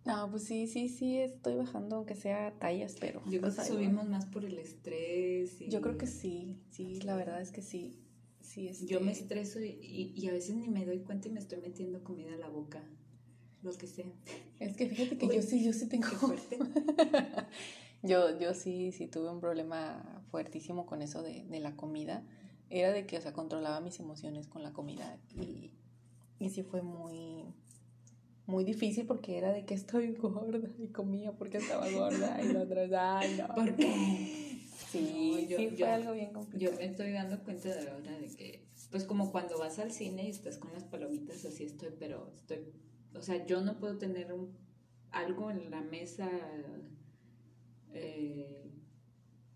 No, 0.05 0.29
pues 0.31 0.45
sí, 0.45 0.67
sí, 0.67 0.89
sí, 0.89 1.19
estoy 1.19 1.55
bajando, 1.55 1.97
aunque 1.97 2.17
sea 2.17 2.53
tallas, 2.59 2.97
pero... 2.99 3.23
Yo 3.27 3.41
creo 3.41 3.43
pues 3.43 3.55
que 3.55 3.65
subimos 3.65 4.09
más 4.09 4.27
por 4.27 4.45
el 4.45 4.59
estrés. 4.59 5.61
Yo 5.61 5.81
creo 5.81 5.97
que 5.97 6.09
sí, 6.09 6.57
sí, 6.71 7.01
la 7.03 7.15
verdad 7.15 7.41
es 7.41 7.53
que 7.53 7.63
sí. 7.63 8.01
sí 8.41 8.67
este... 8.67 8.87
Yo 8.87 9.01
me 9.01 9.13
estreso 9.13 9.61
y, 9.61 10.13
y, 10.17 10.27
a 10.29 10.33
veces 10.33 10.57
ni 10.57 10.69
me 10.69 10.85
doy 10.85 10.99
cuenta 11.01 11.29
y 11.29 11.31
me 11.31 11.39
estoy 11.39 11.61
metiendo 11.61 12.03
comida 12.03 12.35
a 12.35 12.37
la 12.37 12.49
boca, 12.49 12.83
lo 13.63 13.73
que 13.75 13.87
sea. 13.87 14.13
Es 14.59 14.77
que 14.77 14.89
fíjate 14.89 15.17
que 15.17 15.37
yo 15.37 15.41
sí, 15.41 15.65
yo 15.65 15.73
sí 15.73 15.87
tengo... 15.87 16.09
fuerte. 16.09 16.59
yo, 18.03 18.39
yo 18.39 18.55
sí, 18.55 18.93
sí 18.93 19.07
tuve 19.07 19.31
un 19.31 19.41
problema 19.41 20.23
fuertísimo 20.31 20.87
con 20.87 21.03
eso 21.03 21.23
de, 21.23 21.45
de 21.45 21.61
la 21.61 21.77
comida. 21.77 22.25
Era 22.71 22.93
de 22.93 23.07
que, 23.07 23.19
o 23.19 23.21
sea, 23.21 23.33
controlaba 23.33 23.81
mis 23.81 24.01
emociones 24.01 24.47
con 24.47 24.63
la 24.63 24.73
comida 24.73 25.19
y, 25.35 25.73
y 26.39 26.51
sí 26.51 26.63
fue 26.63 26.83
muy 26.83 27.45
muy 28.47 28.65
difícil 28.65 29.07
porque 29.07 29.39
era 29.39 29.53
de 29.53 29.65
que 29.65 29.75
estoy 29.75 30.13
gorda 30.15 30.59
y 30.79 30.89
comía 30.89 31.33
porque 31.33 31.59
estaba 31.59 31.89
gorda 31.91 32.43
y 32.43 32.53
la 32.53 32.63
otra, 32.63 33.19
ay, 33.19 33.37
no. 33.39 33.55
¿Por 33.55 33.77
qué? 33.77 34.67
Sí, 34.91 35.47
yo, 35.49 35.57
sí 35.57 35.71
fue 35.71 35.89
algo 35.89 36.13
bien 36.13 36.33
complicado. 36.33 36.73
Yo 36.73 36.79
me 36.79 36.85
estoy 36.85 37.13
dando 37.13 37.43
cuenta 37.45 37.69
de 37.75 37.89
ahora 37.89 38.19
de 38.19 38.29
que, 38.29 38.67
pues 38.91 39.05
como 39.05 39.33
cuando 39.33 39.59
vas 39.59 39.79
al 39.79 39.91
cine 39.91 40.25
y 40.25 40.31
estás 40.31 40.59
con 40.59 40.73
las 40.73 40.85
palomitas, 40.85 41.45
así 41.47 41.65
estoy, 41.65 41.91
pero 41.99 42.31
estoy, 42.35 42.59
o 43.15 43.23
sea, 43.23 43.47
yo 43.47 43.63
no 43.63 43.79
puedo 43.79 43.97
tener 43.97 44.33
un, 44.33 44.55
algo 45.11 45.51
en 45.51 45.71
la 45.71 45.81
mesa 45.81 46.31
eh, 47.95 48.63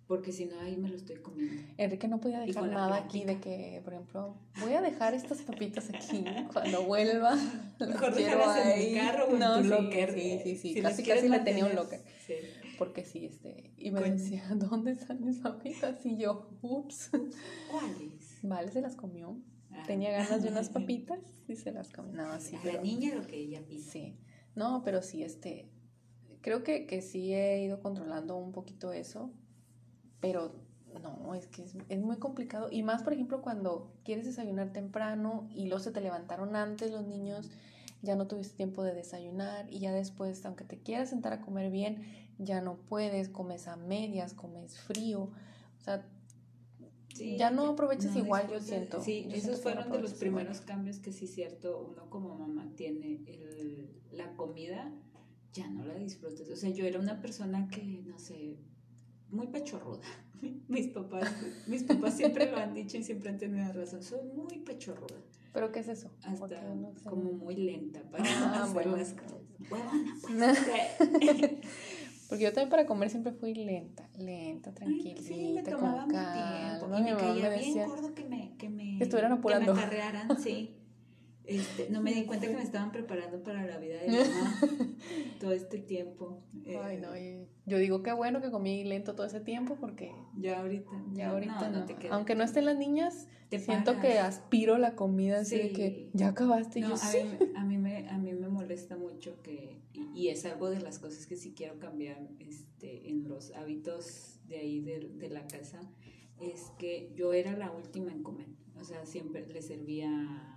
porque 0.07 0.31
si 0.31 0.47
no 0.47 0.61
ahí 0.61 0.77
me 0.77 0.89
lo 0.89 0.97
estoy 0.97 1.17
comiendo. 1.17 1.63
Enrique 1.79 2.07
no 2.07 2.21
podía 2.21 2.41
dejar 2.41 2.69
nada 2.69 2.97
aquí 2.97 3.25
de 3.25 3.41
que, 3.41 3.81
por 3.83 3.93
ejemplo, 3.93 4.37
voy 4.61 4.73
a 4.75 4.81
dejar 4.81 5.15
estas 5.15 5.43
papitas 5.43 5.91
aquí 5.91 6.25
cuando 6.53 6.85
vuelva. 6.85 7.35
Mejor 7.81 8.15
dejarlas 8.15 8.67
en 8.67 8.79
mi 8.79 8.99
carro 8.99 9.27
o 9.27 9.35
en 9.35 9.63
tu 9.63 9.69
locker. 9.69 10.15
Sí, 10.15 10.41
sí, 10.45 10.57
sí, 10.57 10.81
casi 10.81 11.03
casi 11.03 11.29
le 11.29 11.41
tenía 11.41 11.67
un 11.67 11.75
locker. 11.75 12.01
Sí. 12.25 12.35
Porque 12.79 13.05
sí, 13.05 13.25
este, 13.25 13.73
y 13.77 13.91
me 13.91 14.01
decía, 14.03 14.45
¿dónde 14.55 14.93
están 14.93 15.25
mis 15.25 15.39
papitas? 15.39 16.05
Y 16.07 16.17
yo, 16.19 16.51
ups. 16.63 17.11
¿Cuáles? 17.71 18.39
Vale, 18.43 18.71
se 18.71 18.81
las 18.81 18.95
comió. 18.95 19.37
Ah. 19.73 19.83
Tenía 19.89 20.13
ganas 20.13 20.43
de 20.43 20.51
unas 20.51 20.69
papitas 20.71 21.19
y 21.49 21.57
se 21.57 21.73
las 21.73 21.91
comió. 21.91 22.13
No, 22.13 22.41
sí, 22.41 22.57
la 22.63 22.81
niña 22.81 23.17
lo 23.17 23.27
que 23.27 23.37
ella 23.37 23.61
pide. 23.67 23.83
Sí. 23.83 24.17
No, 24.55 24.83
pero 24.85 25.03
sí, 25.03 25.23
este, 25.25 25.69
creo 26.47 26.63
que, 26.63 26.87
que 26.87 27.03
sí 27.03 27.35
he 27.35 27.61
ido 27.61 27.81
controlando 27.81 28.37
un 28.37 28.53
poquito 28.53 28.93
eso 28.93 29.33
pero 30.21 30.53
no, 31.03 31.35
es 31.35 31.47
que 31.47 31.63
es, 31.63 32.01
muy 32.01 32.17
complicado. 32.17 32.69
Y 32.71 32.83
más, 32.83 33.03
por 33.03 33.13
ejemplo, 33.13 33.43
cuando 33.43 33.93
quieres 34.05 34.25
desayunar 34.25 34.73
temprano 34.73 35.47
y 35.55 35.67
luego 35.67 35.79
se 35.79 35.91
te 35.91 36.01
levantaron 36.01 36.57
antes 36.57 36.91
los 36.91 37.07
niños, 37.07 37.51
ya 38.03 38.17
no 38.17 38.27
tuviste 38.27 38.57
tiempo 38.57 38.83
de 38.83 38.95
desayunar 38.95 39.71
y 39.71 39.81
ya 39.81 39.93
después, 39.93 40.45
aunque 40.47 40.65
te 40.65 40.79
quieras 40.79 41.11
sentar 41.11 41.33
a 41.33 41.41
comer 41.43 41.71
bien, 41.71 42.03
ya 42.39 42.61
no 42.61 42.77
puedes, 42.77 43.29
comes 43.29 43.69
a 43.69 43.77
medias, 43.77 44.33
comes 44.33 44.79
frío. 44.79 45.31
O 45.79 45.81
sea, 45.81 46.07
ya 47.15 47.51
no 47.51 47.67
aprovechas 47.67 48.17
igual, 48.17 48.49
yo 48.51 48.61
siento. 48.61 49.03
Sí, 49.03 49.29
esos 49.33 49.61
fueron 49.61 49.91
de 49.91 50.01
los 50.01 50.15
primeros 50.15 50.61
cambios 50.61 50.99
que 50.99 51.13
sí, 51.13 51.27
cierto, 51.27 51.89
uno 51.93 52.11
como 52.11 52.37
mamá 52.37 52.73
tiene 52.75 53.23
el, 53.27 53.91
la 54.13 54.35
comida, 54.35 54.93
ya 55.57 55.69
no 55.69 55.85
la 55.85 55.95
disfrutas. 55.95 56.49
O 56.51 56.57
sea, 56.57 56.71
yo 56.71 56.85
era 56.85 57.01
una 57.01 57.21
persona 57.21 57.69
que, 57.69 58.03
no 58.07 58.19
sé, 58.19 58.57
muy 59.31 59.49
pechorruda. 59.49 60.05
Mis 60.69 60.89
papás, 60.89 61.35
mis 61.67 61.85
papás 61.85 62.15
siempre 62.15 62.51
lo 62.51 62.59
han 62.59 62.75
dicho 62.75 62.99
y 62.99 63.03
siempre 63.03 63.31
han 63.31 63.39
tenido 63.39 63.73
razón. 63.73 64.03
Soy 64.03 64.21
muy 64.23 64.59
pechorruda. 64.59 65.17
¿Pero 65.55 65.73
qué 65.73 65.81
es 65.81 65.89
eso? 65.89 66.11
Hasta 66.23 66.63
como 67.05 67.33
muy 67.33 67.57
lenta 67.57 68.03
para 68.11 68.25
ah, 68.27 68.65
hacer 68.71 68.87
las 68.87 69.15
cosas. 69.15 69.41
Porque 72.29 72.45
yo 72.45 72.53
también 72.53 72.69
para 72.69 72.85
comer 72.87 73.09
siempre 73.09 73.33
fui 73.33 73.55
lenta, 73.55 74.11
lenta, 74.19 74.75
tranquilita, 74.75 75.23
sí, 75.23 75.53
me 75.55 75.63
tomaba 75.63 76.03
con 76.03 76.11
calma. 76.11 76.99
Y 76.99 77.03
me 77.03 77.17
caía 77.17 77.49
bien 77.49 77.89
gordo 77.89 78.15
que 78.15 78.25
me, 78.25 78.55
que 78.59 78.69
me, 78.69 78.99
estuvieran 78.99 79.33
apurando. 79.33 79.73
Que 79.73 79.79
me 79.79 79.85
acarrearan, 79.85 80.39
sí. 80.39 80.77
Este, 81.47 81.89
no 81.91 82.03
me 82.03 82.13
di 82.13 82.25
cuenta 82.25 82.49
que 82.49 82.55
me 82.55 82.63
estaban 82.63 82.91
preparando 82.91 83.43
para 83.43 83.65
la 83.65 83.79
vida 83.79 84.01
de 84.01 84.09
mamá 84.09 84.61
todo 85.41 85.53
este 85.53 85.79
tiempo. 85.79 86.43
Ay, 86.83 86.99
no, 86.99 87.11
yo 87.67 87.79
digo 87.79 88.03
qué 88.03 88.13
bueno 88.13 88.41
que 88.41 88.51
comí 88.51 88.83
lento 88.83 89.15
todo 89.15 89.27
ese 89.27 89.41
tiempo 89.41 89.77
porque 89.81 90.13
ya 90.37 90.61
ahorita, 90.61 90.91
ya 91.13 91.31
ahorita 91.31 91.71
no, 91.71 91.87
Aunque 92.11 92.35
no 92.35 92.43
estén 92.43 92.65
las 92.65 92.77
niñas, 92.77 93.29
te 93.49 93.61
siento 93.61 94.01
que 94.01 94.19
aspiro 94.19 94.77
la 94.77 94.97
comida 94.97 95.41
así 95.41 95.57
de 95.57 95.73
que 95.73 96.11
ya 96.15 96.29
acabaste. 96.29 96.81
yo, 96.81 96.95
a, 96.95 97.13
mí, 97.13 97.39
a, 97.55 97.65
mí, 97.65 97.79
me, 97.79 98.09
a 98.09 98.19
mí 98.19 98.33
me 98.33 98.49
molesta 98.49 98.97
mucho 98.97 99.41
que, 99.43 99.81
y, 99.93 100.29
es 100.29 100.45
algo 100.47 100.69
de 100.69 100.81
las 100.81 100.99
cosas 100.99 101.27
que 101.27 101.37
sí 101.37 101.55
quiero 101.55 101.79
cambiar 101.79 102.29
este, 102.41 103.09
en 103.09 103.29
los 103.29 103.53
hábitos 103.53 104.41
de 104.49 104.59
ahí 104.59 104.81
de, 104.81 105.11
de 105.15 105.29
la 105.29 105.47
casa, 105.47 105.81
es 106.41 106.73
que 106.79 107.13
yo 107.15 107.33
era 107.33 107.57
la 107.57 107.71
última 107.71 108.11
en 108.11 108.25
comer. 108.25 108.49
O 108.79 108.85
sea, 108.85 109.07
siempre 109.07 109.47
le 109.47 109.63
servía 109.63 110.56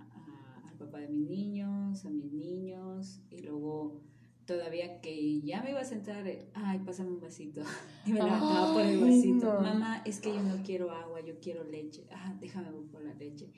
papá 0.80 0.98
de 0.98 1.08
mis 1.08 1.28
niños, 1.28 2.04
a 2.04 2.10
mis 2.10 2.32
niños, 2.32 3.20
y 3.30 3.42
luego 3.42 4.00
todavía 4.46 5.00
que 5.00 5.40
ya 5.42 5.62
me 5.62 5.70
iba 5.70 5.80
a 5.80 5.84
sentar, 5.84 6.24
ay, 6.54 6.78
pásame 6.80 7.10
un 7.10 7.20
vasito. 7.20 7.62
Y 8.06 8.12
me 8.12 8.20
levantaba 8.20 8.72
por 8.72 8.82
el 8.82 8.98
vasito. 8.98 9.60
Mamá, 9.60 10.02
es 10.04 10.20
que 10.20 10.30
yo 10.30 10.42
no 10.42 10.62
quiero 10.64 10.90
agua, 10.90 11.20
yo 11.20 11.34
quiero 11.38 11.62
leche. 11.64 12.06
Ah, 12.10 12.34
déjame 12.40 12.70
por 12.90 13.04
la 13.04 13.14
leche. 13.14 13.50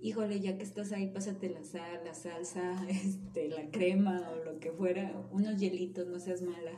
Híjole, 0.00 0.40
ya 0.40 0.56
que 0.56 0.64
estás 0.64 0.90
ahí, 0.92 1.12
pásate 1.12 1.50
la 1.50 1.62
sal, 1.62 2.00
la 2.04 2.14
salsa, 2.14 2.84
este, 2.88 3.48
la 3.48 3.70
crema 3.70 4.30
o 4.30 4.44
lo 4.44 4.58
que 4.58 4.72
fuera, 4.72 5.12
unos 5.30 5.60
hielitos, 5.60 6.08
no 6.08 6.18
seas 6.18 6.42
mala. 6.42 6.72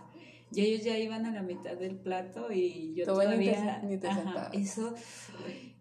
Y 0.52 0.60
ellos 0.60 0.84
ya 0.84 0.98
iban 0.98 1.24
a 1.24 1.32
la 1.32 1.42
mitad 1.42 1.76
del 1.76 1.96
plato 1.96 2.52
y 2.52 2.94
yo 2.94 3.06
todavía... 3.06 3.80
Ni 3.82 3.96
te, 3.96 4.08
eso, 4.52 4.94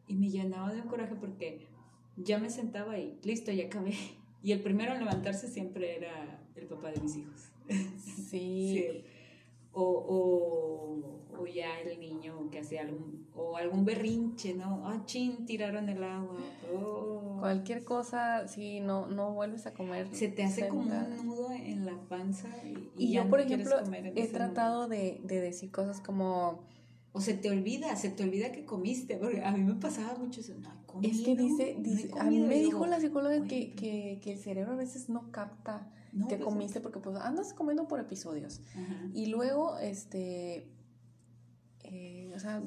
y 0.08 0.16
me 0.16 0.30
llenaba 0.30 0.72
de 0.72 0.82
un 0.82 0.88
coraje 0.88 1.16
porque 1.16 1.68
ya 2.18 2.38
me 2.38 2.50
sentaba 2.50 2.98
y 2.98 3.20
listo, 3.24 3.52
ya 3.52 3.66
acabé. 3.66 3.94
Y 4.46 4.52
el 4.52 4.60
primero 4.60 4.92
en 4.92 5.00
levantarse 5.00 5.48
siempre 5.48 5.96
era 5.96 6.38
el 6.58 6.66
papá 6.66 6.92
de 6.92 7.00
mis 7.00 7.16
hijos. 7.18 7.50
Sí. 8.30 9.06
O, 9.72 9.82
o, 9.82 11.40
o, 11.40 11.48
ya 11.48 11.80
el 11.80 12.00
niño 12.00 12.50
que 12.52 12.60
hacía 12.60 12.82
algún, 12.82 13.28
o 13.34 13.58
algún 13.58 13.86
berrinche, 13.86 14.54
¿no? 14.54 14.88
Ah, 14.88 15.02
chin, 15.06 15.46
tiraron 15.46 15.88
el 15.88 16.04
agua. 16.04 16.38
Oh. 16.76 17.38
Cualquier 17.40 17.84
cosa, 17.84 18.48
si 18.48 18.82
no, 18.82 19.08
no 19.08 19.34
vuelves 19.34 19.66
a 19.66 19.74
comer. 19.74 20.08
Se 20.12 20.28
te 20.28 20.44
hace 20.44 20.68
como 20.68 20.82
un 20.82 21.26
nudo 21.26 21.52
en 21.52 21.86
la 21.86 21.98
panza. 22.10 22.50
Y, 22.98 23.14
yo, 23.14 23.30
por 23.30 23.40
ejemplo, 23.40 23.78
he 24.16 24.28
tratado 24.28 24.88
de, 24.88 25.22
de 25.24 25.40
decir 25.40 25.72
cosas 25.72 26.02
como 26.02 26.64
o 27.14 27.22
se 27.22 27.36
te 27.36 27.50
olvida, 27.50 27.96
se 27.96 28.10
te 28.10 28.24
olvida 28.24 28.52
que 28.52 28.66
comiste, 28.66 29.18
porque 29.18 29.42
a 29.44 29.52
mí 29.52 29.64
me 29.64 29.76
pasaba 29.76 30.16
mucho 30.18 30.42
eso, 30.42 30.54
no 30.56 30.83
comido, 30.94 31.12
Es 31.12 31.22
que 31.22 31.36
dice, 31.36 31.76
dice 31.80 32.12
a 32.20 32.26
mí 32.26 32.40
me 32.40 32.60
dijo 32.60 32.86
la 32.86 33.00
psicóloga 33.00 33.44
que, 33.48 33.74
que, 33.74 34.20
que, 34.24 34.34
el 34.34 34.40
cerebro 34.40 34.74
a 34.74 34.76
veces 34.76 35.10
no 35.10 35.32
capta 35.32 35.92
que 36.30 36.36
pues, 36.36 36.42
comiste, 36.42 36.80
porque 36.80 37.00
pues 37.00 37.18
andas 37.18 37.54
comiendo 37.54 37.88
por 37.88 38.00
episodios. 38.00 38.62
Y 39.14 39.28
luego, 39.28 39.78
este, 39.80 40.70
eh, 41.84 42.32
o 42.36 42.40
sea, 42.40 42.62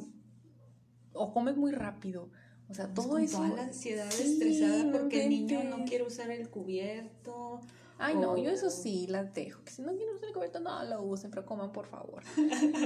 o 1.13 1.33
comes 1.33 1.57
muy 1.57 1.73
rápido, 1.73 2.31
o 2.69 2.75
sea, 2.75 2.93
todo 2.93 3.19
eso. 3.19 3.39
Toda 3.39 3.51
la 3.51 3.63
ansiedad 3.63 4.09
estresada 4.09 4.91
porque 4.93 5.25
el 5.25 5.31
niño 5.31 5.65
no 5.65 5.85
quiere 5.85 6.05
usar 6.05 6.31
el 6.31 6.51
cubierto 6.51 7.61
Ay, 7.99 8.15
no, 8.17 8.37
yo 8.37 8.51
eso 8.51 8.71
sí 8.71 9.07
las 9.07 9.33
dejo. 9.33 9.65
Que 9.65 9.71
si 9.71 9.83
no 9.83 9.95
quieren 9.97 10.15
usar 10.15 10.29
el 10.29 10.35
cubierto, 10.35 10.61
no 10.61 10.85
lo 10.85 11.03
usen, 11.03 11.31
pero 11.31 11.47
coman, 11.47 11.73
por 11.73 11.87
favor. 11.87 12.23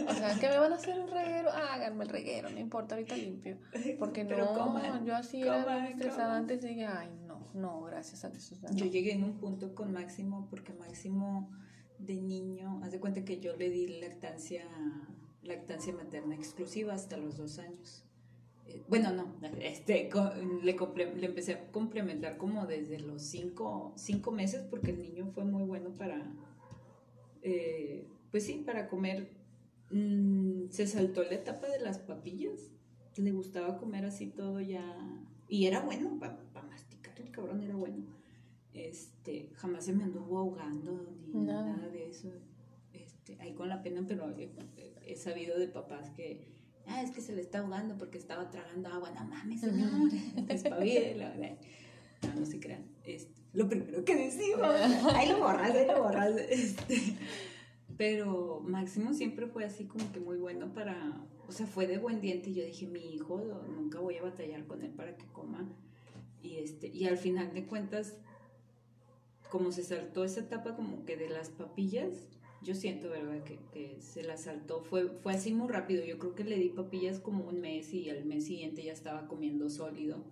O 0.09 0.15
sea, 0.15 0.39
que 0.39 0.49
me 0.49 0.59
van 0.59 0.73
a 0.73 0.77
hacer 0.77 1.01
un 1.01 1.09
reguero, 1.09 1.51
háganme 1.51 2.05
el 2.05 2.11
reguero, 2.11 2.51
no 2.51 2.59
importa, 2.59 2.95
ahorita 2.95 3.17
limpio. 3.17 3.59
Porque 3.99 4.25
no, 4.25 5.05
yo 5.05 5.17
así 5.17 5.43
era 5.43 5.89
estresada 5.89 6.37
antes 6.37 6.63
y 6.65 6.69
dije, 6.69 6.87
ay, 6.87 7.11
no, 7.27 7.47
no, 7.55 7.83
gracias 7.83 8.25
a 8.25 8.31
Dios. 8.31 8.53
Yo 8.73 8.87
llegué 8.87 9.13
en 9.13 9.25
un 9.25 9.39
punto 9.39 9.75
con 9.75 9.93
Máximo, 9.93 10.47
porque 10.51 10.73
Máximo 10.73 11.51
de 11.99 12.15
niño, 12.15 12.81
haz 12.83 12.93
de 12.93 13.01
cuenta 13.01 13.25
que 13.25 13.41
yo 13.41 13.57
le 13.57 13.71
di 13.71 14.01
lactancia, 14.01 14.65
lactancia 15.43 15.93
materna 15.93 16.35
exclusiva 16.35 16.95
hasta 16.95 17.17
los 17.17 17.37
dos 17.37 17.59
años. 17.59 18.05
Bueno, 18.89 19.13
no, 19.13 19.35
este, 19.61 20.11
le, 20.63 20.77
le, 21.17 21.27
empecé 21.27 21.55
a 21.55 21.71
complementar 21.71 22.37
como 22.37 22.67
desde 22.67 22.99
los 23.01 23.23
cinco, 23.23 23.93
cinco 23.97 24.33
meses 24.33 24.65
porque 24.69 24.91
el 24.91 25.03
niño 25.03 25.31
fue 25.33 25.45
muy 25.45 25.63
bueno 25.63 25.91
para, 25.91 26.33
eh, 27.43 28.07
pues 28.31 28.45
sí, 28.45 28.63
para 28.65 28.89
comer. 28.89 29.29
Mm, 29.91 30.71
se 30.71 30.87
saltó 30.87 31.23
la 31.25 31.35
etapa 31.35 31.69
de 31.69 31.81
las 31.81 31.99
papillas, 31.99 32.71
le 33.17 33.33
gustaba 33.33 33.79
comer 33.79 34.05
así 34.05 34.29
todo 34.29 34.61
ya, 34.61 34.85
y 35.49 35.67
era 35.67 35.81
bueno 35.81 36.19
para 36.21 36.39
masticar, 36.69 37.21
el 37.21 37.31
cabrón 37.31 37.63
era 37.63 37.75
bueno. 37.75 38.05
Este, 38.73 39.51
jamás 39.55 39.85
se 39.85 39.93
me 39.93 40.05
anduvo 40.05 40.39
ahogando 40.39 41.13
ni 41.27 41.41
nada 41.41 41.89
de 41.89 42.09
eso. 42.09 42.31
Este, 42.93 43.37
ahí 43.41 43.55
con 43.55 43.69
la 43.69 43.83
pena, 43.83 44.05
pero 44.07 44.33
he 44.37 45.17
sabido 45.17 45.59
de 45.59 45.69
papás 45.69 46.11
que 46.11 46.60
ah, 46.91 47.03
es 47.03 47.11
que 47.11 47.21
se 47.21 47.35
le 47.35 47.41
está 47.41 47.61
ahogando 47.61 47.97
porque 47.97 48.19
estaba 48.19 48.51
tragando 48.51 48.89
agua, 48.89 49.11
no 49.13 49.25
mames, 49.25 49.61
señor, 49.61 49.93
no, 49.93 50.09
no 52.35 52.47
se 52.47 52.61
crean, 52.61 52.85
es 53.05 53.29
lo 53.53 53.69
primero 53.69 54.05
que 54.05 54.15
decimos, 54.17 54.69
ahí 55.15 55.29
lo 55.29 55.39
borras, 55.39 55.71
ahí 55.71 55.87
lo 55.87 56.03
borras, 56.03 56.37
este, 56.37 57.17
pero 57.97 58.61
Máximo 58.61 59.15
siempre 59.15 59.47
fue 59.47 59.65
así 59.65 59.87
como 59.87 60.11
que 60.13 60.21
muy 60.21 60.37
bueno 60.37 60.73
para, 60.73 61.27
o 61.49 61.53
sea, 61.53 61.67
fue 61.67 61.87
de 61.87 61.99
buen 61.99 62.21
diente 62.21 62.51
y 62.51 62.55
yo 62.55 62.65
dije, 62.65 62.87
mi 62.87 63.15
hijo, 63.15 63.39
nunca 63.69 63.99
voy 63.99 64.17
a 64.17 64.23
batallar 64.23 64.67
con 64.67 64.83
él 64.83 64.91
para 64.91 65.17
que 65.17 65.27
coma, 65.27 65.69
y 66.43 66.59
este, 66.59 66.89
y 66.89 67.07
al 67.07 67.19
final 67.19 67.53
de 67.53 67.67
cuentas, 67.67 68.17
como 69.51 69.73
se 69.73 69.83
saltó 69.83 70.25
esa 70.25 70.41
etapa 70.41 70.77
como 70.77 71.05
que 71.05 71.17
de 71.17 71.29
las 71.29 71.51
papillas, 71.51 72.15
yo 72.63 72.75
siento, 72.75 73.09
¿verdad? 73.09 73.43
Que, 73.45 73.59
que, 73.73 74.01
se 74.01 74.23
la 74.23 74.37
saltó. 74.37 74.83
Fue, 74.83 75.09
fue 75.09 75.33
así 75.33 75.53
muy 75.53 75.69
rápido. 75.69 76.05
Yo 76.05 76.19
creo 76.19 76.35
que 76.35 76.45
le 76.45 76.57
di 76.57 76.69
papillas 76.69 77.19
como 77.19 77.45
un 77.45 77.61
mes 77.61 77.93
y 77.95 78.11
al 78.11 78.25
mes 78.25 78.47
siguiente 78.47 78.83
ya 78.83 78.93
estaba 78.93 79.27
comiendo 79.27 79.71
sólido. 79.71 80.25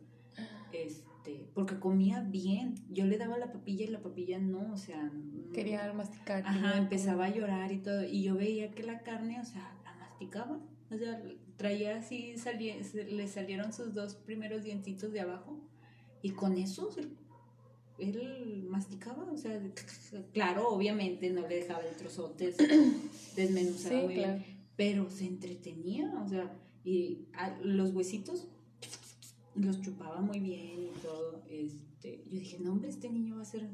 Este, 0.72 1.48
porque 1.54 1.78
comía 1.78 2.20
bien. 2.20 2.74
Yo 2.90 3.06
le 3.06 3.16
daba 3.16 3.38
la 3.38 3.52
papilla 3.52 3.84
y 3.84 3.88
la 3.88 4.02
papilla 4.02 4.38
no, 4.38 4.72
o 4.72 4.76
sea... 4.76 5.10
Quería 5.54 5.92
masticar. 5.94 6.44
Ajá, 6.46 6.76
empezaba 6.76 7.26
a 7.26 7.30
llorar 7.30 7.72
y 7.72 7.78
todo. 7.78 8.04
Y 8.04 8.22
yo 8.22 8.34
veía 8.34 8.70
que 8.70 8.82
la 8.82 9.02
carne, 9.02 9.40
o 9.40 9.44
sea, 9.44 9.74
la 9.84 9.94
masticaba. 9.94 10.60
O 10.90 10.96
sea, 10.98 11.22
traía 11.56 11.96
así, 11.96 12.36
salía, 12.36 12.76
le 12.92 13.26
salieron 13.26 13.72
sus 13.72 13.94
dos 13.94 14.14
primeros 14.14 14.64
dientitos 14.64 15.12
de 15.12 15.20
abajo. 15.20 15.58
Y 16.20 16.30
con 16.30 16.58
eso 16.58 16.90
él 17.98 18.66
masticaba, 18.68 19.30
o 19.30 19.36
sea, 19.36 19.60
claro, 20.32 20.68
obviamente 20.68 21.30
no 21.30 21.46
le 21.46 21.56
dejaba 21.56 21.82
el 21.84 21.96
trozote, 21.96 22.54
desmenuzaba 23.36 24.02
muy 24.02 24.14
bien, 24.14 24.44
pero 24.76 25.10
se 25.10 25.26
entretenía, 25.26 26.12
o 26.24 26.28
sea, 26.28 26.52
y 26.84 27.26
los 27.62 27.92
huesitos 27.92 28.46
los 29.54 29.80
chupaba 29.80 30.20
muy 30.20 30.40
bien 30.40 30.88
y 30.96 31.00
todo. 31.02 31.42
Este, 31.48 32.22
yo 32.30 32.38
dije, 32.38 32.58
no, 32.60 32.72
hombre, 32.72 32.88
este 32.88 33.10
niño 33.10 33.36
va 33.36 33.42
a 33.42 33.46
ser 33.46 33.68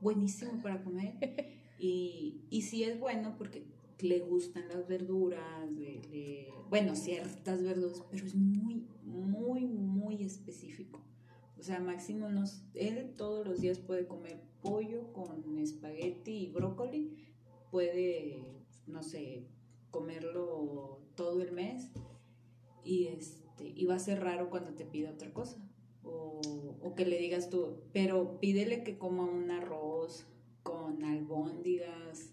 buenísimo 0.00 0.62
para 0.62 0.82
comer. 0.82 1.14
Y, 1.76 2.46
y 2.50 2.62
sí 2.62 2.84
es 2.84 2.98
bueno 2.98 3.34
porque 3.36 3.66
le 4.00 4.20
gustan 4.20 4.68
las 4.68 4.86
verduras, 4.86 5.68
bueno, 6.70 6.94
ciertas 6.94 7.62
verduras, 7.62 8.02
pero 8.10 8.24
es 8.24 8.34
muy, 8.34 8.86
muy, 9.02 9.66
muy 9.66 10.22
específico. 10.22 11.00
Sea, 11.64 11.80
Máximo 11.80 12.28
nos, 12.28 12.62
él 12.74 13.14
todos 13.16 13.46
los 13.46 13.62
días 13.62 13.78
puede 13.78 14.06
comer 14.06 14.38
pollo 14.60 15.14
con 15.14 15.56
espagueti 15.56 16.44
y 16.44 16.50
brócoli, 16.50 17.16
puede, 17.70 18.66
no 18.86 19.02
sé, 19.02 19.46
comerlo 19.90 21.00
todo 21.14 21.40
el 21.40 21.52
mes 21.52 21.90
y 22.84 23.06
este 23.06 23.66
y 23.66 23.86
va 23.86 23.94
a 23.94 23.98
ser 23.98 24.20
raro 24.20 24.50
cuando 24.50 24.74
te 24.74 24.84
pida 24.84 25.12
otra 25.12 25.32
cosa 25.32 25.56
o, 26.02 26.38
o 26.82 26.94
que 26.94 27.06
le 27.06 27.16
digas 27.16 27.48
tú, 27.48 27.78
pero 27.94 28.38
pídele 28.40 28.84
que 28.84 28.98
coma 28.98 29.24
un 29.24 29.50
arroz 29.50 30.26
con 30.62 31.02
albóndigas 31.02 32.28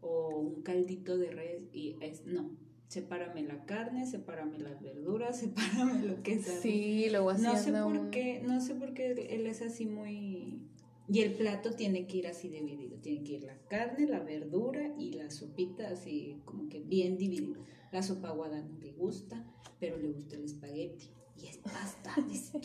o 0.00 0.36
un 0.38 0.62
caldito 0.62 1.18
de 1.18 1.32
res 1.32 1.62
y 1.72 1.96
es 2.00 2.26
no, 2.26 2.56
sepárame 2.92 3.42
la 3.42 3.64
carne, 3.64 4.04
sepárame 4.06 4.58
las 4.58 4.82
verduras, 4.82 5.38
sepárame 5.40 6.02
lo 6.02 6.22
que 6.22 6.38
sea. 6.38 6.60
Sí, 6.60 7.08
luego 7.10 7.30
así 7.30 7.42
No 7.42 7.56
sé 7.56 7.72
por 7.72 8.10
qué, 8.10 8.42
no 8.44 8.60
sé 8.60 8.74
por 8.74 8.92
qué 8.92 9.12
él 9.30 9.46
es 9.46 9.62
así 9.62 9.86
muy 9.86 10.68
y 11.08 11.20
el 11.20 11.34
plato 11.34 11.72
tiene 11.72 12.06
que 12.06 12.18
ir 12.18 12.26
así 12.26 12.48
dividido, 12.48 12.96
tiene 12.98 13.24
que 13.24 13.32
ir 13.32 13.42
la 13.42 13.58
carne, 13.68 14.06
la 14.06 14.20
verdura 14.20 14.94
y 14.96 15.12
la 15.12 15.30
sopita 15.30 15.88
así 15.88 16.40
como 16.44 16.68
que 16.68 16.80
bien 16.80 17.18
dividido. 17.18 17.64
La 17.90 18.02
sopa 18.02 18.28
aguada 18.28 18.62
no 18.62 18.78
le 18.78 18.92
gusta, 18.92 19.44
pero 19.80 19.98
le 19.98 20.08
gusta 20.08 20.36
el 20.36 20.44
espagueti 20.44 21.10
y 21.36 21.46
es 21.46 21.58
pasta, 21.58 22.14
dice, 22.28 22.58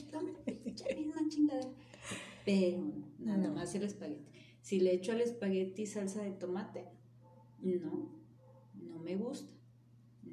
misma 0.95 1.27
chingadera. 1.27 1.69
Pero 2.45 2.83
nada 3.19 3.49
más 3.49 3.73
el 3.75 3.83
espagueti. 3.83 4.31
Si 4.61 4.79
le 4.79 4.93
echo 4.93 5.13
al 5.13 5.21
espagueti 5.21 5.85
salsa 5.85 6.21
de 6.21 6.31
tomate, 6.31 6.85
no, 7.59 8.11
no 8.75 8.99
me 8.99 9.15
gusta 9.15 9.56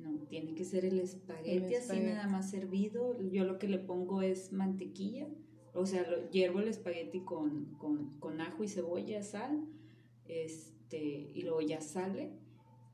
no, 0.04 0.26
tiene 0.26 0.54
que 0.54 0.64
ser 0.64 0.84
el 0.84 1.00
espagueti, 1.00 1.74
así 1.74 2.00
nada 2.00 2.26
más 2.28 2.50
servido. 2.50 3.18
Yo 3.30 3.44
lo 3.44 3.58
que 3.58 3.68
le 3.68 3.78
pongo 3.78 4.22
es 4.22 4.52
mantequilla, 4.52 5.26
o 5.74 5.86
sea, 5.86 6.08
lo, 6.08 6.30
hiervo 6.30 6.60
el 6.60 6.68
espagueti 6.68 7.20
con, 7.20 7.76
con, 8.20 8.40
ajo 8.40 8.62
y 8.62 8.68
cebolla, 8.68 9.22
sal, 9.22 9.66
este, 10.26 11.30
y 11.34 11.42
luego 11.42 11.60
ya 11.60 11.80
sale. 11.80 12.32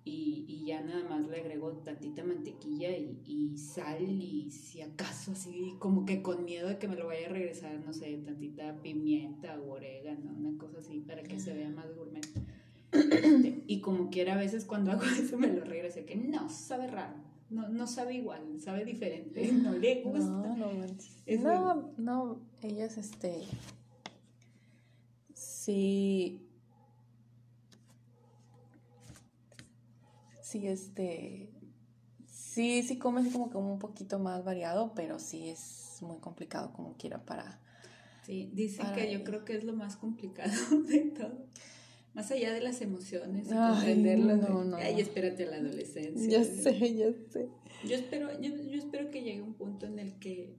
Y, 0.02 0.64
ya 0.66 0.80
nada 0.82 1.08
más 1.08 1.28
le 1.28 1.40
agrego 1.40 1.72
tantita 1.78 2.24
mantequilla 2.24 2.90
y, 2.96 3.56
sal 3.58 4.02
y 4.08 4.50
si 4.50 4.80
acaso 4.80 5.32
así 5.32 5.74
como 5.78 6.06
que 6.06 6.22
con 6.22 6.44
miedo 6.44 6.68
de 6.68 6.78
que 6.78 6.88
me 6.88 6.96
lo 6.96 7.06
vaya 7.06 7.26
a 7.26 7.30
regresar, 7.30 7.78
no 7.84 7.92
sé, 7.92 8.16
tantita 8.24 8.80
pimienta 8.82 9.60
o 9.60 9.72
orégano, 9.72 10.32
una 10.38 10.56
cosa 10.58 10.78
así 10.78 11.00
para 11.00 11.22
que 11.22 11.40
se 11.40 11.52
vea 11.52 11.70
más 11.70 11.94
gourmet. 11.94 12.26
Este, 12.92 13.62
y 13.66 13.80
como 13.80 14.10
quiera, 14.10 14.34
a 14.34 14.38
veces 14.38 14.64
cuando 14.64 14.90
hago 14.92 15.02
eso 15.20 15.38
me 15.38 15.48
lo 15.48 15.64
regreso, 15.64 16.04
que 16.06 16.16
no, 16.16 16.48
sabe 16.48 16.86
raro, 16.88 17.14
no, 17.48 17.68
no 17.68 17.86
sabe 17.86 18.14
igual, 18.14 18.60
sabe 18.60 18.84
diferente, 18.84 19.52
no 19.52 19.72
le 19.72 20.02
gusta. 20.02 20.20
No, 20.20 20.56
no, 21.26 21.92
no, 21.96 22.40
ellas, 22.62 22.98
este, 22.98 23.44
sí, 25.34 26.46
sí, 30.42 30.66
este, 30.66 31.50
sí, 32.26 32.82
sí 32.82 32.98
come 32.98 33.20
así 33.20 33.30
como 33.30 33.50
que 33.50 33.56
un 33.56 33.78
poquito 33.78 34.18
más 34.18 34.44
variado, 34.44 34.92
pero 34.94 35.18
sí 35.18 35.48
es 35.48 35.98
muy 36.02 36.18
complicado 36.18 36.72
como 36.72 36.96
quiera 36.96 37.24
para... 37.24 37.60
Sí, 38.24 38.50
dicen 38.54 38.86
que 38.94 39.10
yo 39.10 39.24
creo 39.24 39.44
que 39.44 39.56
es 39.56 39.64
lo 39.64 39.72
más 39.72 39.96
complicado 39.96 40.52
de 40.86 41.00
todo 41.10 41.46
más 42.14 42.30
allá 42.30 42.52
de 42.52 42.60
las 42.60 42.80
emociones 42.80 43.48
y 43.48 43.54
comprenderlo. 43.54 44.36
No, 44.36 44.64
no, 44.64 44.76
ay, 44.76 45.00
espérate 45.00 45.44
a 45.44 45.50
la 45.50 45.56
adolescencia. 45.56 46.28
Ya 46.28 46.44
sé, 46.44 46.94
ya 46.94 47.12
sé. 47.30 47.48
Yo 47.86 47.94
espero, 47.94 48.28
yo, 48.40 48.56
yo 48.56 48.78
espero 48.78 49.10
que 49.10 49.22
llegue 49.22 49.42
un 49.42 49.54
punto 49.54 49.86
en 49.86 49.98
el 49.98 50.18
que 50.18 50.56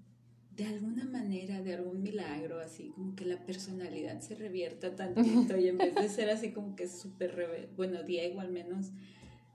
de 0.55 0.65
alguna 0.65 1.05
manera, 1.05 1.61
de 1.61 1.73
algún 1.73 2.03
milagro, 2.03 2.59
así 2.59 2.89
como 2.89 3.15
que 3.15 3.25
la 3.25 3.45
personalidad 3.45 4.19
se 4.21 4.35
revierta 4.35 4.95
tantito 4.95 5.57
y 5.57 5.69
en 5.69 5.77
vez 5.77 5.95
de 5.95 6.09
ser 6.09 6.29
así 6.29 6.51
como 6.51 6.75
que 6.75 6.87
súper, 6.87 7.69
bueno, 7.75 8.03
Diego 8.03 8.41
al 8.41 8.51
menos, 8.51 8.91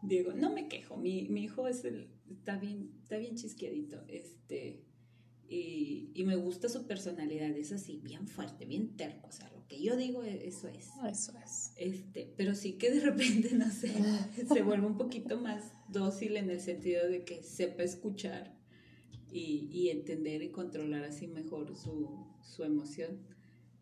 Diego, 0.03 0.32
no 0.32 0.51
me 0.51 0.68
quejo, 0.68 0.97
mi, 0.97 1.28
mi 1.28 1.44
hijo 1.44 1.68
es 1.68 1.84
el, 1.84 2.09
está 2.30 2.57
bien, 2.57 2.92
está 3.03 3.18
bien 3.18 3.36
chisqueadito, 3.36 4.03
este, 4.09 4.82
y, 5.49 6.11
y, 6.14 6.24
me 6.24 6.36
gusta 6.36 6.68
su 6.68 6.86
personalidad, 6.86 7.51
es 7.51 7.72
así, 7.72 8.01
bien 8.03 8.26
fuerte, 8.26 8.64
bien 8.64 8.97
terco, 8.97 9.28
o 9.28 9.32
sea, 9.32 9.51
que 9.68 9.82
yo 9.82 9.97
digo, 9.97 10.22
e, 10.22 10.47
eso 10.47 10.68
es. 10.68 10.90
Eso 11.09 11.32
es. 11.44 11.72
Este, 11.76 12.32
pero 12.36 12.55
sí 12.55 12.74
que 12.74 12.90
de 12.90 13.01
repente, 13.01 13.51
no 13.55 13.70
sé, 13.70 13.90
se 14.53 14.62
vuelve 14.62 14.86
un 14.86 14.97
poquito 14.97 15.40
más 15.40 15.72
dócil 15.88 16.36
en 16.36 16.51
el 16.51 16.61
sentido 16.61 17.09
de 17.09 17.24
que 17.24 17.42
sepa 17.42 17.82
escuchar 17.82 18.57
y, 19.30 19.68
y 19.72 19.90
entender 19.90 20.42
y 20.42 20.51
controlar 20.51 21.05
así 21.05 21.26
mejor 21.26 21.76
su, 21.76 22.26
su 22.42 22.64
emoción. 22.64 23.26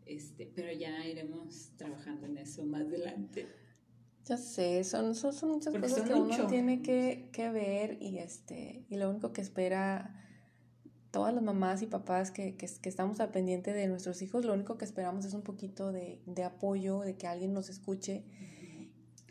Este, 0.05 0.45
pero 0.45 0.71
ya 0.71 1.05
iremos 1.05 1.71
trabajando 1.77 2.27
en 2.27 2.37
eso 2.37 2.63
más 2.63 2.81
adelante. 2.81 3.47
Ya 4.25 4.37
sé, 4.37 4.83
son, 4.83 5.13
son, 5.13 5.33
son 5.33 5.49
muchas 5.49 5.73
cosas 5.73 6.01
que 6.01 6.13
uno 6.13 6.47
tiene 6.47 6.81
que, 6.81 7.29
que, 7.31 7.49
ver 7.51 7.97
y, 8.01 8.17
este, 8.17 8.85
y 8.89 8.97
lo 8.97 9.09
único 9.09 9.33
que 9.33 9.41
espera 9.41 10.15
todas 11.15 11.33
las 11.33 11.41
mamás 11.41 11.81
y 11.81 11.85
papás 11.85 12.29
que, 12.29 12.57
que, 12.57 12.65
estamos 12.65 13.21
al 13.21 13.31
pendiente 13.31 13.71
de 13.71 13.87
nuestros 13.87 14.21
hijos, 14.21 14.43
lo 14.43 14.53
único 14.53 14.77
que 14.77 14.83
esperamos 14.83 15.23
es 15.23 15.33
un 15.33 15.43
poquito 15.43 15.93
de, 15.93 16.19
de 16.25 16.43
apoyo, 16.43 16.99
de 16.99 17.15
que 17.15 17.25
alguien 17.25 17.53
nos 17.53 17.69
escuche 17.69 18.25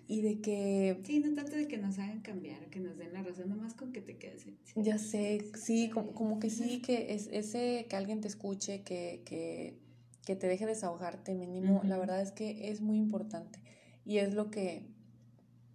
y 0.08 0.22
de 0.22 0.40
que... 0.40 0.98
Sí, 1.04 1.20
no 1.20 1.34
tanto 1.34 1.54
de 1.54 1.68
que 1.68 1.76
nos 1.76 1.98
hagan 1.98 2.22
cambiar, 2.22 2.70
que 2.70 2.80
nos 2.80 2.96
den 2.96 3.12
la 3.12 3.22
razón, 3.22 3.50
nomás 3.50 3.74
con 3.74 3.92
que 3.92 4.00
te 4.00 4.16
quedes. 4.16 4.46
Ya 4.76 4.96
sé, 4.96 5.44
sí, 5.62 5.90
como, 5.90 6.14
como, 6.14 6.38
que 6.38 6.48
sí, 6.48 6.80
que 6.80 7.12
es 7.12 7.28
ese 7.30 7.84
que 7.86 7.96
alguien 7.96 8.22
te 8.22 8.28
escuche, 8.28 8.80
que, 8.80 9.20
que, 9.26 9.76
que 10.24 10.36
te 10.36 10.46
deje 10.46 10.64
desahogarte 10.64 11.34
mínimo, 11.34 11.82
la 11.84 11.98
verdad 11.98 12.22
es 12.22 12.32
que 12.32 12.70
es 12.70 12.80
muy 12.80 12.96
importante 12.96 13.58
y 14.06 14.16
es 14.18 14.32
lo 14.32 14.50
que 14.50 14.86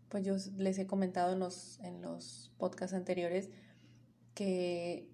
pues 0.10 0.26
yo 0.26 0.38
les 0.57 0.80
he 0.80 0.88
comentado 0.88 1.34
en 1.34 1.39
los, 1.39 1.80
en 1.82 2.01
los 2.01 2.51
podcasts 2.57 2.95
anteriores, 2.95 3.51
que 4.34 5.07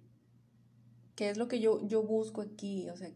que 1.16 1.30
es 1.30 1.38
lo 1.38 1.48
que 1.48 1.58
yo, 1.58 1.84
yo 1.88 2.02
busco 2.02 2.42
aquí, 2.42 2.88
o 2.90 2.96
sea, 2.96 3.10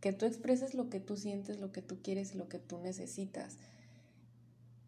que 0.00 0.12
tú 0.12 0.26
expreses 0.26 0.74
lo 0.74 0.90
que 0.90 0.98
tú 0.98 1.16
sientes, 1.16 1.60
lo 1.60 1.70
que 1.70 1.82
tú 1.82 1.98
quieres 2.02 2.34
y 2.34 2.38
lo 2.38 2.48
que 2.48 2.58
tú 2.58 2.78
necesitas. 2.78 3.58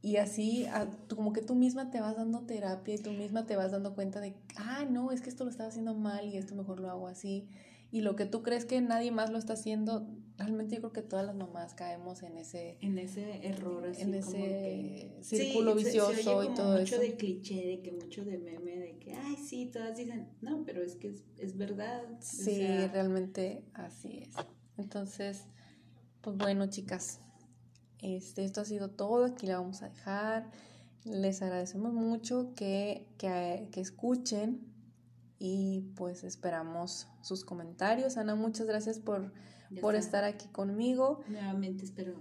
Y 0.03 0.17
así, 0.17 0.67
como 1.15 1.33
que 1.33 1.41
tú 1.41 1.55
misma 1.55 1.91
te 1.91 2.01
vas 2.01 2.17
dando 2.17 2.41
terapia 2.41 2.95
y 2.95 2.99
tú 2.99 3.12
misma 3.12 3.47
te 3.47 3.57
vas 3.57 3.71
dando 3.71 3.95
cuenta 3.95 4.21
de, 4.21 4.35
ah, 4.57 4.85
no, 4.91 5.12
es 5.12 5.21
que 5.23 5.31
esto 5.31 5.45
lo 5.45 5.51
estaba 5.51 5.69
haciendo 5.69 5.95
mal 5.95 6.27
y 6.29 6.37
esto 6.37 6.55
mejor 6.55 6.81
lo 6.81 6.91
hago 6.91 7.07
así. 7.07 7.49
Y 7.95 8.01
lo 8.01 8.16
que 8.16 8.26
tú 8.26 8.42
crees 8.42 8.64
que 8.64 8.80
nadie 8.80 9.12
más 9.12 9.30
lo 9.30 9.38
está 9.38 9.53
haciendo, 9.53 10.05
realmente 10.36 10.74
yo 10.74 10.80
creo 10.80 10.92
que 10.92 11.03
todas 11.03 11.24
las 11.24 11.36
mamás 11.36 11.74
caemos 11.74 12.24
en 12.24 12.38
ese... 12.38 12.76
En 12.80 12.99
ese 12.99 13.47
error, 13.47 13.86
así 13.86 14.03
En 14.03 14.20
como 14.20 14.34
ese 14.34 14.36
que... 14.36 15.18
círculo 15.22 15.76
vicioso 15.76 16.42
y 16.42 16.53
todo 16.57 16.72
mucho 16.72 16.97
eso. 16.97 16.99
de 16.99 17.14
cliché, 17.14 17.64
de 17.64 17.82
que 17.82 17.92
mucho 17.92 18.24
de 18.24 18.38
meme, 18.38 18.80
de 18.80 18.99
que, 18.99 19.14
ay, 19.14 19.36
sí, 19.36 19.66
todas 19.66 19.97
dicen, 19.97 20.28
no, 20.40 20.64
pero 20.64 20.82
es 20.82 20.97
que 20.97 21.11
es, 21.11 21.22
es 21.38 21.57
verdad. 21.57 22.03
Sí, 22.18 22.66
realmente 22.88 23.62
así 23.74 24.24
es. 24.24 24.34
Entonces, 24.76 25.45
pues 26.20 26.36
bueno, 26.36 26.66
chicas, 26.66 27.20
este, 28.03 28.42
esto 28.42 28.62
ha 28.62 28.64
sido 28.64 28.90
todo, 28.90 29.24
aquí 29.24 29.47
la 29.47 29.61
vamos 29.61 29.82
a 29.82 29.90
dejar. 29.90 30.51
Les 31.05 31.42
agradecemos 31.42 31.92
mucho 31.92 32.55
que, 32.57 33.07
que, 33.18 33.68
escuchen 33.80 34.74
y 35.39 35.93
pues 35.97 36.24
esperamos 36.24 37.09
sus 37.22 37.45
comentarios. 37.45 38.16
Ana, 38.16 38.35
muchas 38.35 38.66
gracias 38.66 38.99
por, 38.99 39.32
por 39.80 39.95
estar 39.95 40.24
aquí 40.24 40.49
conmigo. 40.49 41.20
Nuevamente 41.28 41.85
espero 41.85 42.14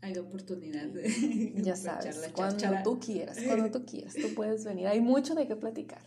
haya 0.00 0.20
oportunidad 0.20 0.86
de 0.86 1.54
ya 1.60 1.74
sabes 1.74 2.30
cuando 2.32 2.64
tú 2.84 3.00
quieras 3.00 3.36
cuando 3.44 3.68
tú 3.68 3.84
quieras 3.84 4.14
tú 4.14 4.32
puedes 4.32 4.64
venir 4.64 4.86
hay 4.86 5.00
mucho 5.00 5.34
de 5.34 5.48
qué 5.48 5.56
platicar 5.56 6.00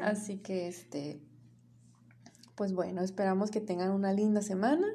así 0.00 0.38
que 0.38 0.68
este 0.68 1.20
pues 2.54 2.72
bueno 2.72 3.02
esperamos 3.02 3.50
que 3.50 3.60
tengan 3.60 3.90
una 3.90 4.14
linda 4.14 4.40
semana 4.40 4.86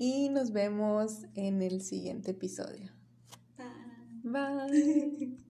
y 0.00 0.28
nos 0.28 0.52
vemos 0.52 1.26
en 1.34 1.60
el 1.60 1.82
siguiente 1.82 2.30
episodio. 2.30 2.92
Bye. 4.22 4.68
Bye. 4.70 5.38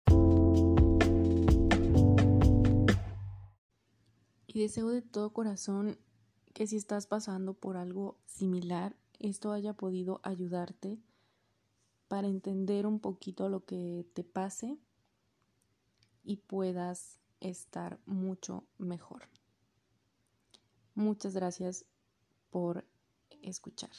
Y 4.50 4.60
deseo 4.60 4.88
de 4.88 5.02
todo 5.02 5.34
corazón 5.34 5.98
que 6.54 6.66
si 6.66 6.76
estás 6.76 7.06
pasando 7.06 7.52
por 7.52 7.76
algo 7.76 8.16
similar, 8.24 8.96
esto 9.18 9.52
haya 9.52 9.74
podido 9.74 10.20
ayudarte 10.22 10.98
para 12.08 12.28
entender 12.28 12.86
un 12.86 12.98
poquito 12.98 13.50
lo 13.50 13.66
que 13.66 14.06
te 14.14 14.24
pase 14.24 14.78
y 16.24 16.36
puedas 16.36 17.20
estar 17.40 18.00
mucho 18.06 18.64
mejor. 18.78 19.28
Muchas 20.94 21.34
gracias 21.34 21.84
por 22.50 22.86
escuchar. 23.42 23.90